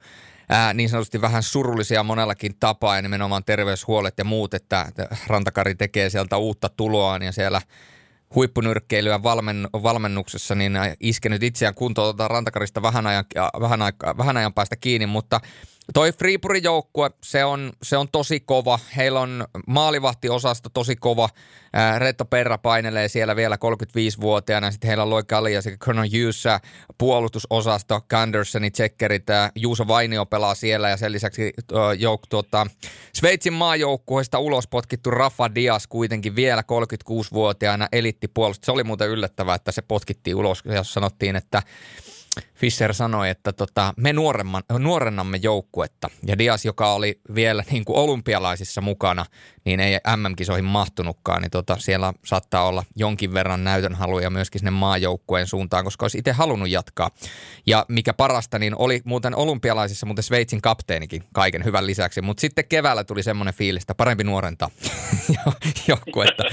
[0.52, 4.92] ää, niin sanotusti vähän surullisia monellakin tapaa ja nimenomaan terveyshuolet ja muut, että
[5.28, 7.62] Rantakari tekee sieltä uutta tuloaan ja siellä
[8.36, 12.06] huippunyrkkeilyä valmen, valmennuksessa, niin iskenyt itseään kuntoon.
[12.06, 13.26] Tuota Rantakarista vähän ajan,
[13.60, 15.42] vähän, aika, vähän ajan päästä kiinni, mutta
[15.94, 18.80] Toi Freepurin joukkue, se on, se on tosi kova.
[18.98, 21.30] Heillä on maalivahtiosasto tosi kova.
[21.74, 22.00] Ää,
[22.30, 24.72] Perra painelee siellä vielä 35-vuotiaana.
[24.72, 26.44] Sitten heillä on Loik ja sekä Colonel Hughes
[26.98, 31.54] puolustusosasto, Gandersoni, Tsekkerit, Juuso Vainio pelaa siellä ja sen lisäksi
[31.98, 32.68] jouk, tuota,
[33.14, 38.66] Sveitsin maajoukkueesta ulos potkittu Rafa Dias kuitenkin vielä 36-vuotiaana elittipuolustus.
[38.66, 41.64] Se oli muuten yllättävää, että se potkittiin ulos, jos sanottiin, että
[42.56, 44.14] Fischer sanoi, että tota, me
[44.80, 46.10] nuorennamme joukkuetta.
[46.28, 49.26] Ja Dias, joka oli vielä niin kuin olympialaisissa mukana,
[49.66, 55.48] niin ei MM-kisoihin mahtunutkaan, niin tota, siellä saattaa olla jonkin verran näytönhaluja myöskin sinne maajoukkueen
[55.48, 57.12] suuntaan, koska olisi itse halunnut jatkaa.
[57.66, 62.66] Ja mikä parasta, niin oli muuten olympialaisissa muuten Sveitsin kapteenikin kaiken hyvän lisäksi, mutta sitten
[62.70, 64.70] keväällä tuli semmoinen fiilis, että parempi nuorentaa
[65.88, 66.44] joukkuetta.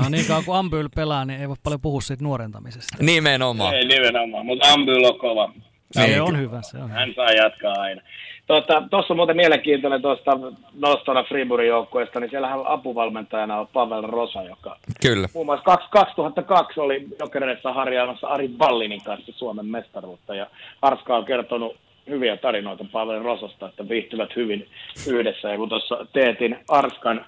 [0.00, 2.96] no, niin kauan kuin Ambyl pelaa, niin ei voi paljon puhua siitä nuorentamisesta.
[3.00, 3.74] Nimenomaan.
[3.74, 5.52] Ei nimenomaan, mutta Ambyl on kova.
[5.92, 8.02] Se on hyvä, se on Hän saa jatkaa aina.
[8.46, 10.38] Tuossa tota, on muuten mielenkiintoinen tuosta
[10.74, 15.28] nostona Friburgin joukkueesta, niin siellähän apuvalmentajana on Pavel Rosa, joka Kyllä.
[15.34, 20.46] muun muassa 2002 oli Jokereissa harjaamassa Ari Ballinin kanssa Suomen mestaruutta, ja
[20.82, 21.76] Arska on kertonut
[22.08, 24.68] hyviä tarinoita Pavel Rosasta, että viihtyvät hyvin
[25.08, 27.24] yhdessä, ja kun tuossa teetin Arskan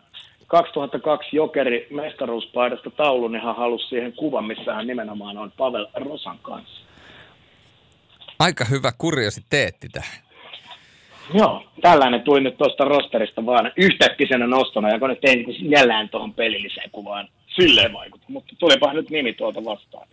[0.47, 6.39] 2002 Jokeri mestaruuspaidasta taulun, niin hän halusi siihen kuvan, missä hän nimenomaan on Pavel Rosan
[6.43, 6.90] kanssa.
[8.41, 10.19] Aika hyvä kuriositeetti tähän.
[11.35, 16.35] Joo, tällainen tuli nyt tuosta rosterista vaan yhtäkkisenä nostona, joka nyt ei niin jälleen tuohon
[16.35, 20.09] pelilliseen kuvaan silleen vaikuta, mutta tulipa nyt nimi tuolta vastaan.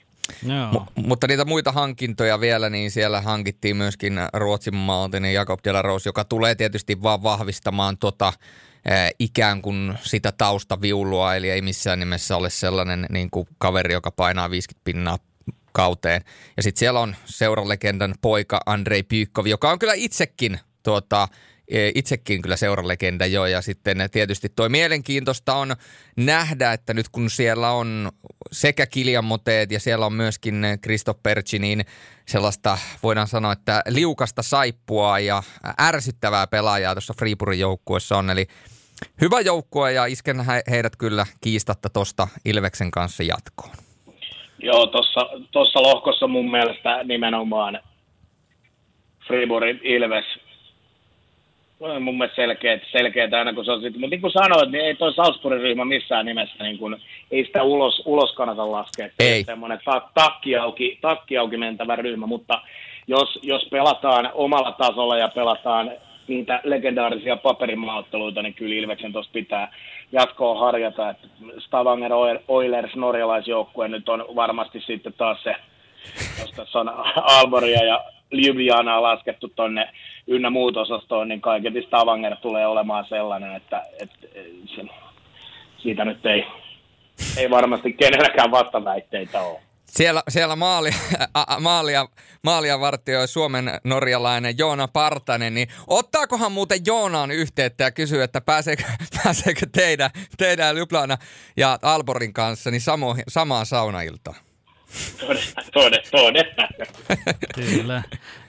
[0.47, 0.71] Joo.
[0.71, 6.09] M- mutta niitä muita hankintoja vielä, niin siellä hankittiin myöskin Ruotsin maalta niin Jakob Delarose,
[6.09, 12.37] joka tulee tietysti vaan vahvistamaan tota, äh, ikään kuin sitä taustaviulua, eli ei missään nimessä
[12.37, 15.17] ole sellainen niin kuin kaveri, joka painaa 50 pinnaa
[15.77, 16.21] kauteen.
[16.57, 21.27] Ja sitten siellä on seuralegendan poika Andrei Pyykkov, joka on kyllä itsekin tuota,
[21.67, 23.45] e, itsekin kyllä seuralegenda jo.
[23.45, 25.75] Ja sitten tietysti tuo mielenkiintoista on
[26.15, 28.11] nähdä, että nyt kun siellä on
[28.51, 31.85] sekä Kilian Moteet ja siellä on myöskin Christoph Perci, niin
[32.27, 35.43] sellaista voidaan sanoa, että liukasta saippua ja
[35.81, 38.29] ärsyttävää pelaajaa tuossa Freeburgin joukkueessa on.
[38.29, 38.47] Eli
[39.21, 43.86] hyvä joukkue ja isken heidät kyllä kiistatta tuosta Ilveksen kanssa jatkoon.
[44.59, 44.87] Joo,
[45.51, 47.79] tuossa lohkossa mun mielestä nimenomaan
[49.27, 50.25] Fribourg Ilves
[51.99, 54.95] mun mielestä selkeät, selkeät aina kun se on sitten, mutta niin kuin sanoit, niin ei
[54.95, 56.95] toi Salzburgin ryhmä missään nimessä, niin kuin,
[57.31, 59.09] ei sitä ulos, ulos kannata laskea.
[59.19, 59.43] Ei.
[59.43, 62.61] Semmoinen ta, takki, auki, takki auki mentävä ryhmä, mutta
[63.07, 65.91] jos, jos pelataan omalla tasolla ja pelataan
[66.27, 69.73] niitä legendaarisia paperimaaotteluita, niin kyllä Ilveksen tuosta pitää
[70.11, 71.09] jatkoa harjata.
[71.09, 71.27] Että
[71.57, 72.11] Stavanger
[72.47, 75.55] Oilers norjalaisjoukkue nyt on varmasti sitten taas se,
[76.41, 79.89] jos tässä on Alboria ja Ljubljanaa laskettu tonne
[80.27, 84.27] ynnä muut osastoon, niin kaiketi Stavanger tulee olemaan sellainen, että, että
[85.77, 86.45] siitä nyt ei,
[87.37, 89.66] ei varmasti kenelläkään vastaväitteitä ole.
[89.89, 90.89] Siellä, siellä maali,
[91.33, 92.07] a, maalia,
[92.43, 98.83] maalia vartioi Suomen norjalainen Joona Partanen, niin ottaakohan muuten Joonaan yhteyttä ja kysyy, että pääseekö,
[99.23, 101.17] pääseekö teidän, teidän Ljubljana
[101.57, 104.35] ja Alborin kanssa niin samo, samaan saunailtaan?
[105.73, 106.67] Todella, todella.
[107.55, 108.03] Kyllä.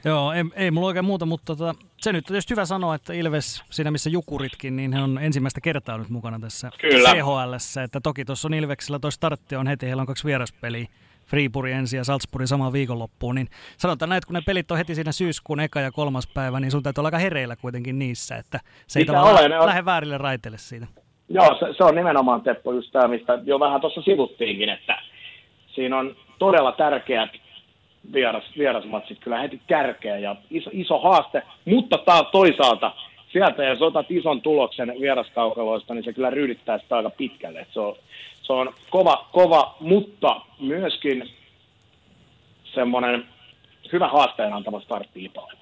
[0.05, 3.13] Joo, ei, ei mulla oikein muuta, mutta tota, se nyt on tietysti hyvä sanoa, että
[3.13, 7.15] Ilves, siinä missä Jukuritkin, niin he on ensimmäistä kertaa nyt mukana tässä Kyllä.
[7.15, 7.81] CHL.
[7.85, 10.87] Että toki tuossa on Ilveksellä toi startti on heti, heillä on kaksi vieraspeliä.
[11.31, 14.95] Freeburg ensi ja Salzburg samaan viikonloppuun, niin sanotaan näin, että kun ne pelit on heti
[14.95, 18.61] siinä syyskuun eka ja kolmas päivä, niin sun täytyy olla aika hereillä kuitenkin niissä, että
[18.87, 20.87] se ei Mitä tavallaan olen, ne on- lähde väärille raiteille siitä.
[21.29, 24.99] Joo, se, se on nimenomaan Teppo just tämä, mistä jo vähän tuossa sivuttiinkin, että
[25.75, 27.31] siinä on todella tärkeät
[28.13, 32.93] vieras, vierasmatsit kyllä heti kärkeä ja iso, iso haaste, mutta taas toisaalta
[33.33, 37.61] sieltä jos otat ison tuloksen vieraskaukaloista, niin se kyllä ryydittää sitä aika pitkälle.
[37.61, 37.97] Et Se on,
[38.49, 41.35] se on kova, kova, mutta myöskin
[42.75, 43.29] semmoinen
[43.93, 45.59] hyvä haasteen antava startti Ipalle.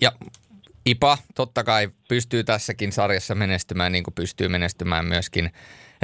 [0.00, 0.12] Ja
[0.86, 5.50] IPA totta kai pystyy tässäkin sarjassa menestymään niin kuin pystyy menestymään myöskin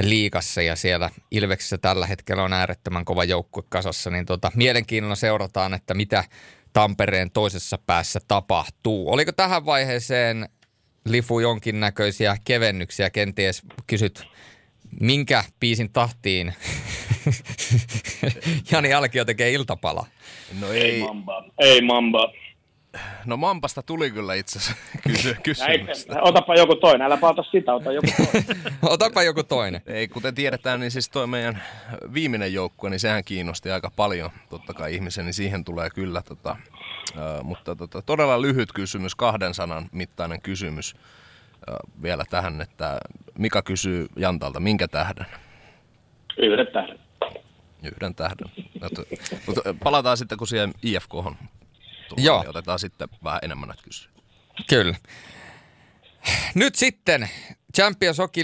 [0.03, 5.73] liikassa ja siellä Ilveksessä tällä hetkellä on äärettömän kova joukkue kasassa, niin tota, mielenkiinnolla seurataan,
[5.73, 6.23] että mitä
[6.73, 9.11] Tampereen toisessa päässä tapahtuu.
[9.11, 10.49] Oliko tähän vaiheeseen
[11.05, 13.09] Lifu jonkinnäköisiä kevennyksiä?
[13.09, 14.27] Kenties kysyt,
[14.99, 16.53] minkä biisin tahtiin
[18.71, 20.05] Jani Alkio tekee iltapala?
[20.59, 21.43] No Ei ei, mamba.
[21.59, 22.31] Ei mamba.
[23.25, 24.75] no Mampasta tuli kyllä itse asiassa
[25.07, 26.21] kysy, Näin, kysymystä.
[26.21, 28.61] otapa joku toinen, älä ota sitä, ota joku toinen.
[28.81, 29.81] Otapa joku toinen.
[29.85, 31.63] Ei, kuten tiedetään, niin siis toi meidän
[32.13, 36.55] viimeinen joukkue, niin sehän kiinnosti aika paljon totta kai ihmisen, niin siihen tulee kyllä tota,
[37.17, 40.95] ää, mutta tota, todella lyhyt kysymys, kahden sanan mittainen kysymys
[42.01, 42.99] vielä tähän, että
[43.37, 45.25] Mika kysyy Jantalta, minkä tähden?
[46.37, 46.99] Yhdet tähdet.
[47.83, 48.51] Yhden tähden.
[48.81, 49.01] Mutta,
[49.47, 51.35] mutta palataan sitten, kun siihen IFK on
[52.17, 52.39] Joo.
[52.39, 54.09] niin otetaan sitten vähän enemmän näitä kysyä.
[54.69, 54.95] Kyllä.
[56.55, 57.29] Nyt sitten
[57.75, 58.43] Champions Hockey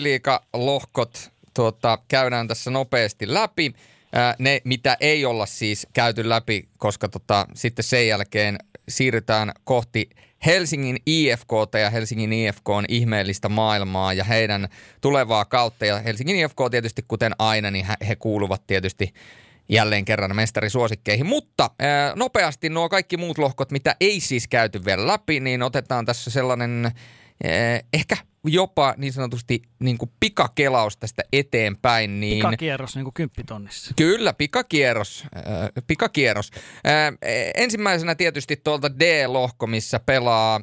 [0.53, 3.73] lohkot tuota, käydään tässä nopeasti läpi.
[4.13, 8.57] Ää, ne, mitä ei olla siis käyty läpi, koska tota, sitten sen jälkeen
[8.89, 10.09] siirrytään kohti
[10.45, 14.67] Helsingin IFKta ja Helsingin IFK on ihmeellistä maailmaa ja heidän
[15.01, 15.85] tulevaa kautta.
[15.85, 19.13] Ja Helsingin IFK tietysti kuten aina, niin he- kuuluvat tietysti
[19.69, 21.25] jälleen kerran mestarisuosikkeihin.
[21.25, 26.05] Mutta ää, nopeasti nuo kaikki muut lohkot, mitä ei siis käyty vielä läpi, niin otetaan
[26.05, 28.17] tässä sellainen ää, ehkä
[28.47, 32.19] jopa niin sanotusti niin kuin pikakelaus tästä eteenpäin.
[32.19, 32.37] Niin...
[32.37, 33.93] Pikakierros niin kuin kymppitonnissa.
[33.95, 35.23] Kyllä, pikakierros.
[35.35, 35.43] Äh,
[35.87, 36.51] pikakierros.
[36.87, 37.17] Äh,
[37.55, 40.55] ensimmäisenä tietysti tuolta D-lohko, missä pelaa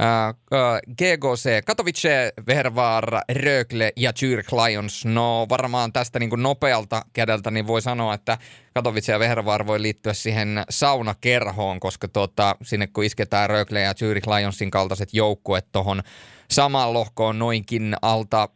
[0.00, 5.04] äh, äh, GGC, Katowice, Vervar, Rögle ja Zürich Lions.
[5.04, 8.38] No varmaan tästä niin kuin nopealta kädeltä niin voi sanoa, että
[8.74, 14.34] Katowice ja Vervar voi liittyä siihen saunakerhoon, koska tuota, sinne kun isketään Rögle ja Zürich
[14.36, 16.02] Lionsin kaltaiset joukkueet tuohon
[16.50, 18.48] samaan lohkoon noinkin alta,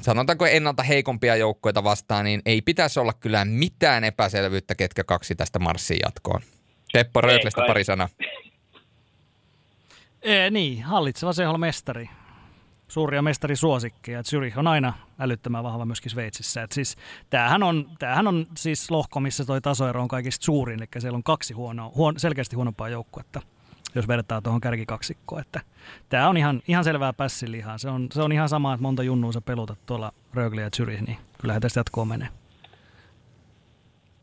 [0.00, 5.58] sanotaanko ennalta heikompia joukkoita vastaan, niin ei pitäisi olla kyllä mitään epäselvyyttä, ketkä kaksi tästä
[5.58, 6.40] marssiin jatkoon.
[6.92, 7.66] Teppo Röglestä kai.
[7.68, 8.08] pari sanaa.
[10.22, 12.08] Ee, niin, hallitseva CHL-mestari.
[12.88, 14.22] Suuria mestarisuosikkeja.
[14.22, 16.62] Zürich on aina älyttömän vahva myöskin Sveitsissä.
[16.62, 16.96] Et siis,
[17.30, 21.22] tämähän, on, tämähän on siis lohko, missä toi tasoero on kaikista suurin, eli siellä on
[21.22, 23.42] kaksi huonoa, huon, selkeästi huonompaa joukkuetta,
[23.94, 25.40] jos vertaa tuohon kärkikaksikkoon.
[25.40, 25.60] Että
[26.08, 27.78] tämä on ihan, ihan selvää pässilihaa.
[27.78, 31.06] Se on, se on ihan sama, että monta junnua sä pelutat tuolla Rögle ja Zürich,
[31.06, 32.28] niin kyllähän tästä jatkoon menee.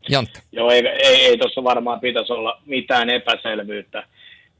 [0.08, 0.40] Jantte.
[0.52, 4.06] Joo, ei, ei, ei tuossa varmaan pitäisi olla mitään epäselvyyttä.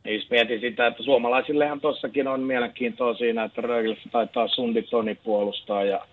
[0.05, 5.15] Niin jos mietin sitä, että suomalaisillehan tossakin on mielenkiintoa siinä, että Rögelissä taitaa Sundi Toni
[5.15, 6.07] puolustaa ja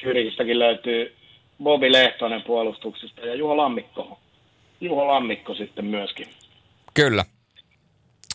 [0.00, 1.14] Fyrikistäkin löytyy
[1.62, 4.18] Bobi Lehtonen puolustuksesta ja Juho Lammikko.
[4.80, 6.26] Juho Lammikko sitten myöskin.
[6.94, 7.24] Kyllä.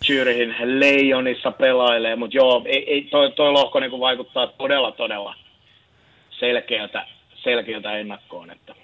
[0.08, 5.36] Zyrihin Leijonissa pelailee, mutta joo, ei, ei, toi, toi lohko niin vaikuttaa todella, todella
[6.40, 8.76] selkeältä, selkeältä ennakkoon, että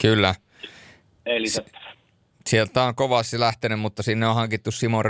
[0.00, 0.34] Kyllä.
[1.26, 1.90] ei lisättävä.
[2.46, 5.04] Sieltä on kovasti lähtenyt, mutta sinne on hankittu Simon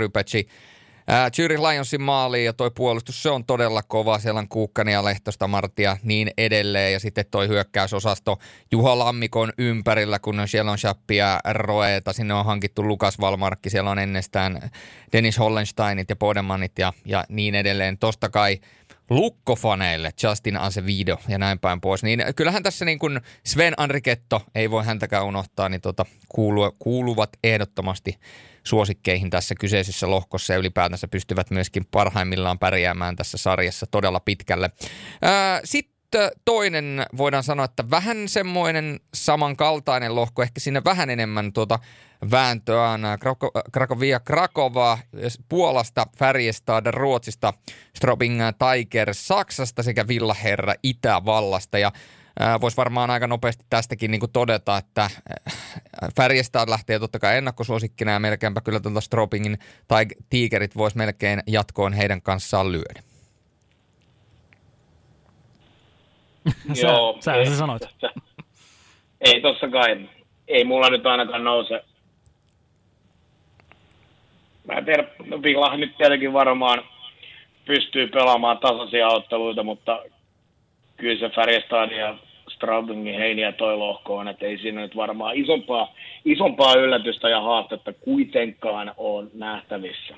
[1.11, 1.41] Rypätsi.
[1.41, 4.19] Zürich Lionsin maaliin ja toi puolustus, se on todella kova.
[4.19, 6.93] Siellä on Kuukkania, Lehtosta, Martia, niin edelleen.
[6.93, 8.37] Ja sitten toi hyökkäysosasto
[8.71, 12.13] Juha Lammikon ympärillä, kun siellä on Shappia, Roeta.
[12.13, 14.71] Sinne on hankittu Lukas Valmarkki, siellä on ennestään
[15.13, 17.97] Dennis Hollensteinit ja Podemannit ja, ja niin edelleen.
[17.97, 18.59] Tosta kai
[19.09, 22.03] lukkofaneille Justin Asevido ja näin päin pois.
[22.03, 25.81] Niin kyllähän tässä niin kuin Sven Anriketto, ei voi häntäkään unohtaa, niin
[26.29, 28.17] kuulu, kuuluvat ehdottomasti
[28.63, 34.69] suosikkeihin tässä kyseisessä lohkossa ja ylipäätänsä pystyvät myöskin parhaimmillaan pärjäämään tässä sarjassa todella pitkälle.
[35.63, 41.79] Sitten toinen voidaan sanoa, että vähän semmoinen samankaltainen lohko, ehkä sinne vähän enemmän tuota
[42.31, 44.97] vääntöä on Krako- Krakovia Krakova
[45.49, 47.53] Puolasta, Färjestad Ruotsista,
[47.95, 51.77] Strobing Tiger Saksasta sekä Villaherra Itävallasta.
[51.79, 51.91] Ja
[52.61, 55.09] Voisi varmaan aika nopeasti tästäkin niin kuin todeta, että
[56.17, 61.93] Färjestad lähtee totta kai ennakkosuosikkina ja melkeinpä kyllä tuota Stropingin tai Tigerit voisi melkein jatkoon
[61.93, 63.01] heidän kanssaan lyödä.
[66.73, 67.81] Sä, Joo, sä ei, sä sanoit.
[69.21, 70.09] Ei tossa kai.
[70.47, 71.83] Ei mulla nyt ainakaan nouse.
[74.67, 75.03] Mä en tiedä,
[75.43, 76.83] Villa nyt tietenkin varmaan
[77.65, 80.03] pystyy pelaamaan tasaisia otteluita, mutta
[81.01, 82.15] kyllä se Färjestad ja
[82.49, 85.95] Straubingin heiniä toi lohko on, että ei siinä nyt varmaan isompaa,
[86.25, 90.13] isompaa yllätystä ja haastetta kuitenkaan on nähtävissä.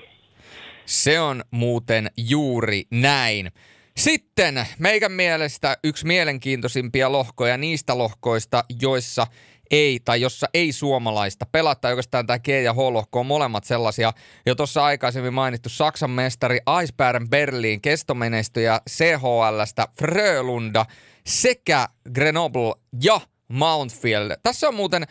[0.84, 3.50] Se on muuten juuri näin.
[3.96, 9.26] Sitten meikän mielestä yksi mielenkiintoisimpia lohkoja niistä lohkoista, joissa
[9.70, 11.88] ei tai jossa ei suomalaista pelata.
[11.88, 14.12] Oikeastaan tämä G ja H-lohko on molemmat sellaisia.
[14.46, 20.86] Jo tuossa aikaisemmin mainittu Saksan mestari Eisbären Berliin kestomenestyjä CHLstä Frölunda
[21.26, 24.30] sekä Grenoble ja Mountfield.
[24.42, 25.06] Tässä on muuten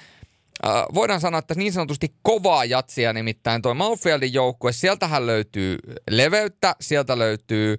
[0.65, 4.71] Äh, voidaan sanoa, että niin sanotusti kovaa jatsia nimittäin tuo Mountfieldin joukkue.
[4.71, 5.77] Sieltähän löytyy
[6.09, 7.77] leveyttä, sieltä löytyy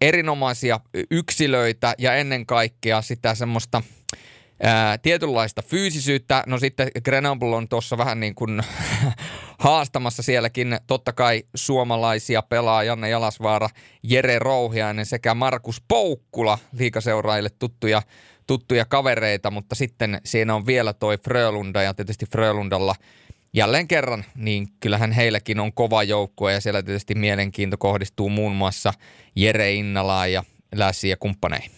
[0.00, 0.80] erinomaisia
[1.10, 3.82] yksilöitä ja ennen kaikkea sitä semmoista
[4.62, 6.42] ää, tietynlaista fyysisyyttä.
[6.46, 8.62] No sitten Grenoble on tuossa vähän niin kuin
[9.58, 13.68] haastamassa sielläkin totta kai suomalaisia pelaa Janne Jalasvaara,
[14.02, 18.02] Jere Rouhiainen sekä Markus Poukkula, liikaseuraajille tuttuja
[18.46, 22.94] tuttuja kavereita, mutta sitten siinä on vielä toi Frölunda ja tietysti Frölundalla
[23.52, 28.92] jälleen kerran, niin kyllähän heilläkin on kova joukkue ja siellä tietysti mielenkiinto kohdistuu muun muassa
[29.36, 30.44] Jere Innalaan ja
[30.74, 31.70] Lässi ja kumppaneihin.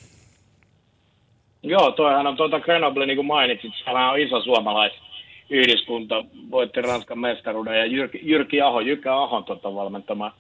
[1.63, 7.79] Joo, toihan on tuota Grenoble, niin kuin mainitsit, sehän on iso suomalaisyhdiskunta, voitti Ranskan mestaruuden
[7.79, 10.33] ja Jyrki, Jyrki Aho, Jykä Ahon tuota valmentama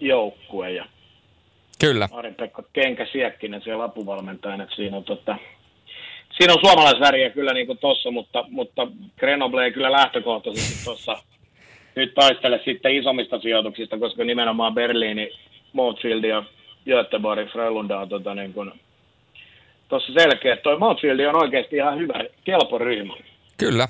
[0.00, 0.84] joukkue ja
[1.80, 2.08] Kyllä.
[2.12, 5.36] Ari-Pekka Kenkä Siekkinen siellä apuvalmentajana, että siinä on tota,
[6.38, 8.86] siinä on suomalaisväriä kyllä niin kuin tossa, mutta, mutta
[9.18, 11.16] Grenoble ei kyllä lähtökohtaisesti tuossa
[11.96, 15.30] nyt taistele sitten isommista sijoituksista, koska nimenomaan Berliini,
[15.72, 16.42] Montfield ja
[16.86, 18.72] Göteborg, Frölunda on tota niin kuin,
[19.88, 20.56] tuossa selkeä.
[20.56, 23.14] Toi Montfield on oikeasti ihan hyvä, kelpo ryhmä.
[23.56, 23.88] Kyllä.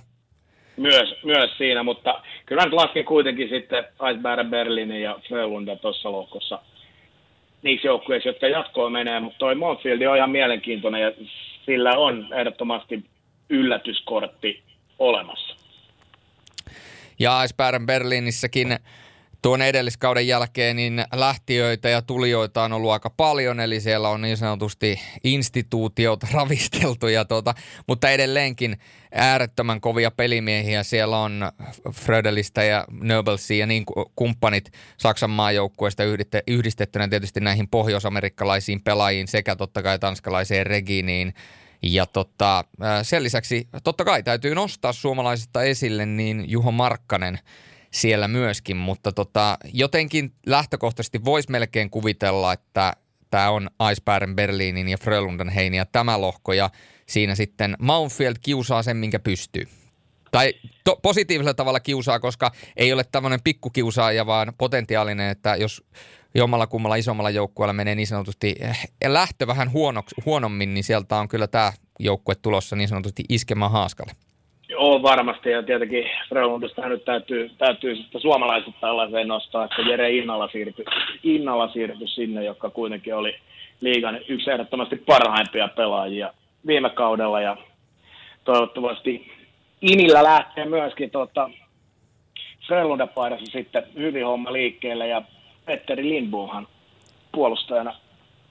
[0.76, 6.58] Myös, myös siinä, mutta kyllä nyt lasken kuitenkin sitten Iceberg Berliinin ja Frölunda tuossa lohkossa
[7.62, 11.12] niissä joukkueissa, jotka jatkoon menee, mutta toi Montfield on ihan mielenkiintoinen ja
[11.66, 13.04] sillä on ehdottomasti
[13.50, 14.62] yllätyskortti
[14.98, 15.56] olemassa.
[17.18, 18.76] Ja Eisbären Berliinissäkin
[19.44, 24.36] tuon edelliskauden jälkeen niin lähtiöitä ja tulijoita on ollut aika paljon, eli siellä on niin
[24.36, 27.54] sanotusti instituutiot ravisteltu, ja tuota,
[27.86, 28.78] mutta edelleenkin
[29.14, 30.82] äärettömän kovia pelimiehiä.
[30.82, 31.52] Siellä on
[31.92, 33.84] Frödelistä ja Nobelsia ja niin
[34.16, 36.02] kumppanit Saksan maajoukkueesta
[36.46, 41.34] yhdistettynä tietysti näihin pohjoisamerikkalaisiin pelaajiin sekä totta kai tanskalaiseen Reginiin.
[41.82, 42.64] Ja tota,
[43.02, 47.38] sen lisäksi totta kai täytyy nostaa suomalaisista esille niin Juho Markkanen–
[47.94, 52.92] siellä myöskin, mutta tota, jotenkin lähtökohtaisesti voisi melkein kuvitella, että
[53.30, 56.70] tämä on Eisbären Berliinin ja Frölundan heiniä tämä lohko ja
[57.06, 59.68] siinä sitten Mountfield kiusaa sen, minkä pystyy.
[60.30, 60.54] Tai
[60.84, 65.84] to, positiivisella tavalla kiusaa, koska ei ole tämmöinen pikkukiusaaja, vaan potentiaalinen, että jos
[66.34, 71.28] jommalla kummalla isommalla joukkueella menee niin sanotusti eh, lähtö vähän huonoksi, huonommin, niin sieltä on
[71.28, 74.12] kyllä tämä joukkue tulossa niin sanotusti iskemään haaskalle
[74.92, 80.48] on varmasti, ja tietenkin Frölundista nyt täytyy, täytyy sitten suomalaiset tällaiseen nostaa, että Jere Innalla
[80.48, 80.84] siirtyi,
[81.22, 83.36] Innalla siirtyi sinne, joka kuitenkin oli
[83.80, 86.32] liigan yksi ehdottomasti parhaimpia pelaajia
[86.66, 87.56] viime kaudella, ja
[88.44, 89.32] toivottavasti
[89.80, 91.50] Inillä lähtee myöskin tota,
[92.66, 95.22] Frölunda paidassa sitten hyvin homma liikkeelle, ja
[95.64, 96.68] Petteri Lindboomhan
[97.32, 97.94] puolustajana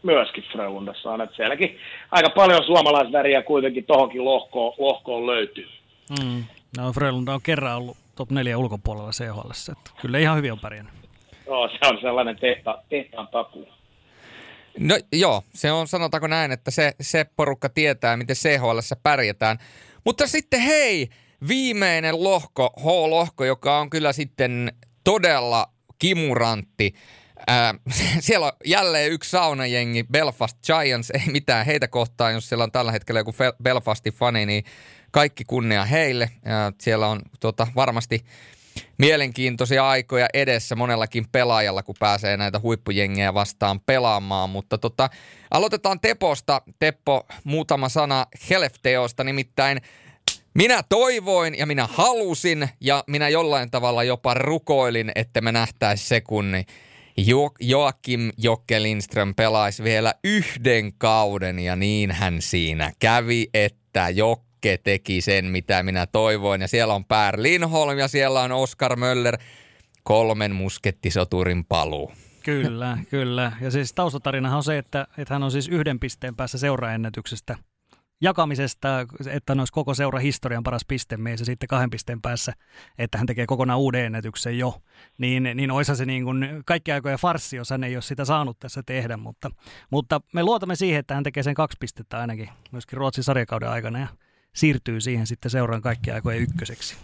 [0.04, 1.78] myöskin Frölundassa on, että sielläkin
[2.12, 5.68] aika paljon suomalaisväriä kuitenkin tohonkin lohkoon, lohkoon löytyy.
[6.10, 6.44] Mm.
[6.78, 10.94] No Frölunda on kerran ollut top 4 ulkopuolella CHL, että kyllä ihan hyvin on pärjännyt.
[11.46, 13.68] Joo, se on sellainen tehta, tehtaan takuu.
[14.80, 19.58] No joo, se on sanotaanko näin, että se, se porukka tietää, miten CHL pärjätään.
[20.04, 21.10] Mutta sitten hei,
[21.48, 24.72] viimeinen lohko, H-lohko, joka on kyllä sitten
[25.04, 25.68] todella
[26.00, 26.94] kimurantti.
[27.48, 27.74] Ää,
[28.20, 32.92] siellä on jälleen yksi saunajengi, Belfast Giants, ei mitään heitä kohtaan, jos siellä on tällä
[32.92, 34.64] hetkellä joku Belfastin fani, niin
[35.14, 36.30] kaikki kunnia heille.
[36.46, 38.26] Ja siellä on tota, varmasti
[38.98, 44.50] mielenkiintoisia aikoja edessä monellakin pelaajalla, kun pääsee näitä huippujengejä vastaan pelaamaan.
[44.50, 45.10] Mutta tota,
[45.52, 46.62] aloitetaan Teposta.
[46.80, 49.82] Teppo, muutama sana Helefteosta, nimittäin
[50.54, 56.22] minä toivoin ja minä halusin ja minä jollain tavalla jopa rukoilin, että me nähtäisi se,
[56.22, 56.54] kun
[57.18, 64.53] jo- Joakim Jokke Lindström pelaisi vielä yhden kauden ja niin hän siinä kävi, että Jokke
[64.84, 66.62] teki sen, mitä minä toivoin.
[66.62, 69.38] Ja siellä on Pär Linholm ja siellä on Oskar Möller,
[70.04, 72.12] kolmen muskettisoturin paluu.
[72.44, 73.52] Kyllä, kyllä.
[73.62, 77.58] Ja siis taustatarinahan on se, että, että hän on siis yhden pisteen päässä seuraennätyksestä–
[78.24, 79.00] jakamisesta,
[79.30, 82.54] että hän olisi koko seura historian paras pistemies ja sitten kahden pisteen päässä,
[82.98, 84.82] että hän tekee kokonaan uuden ennätyksen jo,
[85.18, 88.60] niin, niin olisi se niin kuin kaikki aikojen farssi, jos hän ei ole sitä saanut
[88.60, 89.50] tässä tehdä, mutta,
[89.90, 94.00] mutta me luotamme siihen, että hän tekee sen kaksi pistettä ainakin myöskin Ruotsin sarjakauden aikana
[94.00, 94.08] ja
[94.54, 96.96] siirtyy siihen sitten seuraan kaikki aikojen ykköseksi.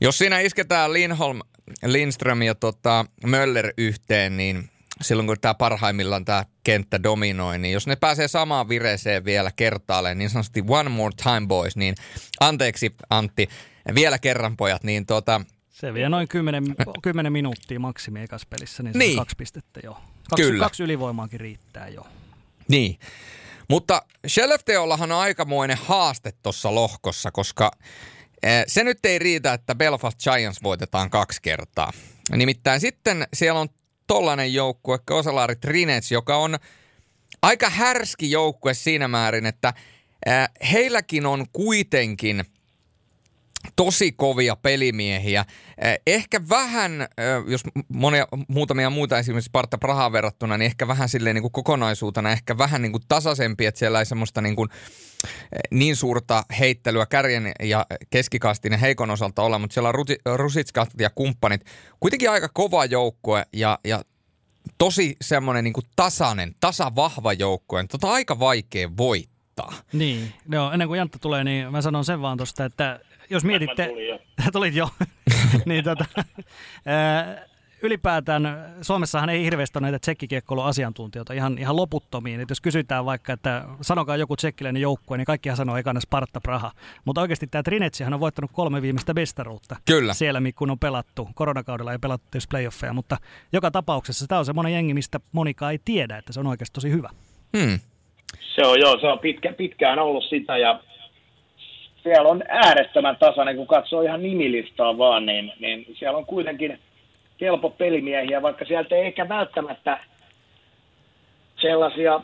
[0.00, 1.40] Jos siinä isketään Lindholm,
[1.84, 4.70] Lindström ja tota Möller yhteen, niin
[5.02, 10.18] silloin kun tämä parhaimmillaan tämä kenttä dominoi, niin jos ne pääsee samaan vireeseen vielä kertaalleen,
[10.18, 11.94] niin sanotusti one more time boys, niin
[12.40, 13.48] anteeksi Antti,
[13.94, 15.40] vielä kerran pojat, niin tota...
[15.70, 16.64] Se vie noin 10,
[17.02, 19.10] 10 minuuttia maksimi ekas pelissä, niin se niin.
[19.10, 19.98] on kaksi pistettä jo.
[20.30, 20.64] Kaksi, Kyllä.
[20.64, 22.06] kaksi ylivoimaakin riittää jo.
[22.68, 22.98] Niin,
[23.68, 27.70] mutta Skellefteollahan on aikamoinen haaste tuossa lohkossa, koska
[28.42, 31.92] eh, se nyt ei riitä, että Belfast Giants voitetaan kaksi kertaa.
[32.36, 33.68] Nimittäin sitten siellä on
[34.06, 36.58] tollainen joukkue, Kosalari Trinets, joka on
[37.42, 39.74] aika härski joukkue siinä määrin, että
[40.72, 42.44] heilläkin on kuitenkin
[43.76, 45.44] tosi kovia pelimiehiä.
[46.06, 46.92] Ehkä vähän,
[47.46, 52.32] jos monia, muutamia muuta esimerkiksi Sparta Prahaan verrattuna, niin ehkä vähän silleen niin kuin kokonaisuutena,
[52.32, 54.68] ehkä vähän niin kuin tasaisempi, että siellä ei semmoista niin kuin
[55.70, 61.10] niin suurta heittelyä kärjen ja keskikastin ja heikon osalta olla, mutta siellä on Rusitskat ja
[61.10, 61.64] kumppanit.
[62.00, 64.02] Kuitenkin aika kova joukkue ja, ja
[64.78, 67.84] tosi semmoinen niin kuin tasainen, tasavahva joukkue.
[67.90, 69.72] Tota aika vaikea voittaa.
[69.92, 73.86] Niin, no, ennen kuin Jantta tulee, niin mä sanon sen vaan tuosta, että jos mietitte...
[73.86, 74.18] Tulin jo.
[74.52, 74.88] Tulit jo.
[75.66, 76.04] niin, tota,
[77.82, 82.40] ylipäätään Suomessahan ei hirveästi ole näitä tsekkikiekkoilun asiantuntijoita ihan, ihan loputtomiin.
[82.40, 86.72] Et jos kysytään vaikka, että sanokaa joku tsekkiläinen joukkue, niin kaikkihan sanoo ekana Sparta Praha.
[87.04, 89.76] Mutta oikeasti tämä Trinetsihan on voittanut kolme viimeistä mestaruutta.
[89.84, 90.14] Kyllä.
[90.14, 91.28] Siellä, kun on pelattu.
[91.34, 93.16] Koronakaudella ei pelattu tietysti playoffeja, mutta
[93.52, 96.90] joka tapauksessa tämä on semmoinen jengi, mistä monikaan ei tiedä, että se on oikeasti tosi
[96.90, 97.10] hyvä.
[97.58, 97.78] Hmm.
[98.54, 100.80] Se on joo, se on pitkä, pitkään ollut sitä ja
[102.06, 106.78] siellä on äärettömän tasainen, kun katsoo ihan nimilistaa vaan, niin, niin siellä on kuitenkin–
[107.38, 110.00] kelpo pelimiehiä, vaikka sieltä ei ehkä välttämättä
[111.60, 112.20] sellaisia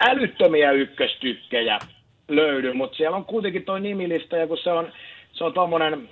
[0.00, 1.78] älyttömiä ykköstykkejä
[2.28, 4.92] löydy, mutta siellä on kuitenkin tuo nimilista, ja kun se on,
[5.32, 6.08] se on tuommoinen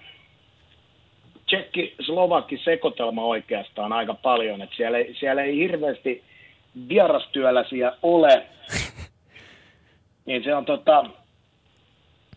[1.46, 6.22] tsekki-slovakki sekoitelma oikeastaan aika paljon, että siellä ei, siellä ei hirveästi
[6.88, 8.46] vierastyöläisiä ole,
[10.26, 11.04] niin se on tota,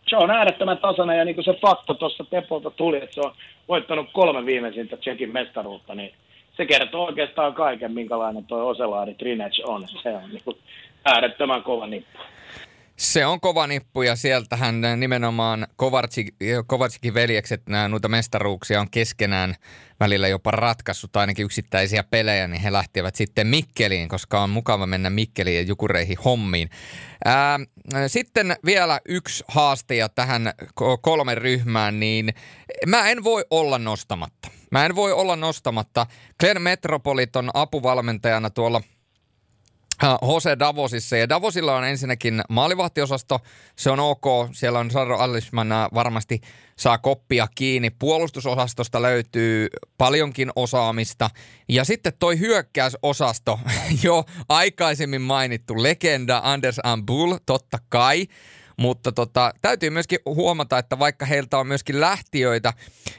[0.07, 3.33] se on äärettömän tasainen ja niin kuin se fakto tuossa Tepolta tuli, että se on
[3.67, 6.13] voittanut kolme viimeisintä Tsekin mestaruutta, niin
[6.57, 9.87] se kertoo oikeastaan kaiken, minkälainen tuo Oselaari Trinec on.
[10.03, 10.57] Se on niin kuin
[11.05, 12.19] äärettömän kova nippu.
[12.97, 16.35] Se on kova nippu ja sieltähän nimenomaan Kovarsik,
[16.67, 19.55] Kovarsikin veljekset nämä, noita mestaruuksia on keskenään
[19.99, 25.09] välillä jopa ratkaissut ainakin yksittäisiä pelejä, niin he lähtivät sitten Mikkeliin, koska on mukava mennä
[25.09, 26.69] Mikkeliin ja Jukureihin hommiin.
[27.25, 27.59] Ää,
[28.07, 30.53] sitten vielä yksi haaste tähän
[31.01, 32.33] kolme ryhmään, niin
[32.85, 34.47] mä en voi olla nostamatta.
[34.71, 36.07] Mä en voi olla nostamatta.
[36.39, 38.81] Glenn Metropoliton apuvalmentajana tuolla–
[40.21, 41.17] Jose Davosissa.
[41.17, 43.39] Ja Davosilla on ensinnäkin maalivahtiosasto,
[43.75, 44.25] se on ok.
[44.51, 46.41] Siellä on Saro Allisman varmasti
[46.75, 47.89] saa koppia kiinni.
[47.89, 49.67] Puolustusosastosta löytyy
[49.97, 51.29] paljonkin osaamista.
[51.69, 53.59] Ja sitten toi hyökkäysosasto,
[54.03, 58.25] jo aikaisemmin mainittu legenda Anders Ambul, totta kai–
[58.77, 62.73] mutta tota, täytyy myöskin huomata, että vaikka heiltä on myöskin lähtiöitä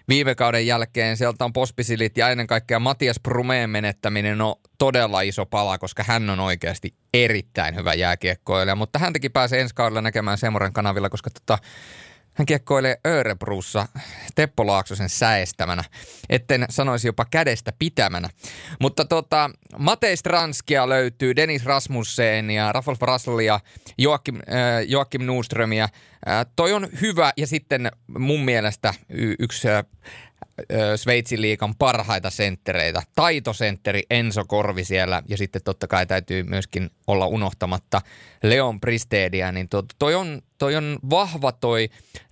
[0.08, 5.46] viime kauden jälkeen, sieltä on Pospisilit ja ennen kaikkea Matias Brumeen menettäminen on todella iso
[5.46, 8.76] pala, koska hän on oikeasti erittäin hyvä jääkiekkoilija.
[8.76, 11.58] Mutta häntäkin pääsee ensi kaudella näkemään Semoren kanavilla, koska tota,
[12.38, 13.88] hän kiekkoilee Örebrussa
[14.34, 15.84] Teppo Laaksosen säestämänä,
[16.28, 18.28] etten sanoisi jopa kädestä pitämänä.
[18.80, 23.60] Mutta tota, Matei Stranskia löytyy, Dennis Rasmussen ja Rafalf Raslia,
[23.98, 24.42] Joakim, äh,
[24.86, 25.84] Joakim Nuströmiä.
[25.84, 29.84] Äh, toi on hyvä ja sitten mun mielestä y- yksi äh,
[30.96, 33.02] Sveitsin liikan parhaita senttereitä.
[33.14, 38.00] Taitosentteri Enso Korvi siellä ja sitten totta kai täytyy myöskin olla unohtamatta
[38.42, 41.88] Leon Pristedia, niin to, toi, on, toi on vahva toi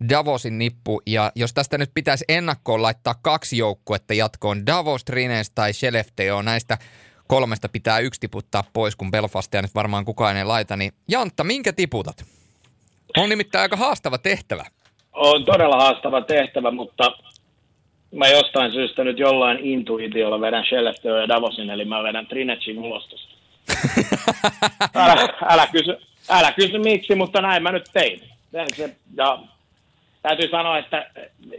[0.09, 5.73] Davosin nippu ja jos tästä nyt pitäisi ennakkoon laittaa kaksi joukkuetta jatkoon, Davos, Trines tai
[5.73, 6.79] Skellefteå, näistä
[7.27, 11.73] kolmesta pitää yksi tiputtaa pois, kun Belfastia nyt varmaan kukaan ei laita, niin Jantta, minkä
[11.73, 12.25] tiputat?
[13.17, 14.65] On nimittäin aika haastava tehtävä.
[15.13, 17.05] On todella haastava tehtävä, mutta
[18.13, 23.37] mä jostain syystä nyt jollain intuitiolla vedän Skellefteå ja Davosin, eli mä vedän Trinetsin ulostusta.
[24.95, 25.97] älä, älä, kysy,
[26.31, 28.21] älä kysy miksi, mutta näin mä nyt tein.
[28.75, 29.39] Se, ja
[30.23, 31.11] täytyy sanoa, että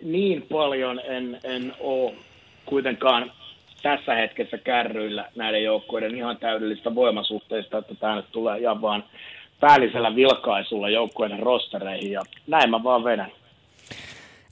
[0.01, 2.13] niin paljon en, en ole
[2.65, 3.31] kuitenkaan
[3.83, 9.03] tässä hetkessä kärryillä näiden joukkueiden ihan täydellistä voimasuhteista, että tämä nyt tulee ihan vaan
[9.59, 13.31] päällisellä vilkaisulla joukkueiden rostereihin ja näin mä vaan vedän.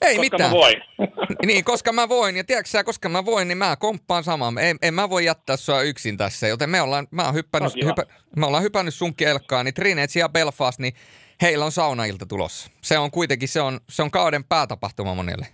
[0.02, 0.50] Ei koska mitään.
[0.50, 0.74] mä voin.
[1.46, 2.36] niin, koska mä voin.
[2.36, 4.58] Ja tiedätkö sä, koska mä voin, niin mä komppaan samaan.
[4.58, 6.48] En, en mä voi jättää sua yksin tässä.
[6.48, 8.02] Joten me ollaan, mä oon hyppännyt, No, hyppä,
[8.36, 9.64] me ollaan hypännyt sun kelkkaan.
[9.64, 10.94] Niin Trinets ja Belfast, niin
[11.42, 12.70] heillä on saunailta tulossa.
[12.82, 15.46] Se on kuitenkin, se on, se on kauden päätapahtuma monille.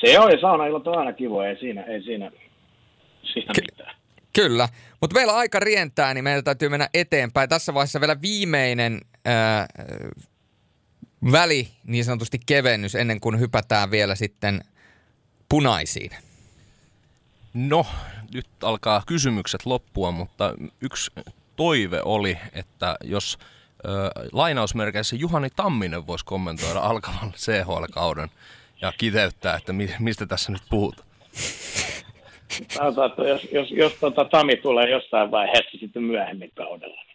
[0.00, 2.30] Se on, ja saunaillat on aina kivoja, ei siinä, ei siinä,
[3.32, 3.96] siinä Ky- mitään.
[4.32, 4.68] Kyllä,
[5.00, 7.48] mutta meillä aika rientää, niin meidän täytyy mennä eteenpäin.
[7.48, 9.66] Tässä vaiheessa vielä viimeinen ää,
[11.32, 14.60] väli, niin sanotusti kevennys, ennen kuin hypätään vielä sitten
[15.48, 16.10] punaisiin.
[17.54, 17.86] No,
[18.34, 21.10] nyt alkaa kysymykset loppua, mutta yksi
[21.56, 23.38] toive oli, että jos
[23.84, 28.28] ö, lainausmerkeissä Juhani Tamminen voisi kommentoida alkavan CHL-kauden
[28.80, 31.08] ja kiteyttää, että mi- mistä tässä nyt puhutaan.
[32.68, 37.05] Sanotaan, että jos, jos, jos tota Tami tulee jossain vaiheessa sitten myöhemmin kaudella.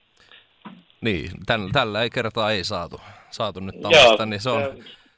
[1.02, 4.62] Niin, tällä, tällä ei kertaa ei saatu, saatu nyt Tammista, niin se, on,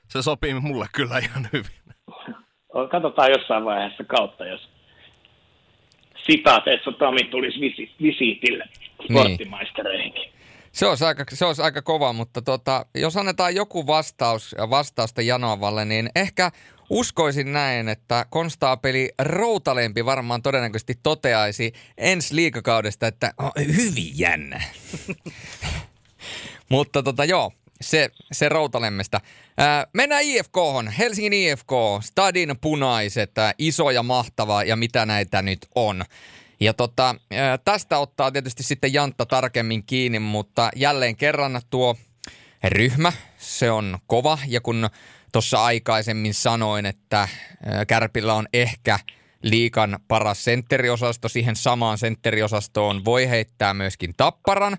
[0.07, 1.95] se sopii mulle kyllä ihan hyvin.
[2.91, 4.69] Katsotaan jossain vaiheessa kautta, jos
[6.26, 8.65] sitaateissa Tami tulisi visi, visiitille
[9.03, 10.34] sporttimaistereihinkin.
[10.72, 15.85] Se olisi aika, se olisi aika kova, mutta tota, jos annetaan joku vastaus vastausta Janovalle,
[15.85, 16.51] niin ehkä
[16.89, 24.61] uskoisin näin, että konstaapeli Routalempi varmaan todennäköisesti toteaisi ensi liikakaudesta, että oh, hyvin jännä.
[26.69, 27.51] mutta tota joo,
[27.81, 29.22] se, se Routalemmesta.
[29.57, 30.55] Ää, mennään IFK,
[30.97, 36.03] Helsingin IFK, Stadin punaiset, ää, iso ja mahtava ja mitä näitä nyt on.
[36.60, 41.95] Ja tota, ää, tästä ottaa tietysti sitten Jantta tarkemmin kiinni, mutta jälleen kerran tuo
[42.64, 44.38] ryhmä, se on kova.
[44.47, 44.89] Ja kun
[45.34, 47.18] tuossa aikaisemmin sanoin, että
[47.65, 48.99] ää, Kärpillä on ehkä
[49.41, 54.77] liikan paras sentteriosasto, siihen samaan sentteriosastoon voi heittää myöskin Tapparan.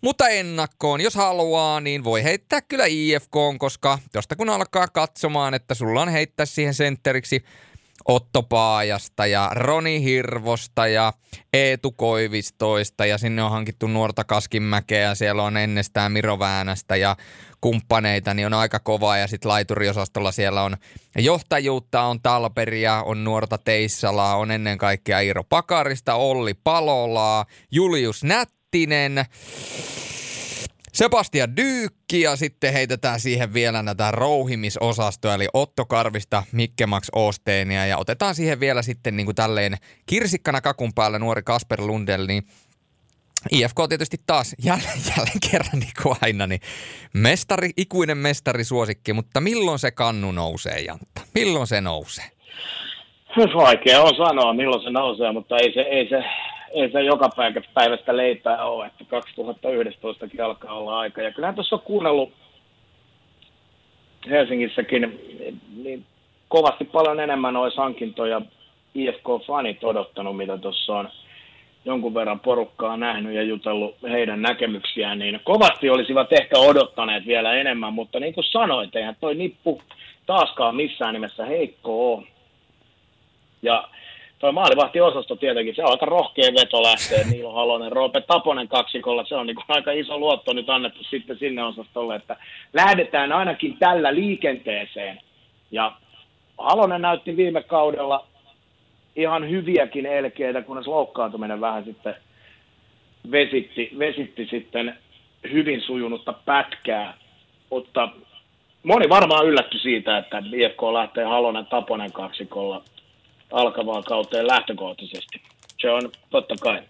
[0.00, 5.74] Mutta ennakkoon, jos haluaa, niin voi heittää kyllä IFK, koska tosta kun alkaa katsomaan, että
[5.74, 7.44] sulla on heittää siihen sentteriksi
[8.08, 11.12] Otto Paajasta ja Roni Hirvosta ja
[11.52, 17.16] Eetu Koivistoista ja sinne on hankittu nuorta Kaskinmäkeä ja siellä on ennestään Miro Väänästä ja
[17.60, 20.76] kumppaneita, niin on aika kova ja sitten laituriosastolla siellä on
[21.18, 29.24] johtajuutta, on Talperia, on nuorta Teissalaa, on ennen kaikkea Iiro Pakarista, Olli Palolaa, Julius Nättinen,
[30.96, 37.86] Sebastian Dyykki ja sitten heitetään siihen vielä näitä rouhimisosastoja, eli Otto Karvista, Mikke Max Osteenia
[37.86, 39.76] ja otetaan siihen vielä sitten niin kuin tälleen
[40.06, 42.46] kirsikkana kakun päällä nuori Kasper Lundell, niin
[43.52, 46.60] IFK tietysti taas jälleen, jälleen kerran niin kuin aina, niin
[47.14, 51.20] mestari, ikuinen mestarisuosikki, mutta milloin se kannu nousee, Jantta?
[51.34, 52.24] Milloin se nousee?
[53.36, 56.24] Vaikea on sanoa, milloin se nousee, mutta ei se, ei se,
[56.70, 61.22] ei se joka päivä, päivästä leipää ole, että 2011 alkaa olla aika.
[61.22, 62.32] Ja kyllähän tuossa on kuunnellut
[64.30, 65.20] Helsingissäkin
[65.82, 66.04] niin
[66.48, 68.42] kovasti paljon enemmän olisi hankintoja
[68.94, 71.08] IFK-fanit odottanut, mitä tuossa on
[71.86, 77.92] jonkun verran porukkaa nähnyt ja jutellut heidän näkemyksiään, niin kovasti olisivat ehkä odottaneet vielä enemmän,
[77.92, 79.82] mutta niin kuin sanoit, eihän toi nippu
[80.26, 82.26] taaskaan missään nimessä heikko ole.
[83.62, 83.88] Ja
[84.38, 89.34] Tuo maalivahtiosasto tietenkin, se on aika rohkea veto lähteä, Niilo Halonen, Roope Taponen kaksikolla, se
[89.34, 92.36] on niin kuin aika iso luotto nyt annettu sitten sinne osastolle, että
[92.72, 95.20] lähdetään ainakin tällä liikenteeseen.
[95.70, 95.92] Ja
[96.58, 98.26] Halonen näytti viime kaudella
[99.16, 102.14] ihan hyviäkin elkeitä, kunnes loukkaantuminen vähän sitten
[103.30, 104.98] vesitti, vesitti sitten
[105.52, 107.14] hyvin sujunutta pätkää,
[107.70, 108.08] mutta
[108.82, 112.82] moni varmaan yllätty siitä, että IFK lähtee Halonen Taponen kaksikolla
[113.52, 115.42] alkavaan kauteen lähtökohtaisesti.
[115.80, 116.82] Se on totta kai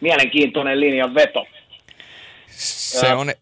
[0.00, 1.46] mielenkiintoinen linjan veto.
[2.48, 3.32] Se on...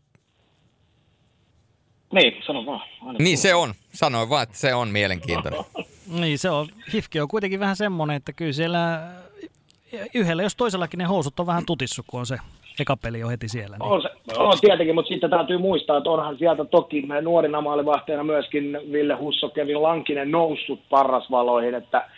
[2.13, 2.89] Niin, sano vaan.
[3.07, 3.75] Aina niin, se on.
[3.93, 5.61] Sanoin vaan, että se on mielenkiintoinen.
[6.11, 6.67] niin, se on.
[6.95, 9.01] Hifki on kuitenkin vähän semmoinen, että kyllä siellä
[10.15, 12.39] yhdellä, jos toisellakin ne housut on vähän tutissu, kun on se
[12.81, 13.77] eka peli on heti siellä.
[13.77, 13.93] Niin.
[13.93, 18.25] On, se, on tietenkin, mutta sitten täytyy muistaa, että onhan sieltä toki meidän nuorina maalivahteena
[18.25, 22.09] myöskin Ville Husso, Kevin Lankinen noussut parrasvaloihin, että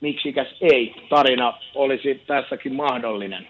[0.00, 3.48] miksikäs ei, tarina olisi tässäkin mahdollinen.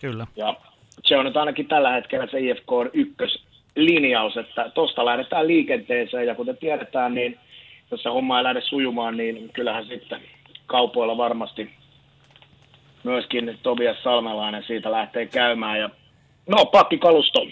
[0.00, 0.26] Kyllä.
[0.36, 0.56] Ja
[1.04, 6.34] se on nyt ainakin tällä hetkellä se IFK on ykköslinjaus, että tuosta lähdetään liikenteeseen ja
[6.34, 7.38] kuten tiedetään, niin
[7.96, 10.20] se homma ei lähde sujumaan, niin kyllähän sitten
[10.66, 11.70] kaupoilla varmasti
[13.04, 15.78] myöskin Tobias Salmelainen siitä lähtee käymään.
[15.78, 15.90] Ja,
[16.46, 17.46] no, pakkikalusto.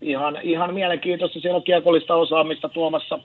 [0.00, 1.40] Ihan, ihan mielenkiintoista.
[1.40, 3.18] Siellä on kiekollista osaamista tuomassa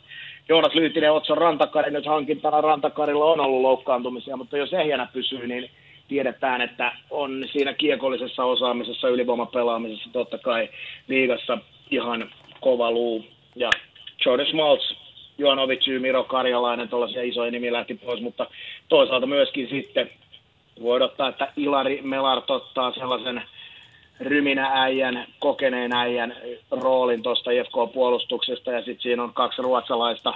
[0.50, 1.92] Joonas Lyytinen, Otson Rantakari.
[1.92, 5.70] Nyt hankintana Rantakarilla on ollut loukkaantumisia, mutta jos ehjänä pysyy, niin
[6.08, 10.70] tiedetään, että on siinä kiekollisessa osaamisessa, ylivoimapelaamisessa totta kai
[11.08, 11.58] liigassa
[11.92, 12.32] ihan
[12.62, 13.26] kova luu.
[13.56, 13.70] Ja
[14.26, 14.94] Jordan Smaltz,
[15.40, 18.48] Juanovic, Miro Karjalainen, tuollaisia isoja nimiä lähti pois, mutta
[18.90, 20.10] toisaalta myöskin sitten
[20.82, 23.42] voi odottaa, että Ilari Melart ottaa sellaisen
[24.20, 26.36] ryminä äijän, kokeneen äijän
[26.72, 30.34] roolin tuosta IFK-puolustuksesta ja sitten siinä on kaksi ruotsalaista,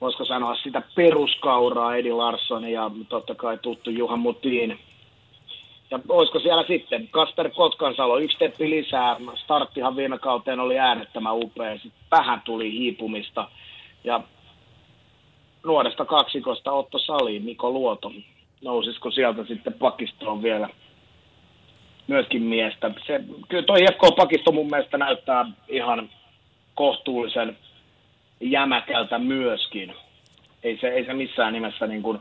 [0.00, 4.78] voisiko sanoa sitä peruskauraa, Edi Larsson ja totta kai tuttu Juha Mutiin.
[5.90, 9.16] Ja olisiko siellä sitten Kasper Kotkansalo, yksi steppi lisää.
[9.34, 13.48] Starttihan viime kauteen oli äärettömän upea, sitten vähän tuli hiipumista.
[14.04, 14.20] Ja
[15.66, 18.12] nuoresta kaksikosta Otto Saliin, Miko Luoto
[18.62, 20.68] nousisiko sieltä sitten pakistoon vielä
[22.06, 22.90] myöskin miestä.
[23.06, 26.10] Se, kyllä tuo IFK-pakisto mun mielestä näyttää ihan
[26.74, 27.58] kohtuullisen
[28.40, 29.94] jämäkältä myöskin.
[30.62, 32.18] Ei se, ei se missään nimessä niin kuin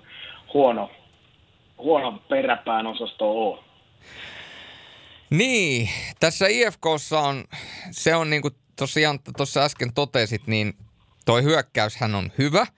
[0.54, 0.92] huono,
[1.78, 3.60] huono peräpään osasto ole.
[5.30, 5.90] Niin,
[6.20, 7.44] tässä IFKssa on,
[7.92, 8.54] se on niin kuin
[9.38, 10.74] tuossa äsken totesit, niin
[11.26, 12.68] toi hyökkäyshän on hyvä–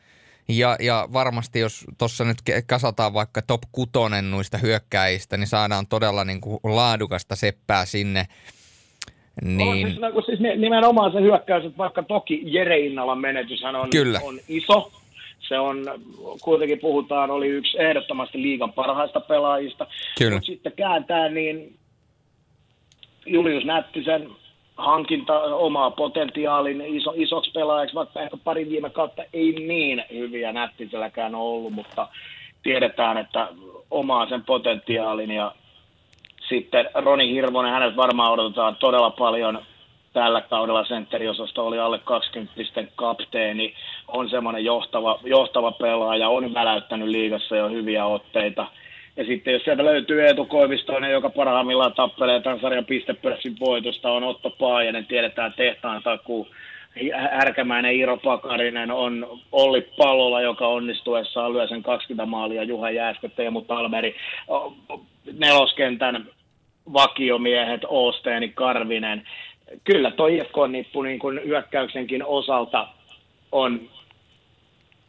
[0.49, 2.37] ja, ja varmasti jos tuossa nyt
[2.67, 8.25] kasataan vaikka top kutonen noista hyökkäistä, niin saadaan todella niin kuin laadukasta seppää sinne.
[9.41, 9.85] Niin...
[9.85, 14.19] On, siis, no, siis nimenomaan se hyökkäys, että vaikka toki Jere Innalan menetyshän on, Kyllä.
[14.23, 14.91] on iso,
[15.39, 15.85] se on,
[16.41, 19.87] kuitenkin puhutaan, oli yksi ehdottomasti liigan parhaista pelaajista.
[20.17, 20.33] Kyllä.
[20.33, 21.75] Mutta sitten kääntää, niin
[23.25, 24.29] Julius Nättisen
[24.77, 31.35] hankinta omaa potentiaalin iso, isoksi pelaajaksi, vaikka ehkä pari viime kautta ei niin hyviä nättiselläkään
[31.35, 32.07] ollut, mutta
[32.63, 33.47] tiedetään, että
[33.91, 35.51] omaa sen potentiaalin ja
[36.49, 39.59] sitten Roni Hirvonen, hänet varmaan odotetaan todella paljon.
[40.13, 42.53] Tällä kaudella sentteriosasto oli alle 20
[42.95, 43.73] kapteeni,
[44.07, 48.67] on semmoinen johtava, johtava pelaaja, on väläyttänyt liigassa jo hyviä otteita–
[49.17, 54.23] ja sitten jos sieltä löytyy Eetu Koivistoinen, joka parhaimmillaan tappelee tämän sarjan pistepörssin voitosta, on
[54.23, 56.47] Otto Paajanen, tiedetään tehtaan takuu.
[57.31, 63.61] Härkämäinen Iiro Pakarinen on Olli Palola, joka onnistuessaan lyö sen 20 maalia, Juha Jääskö, Teemu
[63.61, 64.15] Talmeri,
[65.39, 66.25] neloskentän
[66.93, 69.27] vakiomiehet, Oosteeni, Karvinen.
[69.83, 72.87] Kyllä tuo IFK-nippu niin kuin hyökkäyksenkin osalta
[73.51, 73.81] on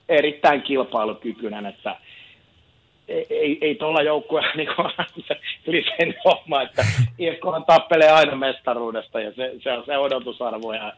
[0.09, 1.97] erittäin kilpailukykyinen, että–
[3.09, 4.69] ei, ei tuolla joukkueella niin
[5.67, 5.85] yli
[6.25, 6.85] homma, että
[7.19, 10.93] IFK tappelee aina mestaruudesta ja se, se on se odotusarvo ja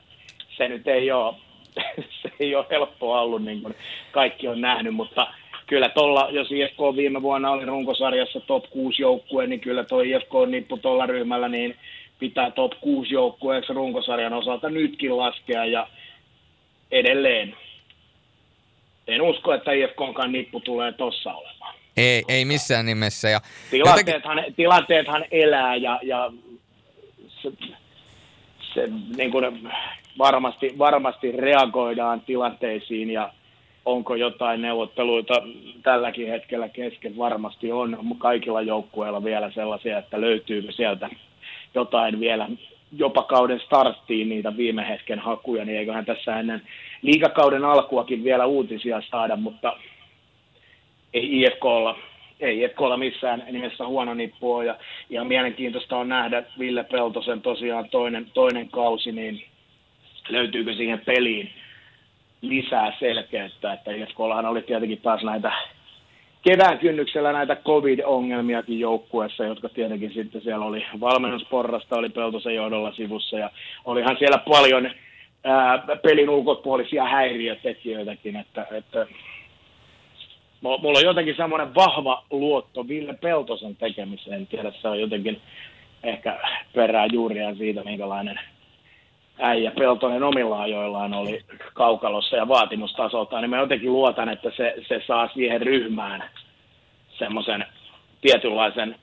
[0.56, 1.34] se nyt ei ole,
[2.22, 3.74] se ei ole helppoa ollut niin kuin
[4.12, 5.26] kaikki on nähnyt, mutta
[5.66, 10.32] kyllä tuolla, jos IFK viime vuonna oli runkosarjassa top 6 joukkue, niin kyllä tuo IFK
[10.46, 11.76] nippu tuolla ryhmällä, niin
[12.18, 15.86] pitää top 6 joukkueeksi runkosarjan osalta nytkin laskea ja
[16.90, 17.56] edelleen.
[19.08, 21.59] En usko, että IFKnkaan nippu tulee tossa olemaan.
[22.00, 23.28] Ei, ei missään nimessä.
[23.28, 23.40] Ja
[23.70, 24.54] tilanteethan, jotenkin...
[24.54, 26.32] tilanteethan elää ja, ja
[27.28, 27.52] se,
[28.74, 29.68] se, niin kuin
[30.18, 33.32] varmasti, varmasti reagoidaan tilanteisiin ja
[33.84, 35.34] onko jotain neuvotteluita
[35.82, 37.16] tälläkin hetkellä kesken.
[37.16, 41.10] Varmasti on kaikilla joukkueilla vielä sellaisia, että löytyykö sieltä
[41.74, 42.48] jotain vielä
[42.92, 46.62] jopa kauden starttiin niitä viime hetken hakuja, niin eiköhän tässä ennen
[47.02, 49.76] liikakauden alkuakin vielä uutisia saada, mutta
[51.14, 51.98] ei IFKlla,
[52.40, 54.64] ei IFKlla missään nimessä huono nippu ole.
[54.64, 54.76] Ja
[55.10, 59.44] ihan mielenkiintoista on nähdä Ville Peltosen tosiaan toinen, toinen kausi, niin
[60.28, 61.50] löytyykö siihen peliin
[62.42, 65.52] lisää selkeyttä, että IFKllahan oli tietenkin taas näitä
[66.42, 73.38] kevään kynnyksellä näitä covid-ongelmiakin joukkueessa, jotka tietenkin sitten siellä oli valmennusporrasta, oli Peltosen johdolla sivussa
[73.38, 73.50] ja
[73.84, 74.90] olihan siellä paljon
[75.44, 79.06] ää, pelin ulkopuolisia häiriötekijöitäkin, että, että
[80.60, 85.40] mulla on jotenkin semmoinen vahva luotto Ville Peltosen tekemiseen, en tiedä se on jotenkin
[86.02, 86.40] ehkä
[86.74, 88.40] perää juuria siitä, minkälainen
[89.38, 95.02] äijä Peltonen omilla ajoillaan oli kaukalossa ja vaatimustasolta, niin mä jotenkin luotan, että se, se
[95.06, 96.24] saa siihen ryhmään
[97.18, 97.66] semmoisen
[98.20, 98.96] tietynlaisen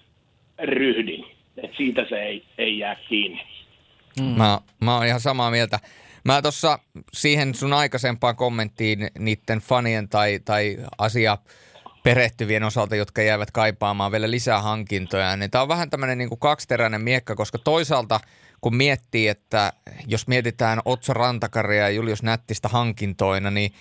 [0.63, 1.25] ryhdin,
[1.57, 3.41] että siitä se ei, ei jää kiinni.
[4.19, 4.25] Mm.
[4.25, 5.79] Mä, mä oon ihan samaa mieltä.
[6.23, 6.80] Mä tuossa
[7.14, 11.38] siihen sun aikaisempaan kommenttiin niiden fanien tai, tai asia
[12.03, 17.02] perehtyvien osalta, jotka jäävät kaipaamaan vielä lisää hankintoja, niin tämä on vähän tämmöinen niin kaksiteräinen
[17.02, 18.19] miekka, koska toisaalta–
[18.61, 19.73] kun miettii, että
[20.07, 23.72] jos mietitään Otso Rantakaria ja Julius Nättistä hankintoina, niin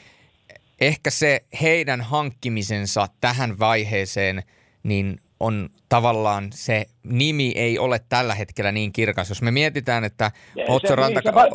[0.80, 4.42] ehkä se heidän hankkimisensa tähän vaiheeseen
[4.82, 9.28] niin on tavallaan se nimi ei ole tällä hetkellä niin kirkas.
[9.28, 10.30] Jos me mietitään, että
[10.68, 11.50] Otso Rantakari,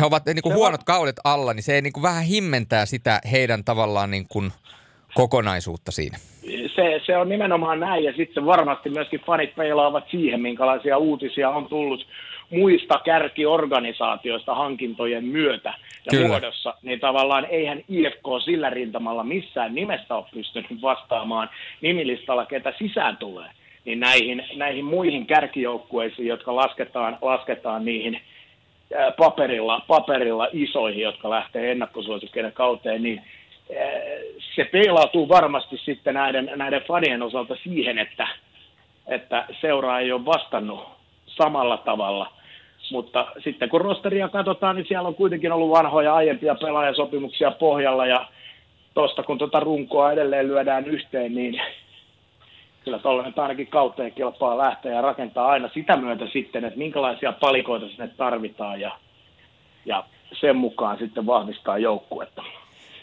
[0.00, 3.20] he ovat niin kuin huonot kaudet alla, niin se ei niin kuin vähän himmentää sitä
[3.32, 4.52] heidän tavallaan niin kuin
[5.14, 6.18] kokonaisuutta siinä.
[6.74, 11.66] Se, se on nimenomaan näin ja sitten varmasti myöskin fanit peilaavat siihen, minkälaisia uutisia on
[11.66, 12.06] tullut
[12.50, 15.74] muista kärkiorganisaatioista hankintojen myötä
[16.04, 16.28] ja Kyllä.
[16.28, 21.50] muodossa, niin tavallaan eihän IFK sillä rintamalla missään nimessä ole pystynyt vastaamaan
[21.80, 23.50] nimilistalla, ketä sisään tulee.
[23.84, 28.20] Niin näihin, näihin muihin kärkijoukkueisiin, jotka lasketaan, lasketaan niihin
[29.16, 33.22] paperilla, paperilla isoihin, jotka lähtee ennakkosuosikkeiden kauteen, niin
[34.54, 38.28] se peilautuu varmasti sitten näiden, näiden fanien osalta siihen, että,
[39.06, 40.88] että seura ei ole vastannut
[41.26, 42.32] samalla tavalla.
[42.92, 48.26] Mutta sitten kun rosteria katsotaan, niin siellä on kuitenkin ollut vanhoja aiempia pelaajasopimuksia pohjalla ja
[48.94, 51.60] tuosta kun tuota runkoa edelleen lyödään yhteen, niin
[52.84, 57.88] kyllä tuollainen ainakin kauteen kelpaa lähteä ja rakentaa aina sitä myötä sitten, että minkälaisia palikoita
[57.88, 58.98] sinne tarvitaan ja,
[59.84, 60.04] ja
[60.40, 62.42] sen mukaan sitten vahvistaa joukkuetta.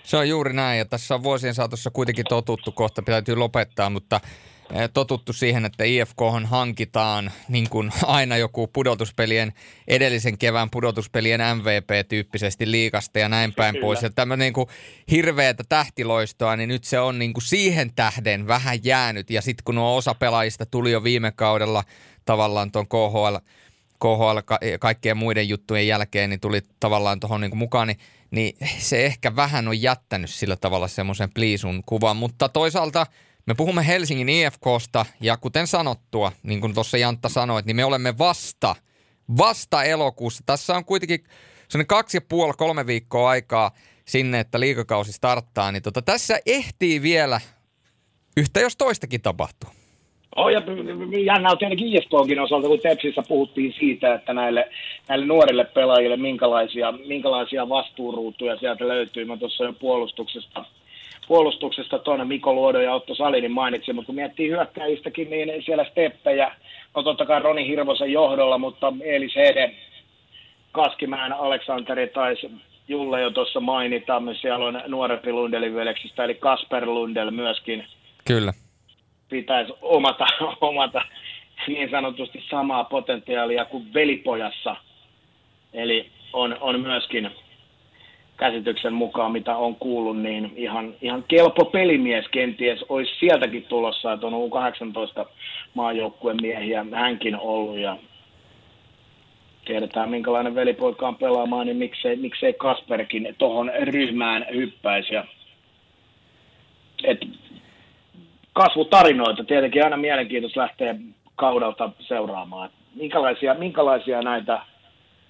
[0.04, 4.20] Se on juuri näin ja tässä on vuosien saatossa kuitenkin totuttu, kohta täytyy lopettaa, mutta
[4.94, 9.54] totuttu siihen, että IFK hankitaan niin kuin aina joku pudotuspelien,
[9.88, 13.86] edellisen kevään pudotuspelien MVP-tyyppisesti liikasta ja näin päin Kyllä.
[13.86, 14.02] pois.
[14.02, 14.70] Ja tämmöinen niin kuin
[15.12, 19.30] hirveätä tähtiloistoa, niin nyt se on niin kuin siihen tähden vähän jäänyt.
[19.30, 21.84] Ja sitten kun nuo osa pelaajista tuli jo viime kaudella
[22.26, 23.36] tavallaan tuon KHL,
[24.00, 28.00] KHL ka- kaikkien muiden juttujen jälkeen, niin tuli tavallaan tuohon niin mukaan, niin,
[28.32, 32.18] niin se ehkä vähän on jättänyt sillä tavalla semmoisen pliisun kuvan.
[32.18, 33.06] Mutta toisaalta–
[33.48, 38.18] me puhumme Helsingin IFKsta ja kuten sanottua, niin kuin tuossa Jantta sanoi, niin me olemme
[38.18, 38.76] vasta,
[39.38, 40.44] vasta elokuussa.
[40.46, 41.20] Tässä on kuitenkin
[41.68, 43.72] sellainen kaksi ja puoli, kolme viikkoa aikaa
[44.06, 47.42] sinne, että liikakausi starttaa, niin tota, tässä ehtii vielä
[48.38, 49.70] yhtä jos toistakin tapahtuu.
[50.36, 50.62] Oh, ja
[51.26, 54.70] jännä on tietenkin IFKonkin osalta, kun Tepsissä puhuttiin siitä, että näille,
[55.10, 59.26] näille nuorille pelaajille minkälaisia, minkälaisia vastuuruutuja sieltä löytyy.
[59.26, 60.66] Mä tuossa jo puolustuksesta
[61.28, 66.52] puolustuksesta tuonne Miko Luodo ja Otto Salinin mainitsi, mutta kun miettii hyökkäjistäkin, niin siellä steppejä,
[66.96, 69.76] no totta kai Roni Hirvosen johdolla, mutta Eelis Hede,
[70.72, 72.52] Kaskimään Aleksanteri taisi
[72.88, 77.86] Julle jo tuossa mainita, siellä on nuorempi Lundelin veljeksistä, eli Kasper Lundel myöskin.
[78.26, 78.54] Kyllä.
[79.30, 80.26] Pitäisi omata,
[80.62, 81.02] omata
[81.68, 84.76] niin sanotusti samaa potentiaalia kuin velipojassa.
[85.74, 87.32] Eli on, on myöskin
[88.38, 94.28] käsityksen mukaan, mitä on kuullut, niin ihan, ihan kelpo pelimies kenties olisi sieltäkin tulossa, että
[94.28, 95.26] on ollut 18
[95.74, 97.98] maajoukkueen miehiä hänkin ollut ja
[99.66, 105.14] tiedetään minkälainen velipoika on pelaamaan, niin miksei, miksei Kasperkin tuohon ryhmään hyppäisi.
[105.14, 105.26] Ja,
[107.04, 107.28] et,
[108.54, 110.96] kasvutarinoita tietenkin aina mielenkiintoista lähteä
[111.36, 112.70] kaudelta seuraamaan.
[112.96, 114.62] Minkälaisia, minkälaisia näitä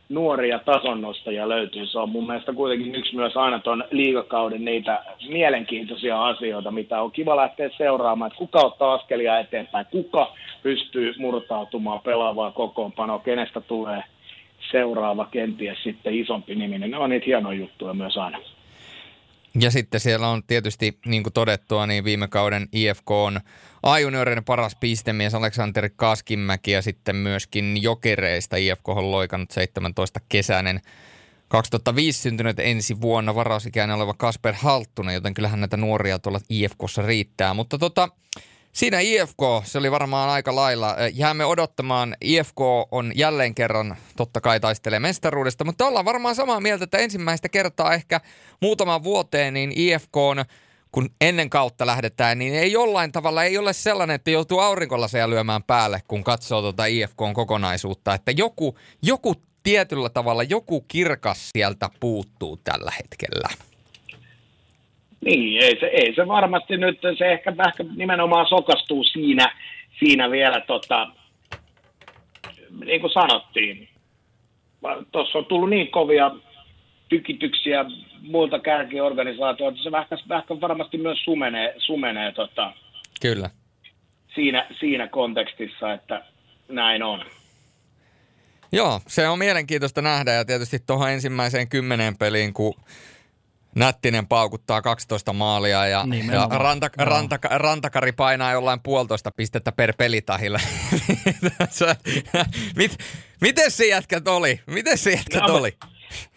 [0.09, 1.85] nuoria tasonnostajia löytyy.
[1.85, 7.11] Se on mun mielestä kuitenkin yksi myös aina tuon liigakauden niitä mielenkiintoisia asioita, mitä on
[7.11, 14.03] kiva lähteä seuraamaan, että kuka ottaa askelia eteenpäin, kuka pystyy murtautumaan pelaavaa kokoonpanoa, kenestä tulee
[14.71, 18.39] seuraava kenties sitten isompi nimi, niin ne on niitä hienoja juttuja myös aina.
[19.61, 23.39] Ja sitten siellä on tietysti, niin kuin todettua, niin viime kauden IFK on
[23.87, 30.81] A-junioreiden paras pistemies Aleksanteri Kaskinmäki ja sitten myöskin Jokereista IFK on loikannut 17 kesäinen
[31.47, 37.53] 2005 syntynyt ensi vuonna varausikäinen oleva Kasper Halttunen, joten kyllähän näitä nuoria tuolla IFKssa riittää.
[37.53, 38.09] Mutta tota,
[38.71, 40.95] siinä IFK, se oli varmaan aika lailla.
[41.13, 42.15] Jäämme odottamaan.
[42.21, 42.59] IFK
[42.91, 47.93] on jälleen kerran totta kai taistelee mestaruudesta, mutta ollaan varmaan samaa mieltä, että ensimmäistä kertaa
[47.93, 48.21] ehkä
[48.61, 50.45] muutaman vuoteen niin IFK on
[50.97, 55.63] kun ennen kautta lähdetään, niin ei jollain tavalla ei ole sellainen, että joutuu aurinkolaseja lyömään
[55.63, 58.13] päälle, kun katsoo tuota IFKn kokonaisuutta.
[58.13, 63.49] Että joku, joku tietyllä tavalla, joku kirkas sieltä puuttuu tällä hetkellä.
[65.25, 69.55] Niin, ei se, ei se varmasti nyt, se ehkä, ehkä nimenomaan sokastuu siinä,
[69.99, 71.07] siinä vielä, tota,
[72.85, 73.89] niin kuin sanottiin,
[75.11, 76.31] tuossa on tullut niin kovia
[77.09, 77.85] tykityksiä
[78.21, 82.73] muilta kärkiorganisaatioilta, se vähän, vähän varmasti myös sumenee, sumenee tota,
[83.21, 83.49] Kyllä.
[84.35, 86.23] Siinä, siinä kontekstissa, että
[86.69, 87.25] näin on.
[88.71, 92.73] Joo, se on mielenkiintoista nähdä ja tietysti tuohon ensimmäiseen kymmeneen peliin, kun
[93.77, 97.05] Nättinen paukuttaa 12 maalia ja, ja ranta, no.
[97.05, 100.59] ranta, rantakari painaa jollain puolitoista pistettä per pelitahilla.
[102.77, 102.97] Mit,
[103.41, 104.59] miten se jätkät oli?
[104.65, 105.77] Miten se jätkät no, oli?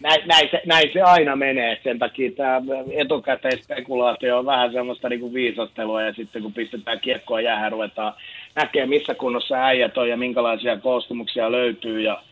[0.01, 1.81] Näin, näin, se, näin se aina menee.
[1.85, 7.41] Sen takia tämä etukäteispekulaatio on vähän semmoista niin kuin viisastelua ja sitten kun pistetään kiekkoa
[7.41, 8.13] jäähän, ruvetaan
[8.55, 12.23] näkee missä kunnossa äijät on ja minkälaisia koostumuksia löytyy ja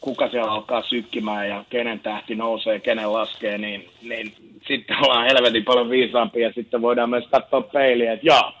[0.00, 4.34] kuka siellä alkaa sykkimään ja kenen tähti nousee, kenen laskee, niin, niin
[4.68, 8.52] sitten ollaan helvetin paljon viisaampia ja sitten voidaan myös katsoa peiliä, että joo,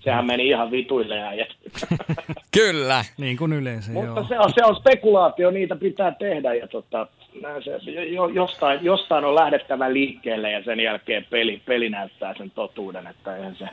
[0.00, 1.46] sehän meni ihan vituille ja
[2.58, 3.04] Kyllä.
[3.18, 4.24] niin kuin yleensä, Mutta joo.
[4.28, 7.06] se on, se on spekulaatio, niitä pitää tehdä ja tota,
[7.64, 13.06] se, jo, jostain, jostain on lähdettävä liikkeelle ja sen jälkeen peli, peli näyttää sen totuuden,
[13.06, 13.68] että eihän se,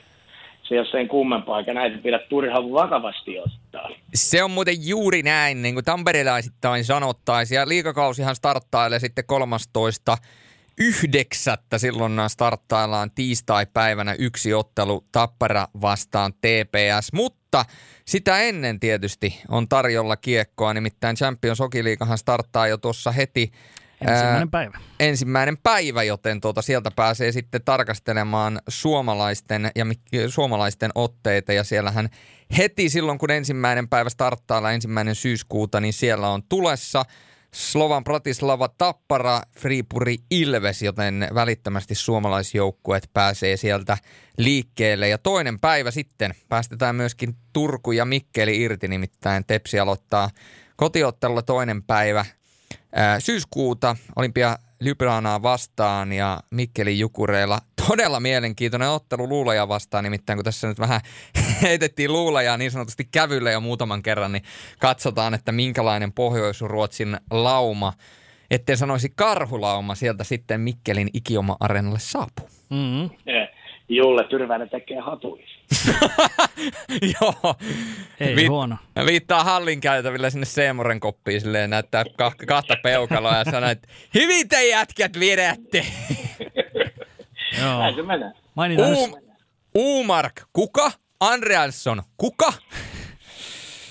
[0.63, 3.89] se ei ole sen kummempaa, eikä näitä pidä turhan vakavasti ottaa.
[4.13, 7.55] Se on muuten juuri näin, niin kuin tamperelaisittain sanottaisiin.
[7.55, 10.17] Ja liikakausihan starttailee sitten 13
[10.77, 17.65] yhdeksättä silloin starttaillaan tiistai-päivänä yksi ottelu Tappara vastaan TPS, mutta
[18.05, 23.51] sitä ennen tietysti on tarjolla kiekkoa, nimittäin Champions Hockey Leaguehan starttaa jo tuossa heti
[24.01, 24.79] Ensimmäinen päivä.
[24.99, 29.85] ensimmäinen päivä, joten tuota, sieltä pääsee sitten tarkastelemaan suomalaisten ja
[30.29, 31.53] suomalaisten otteita.
[31.53, 32.09] Ja siellähän
[32.57, 37.03] heti silloin, kun ensimmäinen päivä starttaa ensimmäinen syyskuuta, niin siellä on tulessa
[37.55, 43.97] Slovan Bratislava Tappara, Friipuri Ilves, joten välittömästi suomalaisjoukkueet pääsee sieltä
[44.37, 45.09] liikkeelle.
[45.09, 50.29] Ja toinen päivä sitten päästetään myöskin Turku ja Mikkeli irti, nimittäin Tepsi aloittaa
[50.75, 52.25] kotiottelulla toinen päivä
[53.19, 60.67] syyskuuta Olympia Ljubljanaa vastaan ja Mikkelin Jukureilla todella mielenkiintoinen ottelu Luulaja vastaan, nimittäin kun tässä
[60.67, 61.01] nyt vähän
[61.61, 64.43] heitettiin Luulajaa niin sanotusti kävylle jo muutaman kerran, niin
[64.79, 67.93] katsotaan, että minkälainen Pohjois-Ruotsin lauma,
[68.51, 72.49] etten sanoisi karhulauma, sieltä sitten Mikkelin Ikioma-areenalle saapuu.
[72.69, 73.09] Mm-hmm.
[73.89, 75.45] Julle Tyrväinen tekee hatuja.
[77.21, 77.55] Joo.
[78.19, 78.77] Ei Vi- huono.
[79.05, 84.49] Viittaa hallin käytävillä sinne Seemoren koppiin silleen, näyttää kah- kahta peukaloa ja sanoo, että hyvin
[84.49, 85.85] te jätkät vedätte.
[87.61, 87.79] Joo.
[87.79, 88.31] Näin se menee.
[88.55, 89.25] Mainitaan U- nyt-
[89.75, 90.91] Umark, kuka?
[91.19, 92.53] Andreasson, kuka?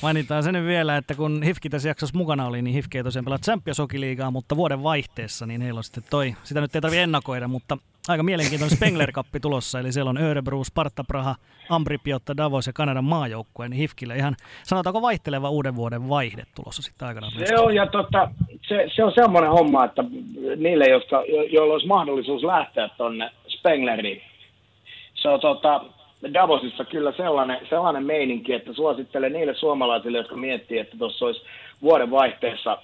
[0.04, 3.24] Mainitaan se nyt vielä, että kun Hifki tässä jaksossa mukana oli, niin Hifki ei tosiaan
[3.24, 7.02] pelaa Champions Hockey-liigaa, mutta vuoden vaihteessa, niin heillä on sitten toi, sitä nyt ei tarvitse
[7.02, 7.78] ennakoida, mutta
[8.08, 11.34] aika mielenkiintoinen spengler Cup tulossa, eli siellä on Örebro, Sparta Praha,
[11.68, 16.82] Ambri Piotta, Davos ja Kanadan maajoukkue, niin Hifkille ihan sanotaanko vaihteleva uuden vuoden vaihde tulossa
[16.82, 17.32] sitten aikanaan.
[17.46, 18.30] Se on, ja tota,
[18.68, 20.04] se, se on semmoinen homma, että
[20.56, 24.22] niille, jotka, jo, joilla olisi mahdollisuus lähteä tuonne Spengleriin,
[25.14, 25.84] se on tota,
[26.34, 31.42] Davosissa kyllä sellainen, sellainen meininki, että suosittelen niille suomalaisille, jotka miettii, että tuossa olisi
[31.82, 32.78] vuoden vaihteessa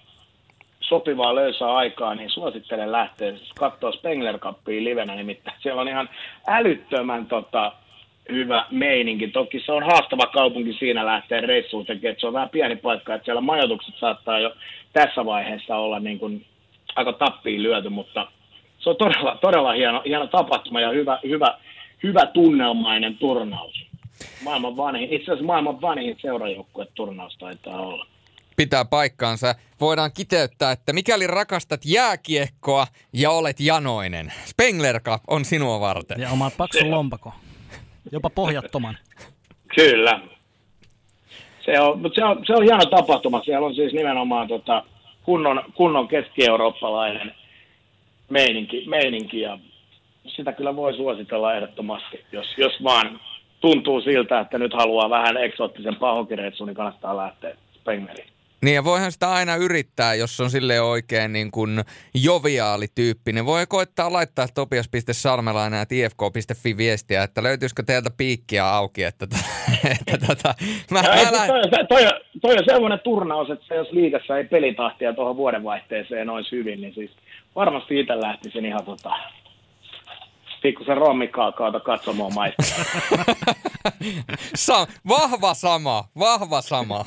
[0.80, 6.08] sopivaa löysää aikaa, niin suosittelen lähteä katsoa Spengler Cupia livenä, nimittäin siellä on ihan
[6.46, 7.72] älyttömän tota,
[8.32, 9.28] hyvä meininki.
[9.28, 13.14] Toki se on haastava kaupunki siinä lähteä reissuun tekemään, että se on vähän pieni paikka,
[13.14, 14.52] että siellä majoitukset saattaa jo
[14.92, 16.44] tässä vaiheessa olla niin kuin
[16.96, 18.26] aika tappiin lyöty, mutta
[18.78, 21.58] se on todella, todella hieno, hieno tapahtuma ja hyvä, hyvä,
[22.02, 23.86] hyvä tunnelmainen turnaus.
[24.42, 28.06] Maailman vanhin, itse asiassa maailman vanhin seurajoukkue turnaus taitaa olla.
[28.56, 29.54] Pitää paikkaansa.
[29.80, 36.20] Voidaan kiteyttää, että mikäli rakastat jääkiekkoa ja olet janoinen, Spengler Cup on sinua varten.
[36.20, 37.32] Ja omat paksun lompako.
[38.12, 38.98] Jopa pohjattoman.
[39.74, 40.20] Kyllä.
[41.64, 43.44] Se on, mutta se on, se on hieno tapahtuma.
[43.44, 44.84] Siellä on siis nimenomaan tota,
[45.22, 47.34] kunnon, kunnon keski-eurooppalainen
[48.30, 49.58] meininki, meininki ja
[50.26, 53.20] sitä kyllä voi suositella ehdottomasti, jos, jos vaan
[53.60, 58.30] tuntuu siltä, että nyt haluaa vähän eksoottisen pahokireitsun, niin kannattaa lähteä Spengeriin.
[58.62, 61.80] Niin ja voihan sitä aina yrittää, jos on sille oikein niin kuin
[62.14, 69.02] joviaali tyyppi, niin voi koittaa laittaa topias.salmelainen ja ifk.fi viestiä, että löytyisikö teiltä piikkiä auki,
[69.02, 69.26] että,
[70.00, 70.54] että tota,
[70.90, 72.02] mä, ja toi, toi,
[72.40, 77.10] toi, on semmoinen turnaus, että jos liikassa ei pelitahtia tuohon vuodenvaihteeseen noin hyvin, niin siis
[77.56, 79.10] varmasti itse lähtisin ihan tota,
[80.62, 82.62] pikkusen rommikaakaota katsomaan maista.
[84.54, 87.04] Sa- vahva sama, vahva sama.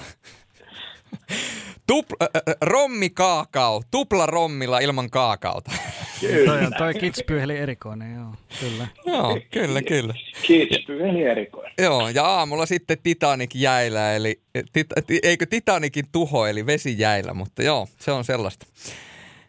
[1.87, 5.71] Tupla, äh, äh, rommi kaakao, tupla rommilla ilman kaakaota.
[6.19, 6.51] Kyllä.
[6.51, 8.87] toi on toi kitspyheli erikoinen, joo, kyllä.
[9.05, 10.13] joo, kyllä, kyllä.
[10.41, 11.73] Kitspyheli erikoinen.
[11.81, 14.41] Joo, ja aamulla sitten Titanic jäillä, eli
[14.73, 14.87] tit,
[15.23, 18.65] eikö Titanikin tuho, eli vesi jäillä, mutta joo, se on sellaista.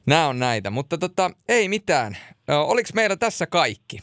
[0.07, 2.17] Nämä on näitä, mutta tota, ei mitään.
[2.49, 3.99] Oliko meillä tässä kaikki?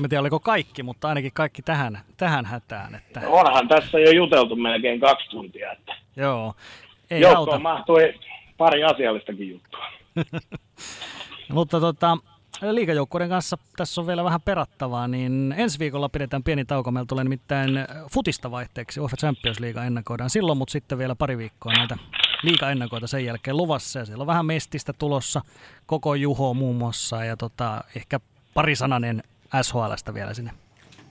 [0.00, 2.94] Mä tiedän, oliko kaikki, mutta ainakin kaikki tähän, tähän hätään.
[2.94, 3.28] Että...
[3.28, 5.72] Onhan tässä jo juteltu melkein kaksi tuntia.
[5.72, 5.94] Että...
[6.16, 6.54] Joo.
[7.10, 7.58] Ei Joukkoon auta.
[7.58, 8.14] mahtui
[8.56, 9.86] pari asiallistakin juttua.
[11.52, 12.18] mutta tota,
[12.62, 16.90] liikajoukkueiden kanssa tässä on vielä vähän perattavaa, niin ensi viikolla pidetään pieni tauko.
[16.90, 17.70] Meillä tulee nimittäin
[18.12, 21.98] futista vaihteeksi UEFA Champions League ennakoidaan silloin, mutta sitten vielä pari viikkoa näitä
[22.42, 23.98] liika-ennakoita sen jälkeen luvassa.
[23.98, 25.42] Ja siellä on vähän mestistä tulossa,
[25.86, 28.20] koko Juho muun muassa ja tota, ehkä
[28.54, 29.22] parisananen
[29.62, 30.50] SHLstä vielä sinne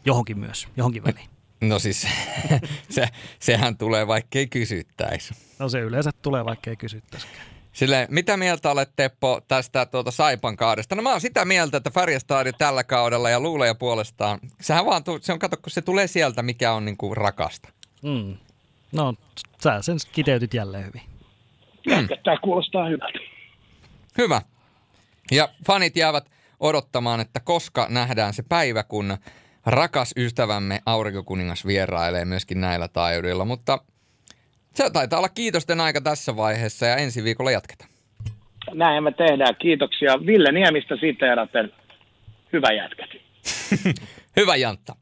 [0.06, 1.30] johonkin myös, johonkin väliin.
[1.61, 2.07] No siis
[2.89, 3.07] se,
[3.39, 5.34] sehän tulee vaikkei kysyttäisi.
[5.60, 7.45] No se yleensä tulee vaikkei kysyttäisikään.
[7.73, 10.95] Sille, mitä mieltä olet Teppo tästä tuota Saipan kaudesta?
[10.95, 15.34] No mä oon sitä mieltä, että Färjestadi tällä kaudella ja luulee puolestaan, sehän vaan, se
[15.34, 17.69] on, kato, kun se tulee sieltä, mikä on niinku rakasta.
[18.02, 18.38] Mm.
[18.91, 19.14] No,
[19.64, 21.15] sä sen kiteytyt jälleen hyvin.
[21.86, 22.07] Mm.
[22.24, 23.20] Tämä kuulostaa hyvältä.
[24.18, 24.41] Hyvä.
[25.32, 26.26] Ja fanit jäävät
[26.60, 29.18] odottamaan, että koska nähdään se päivä, kun
[29.66, 33.45] rakas ystävämme Aurinkokuningas vierailee myöskin näillä taajuudilla.
[33.45, 33.80] Mutta
[34.74, 37.90] se taitaa olla kiitosten aika tässä vaiheessa ja ensi viikolla jatketaan.
[38.74, 39.56] Näin me tehdään.
[39.56, 41.72] Kiitoksia Ville Niemistä siitä eräten.
[42.53, 43.10] Hyvä jätkät.
[44.38, 44.95] Hyvä Jantta.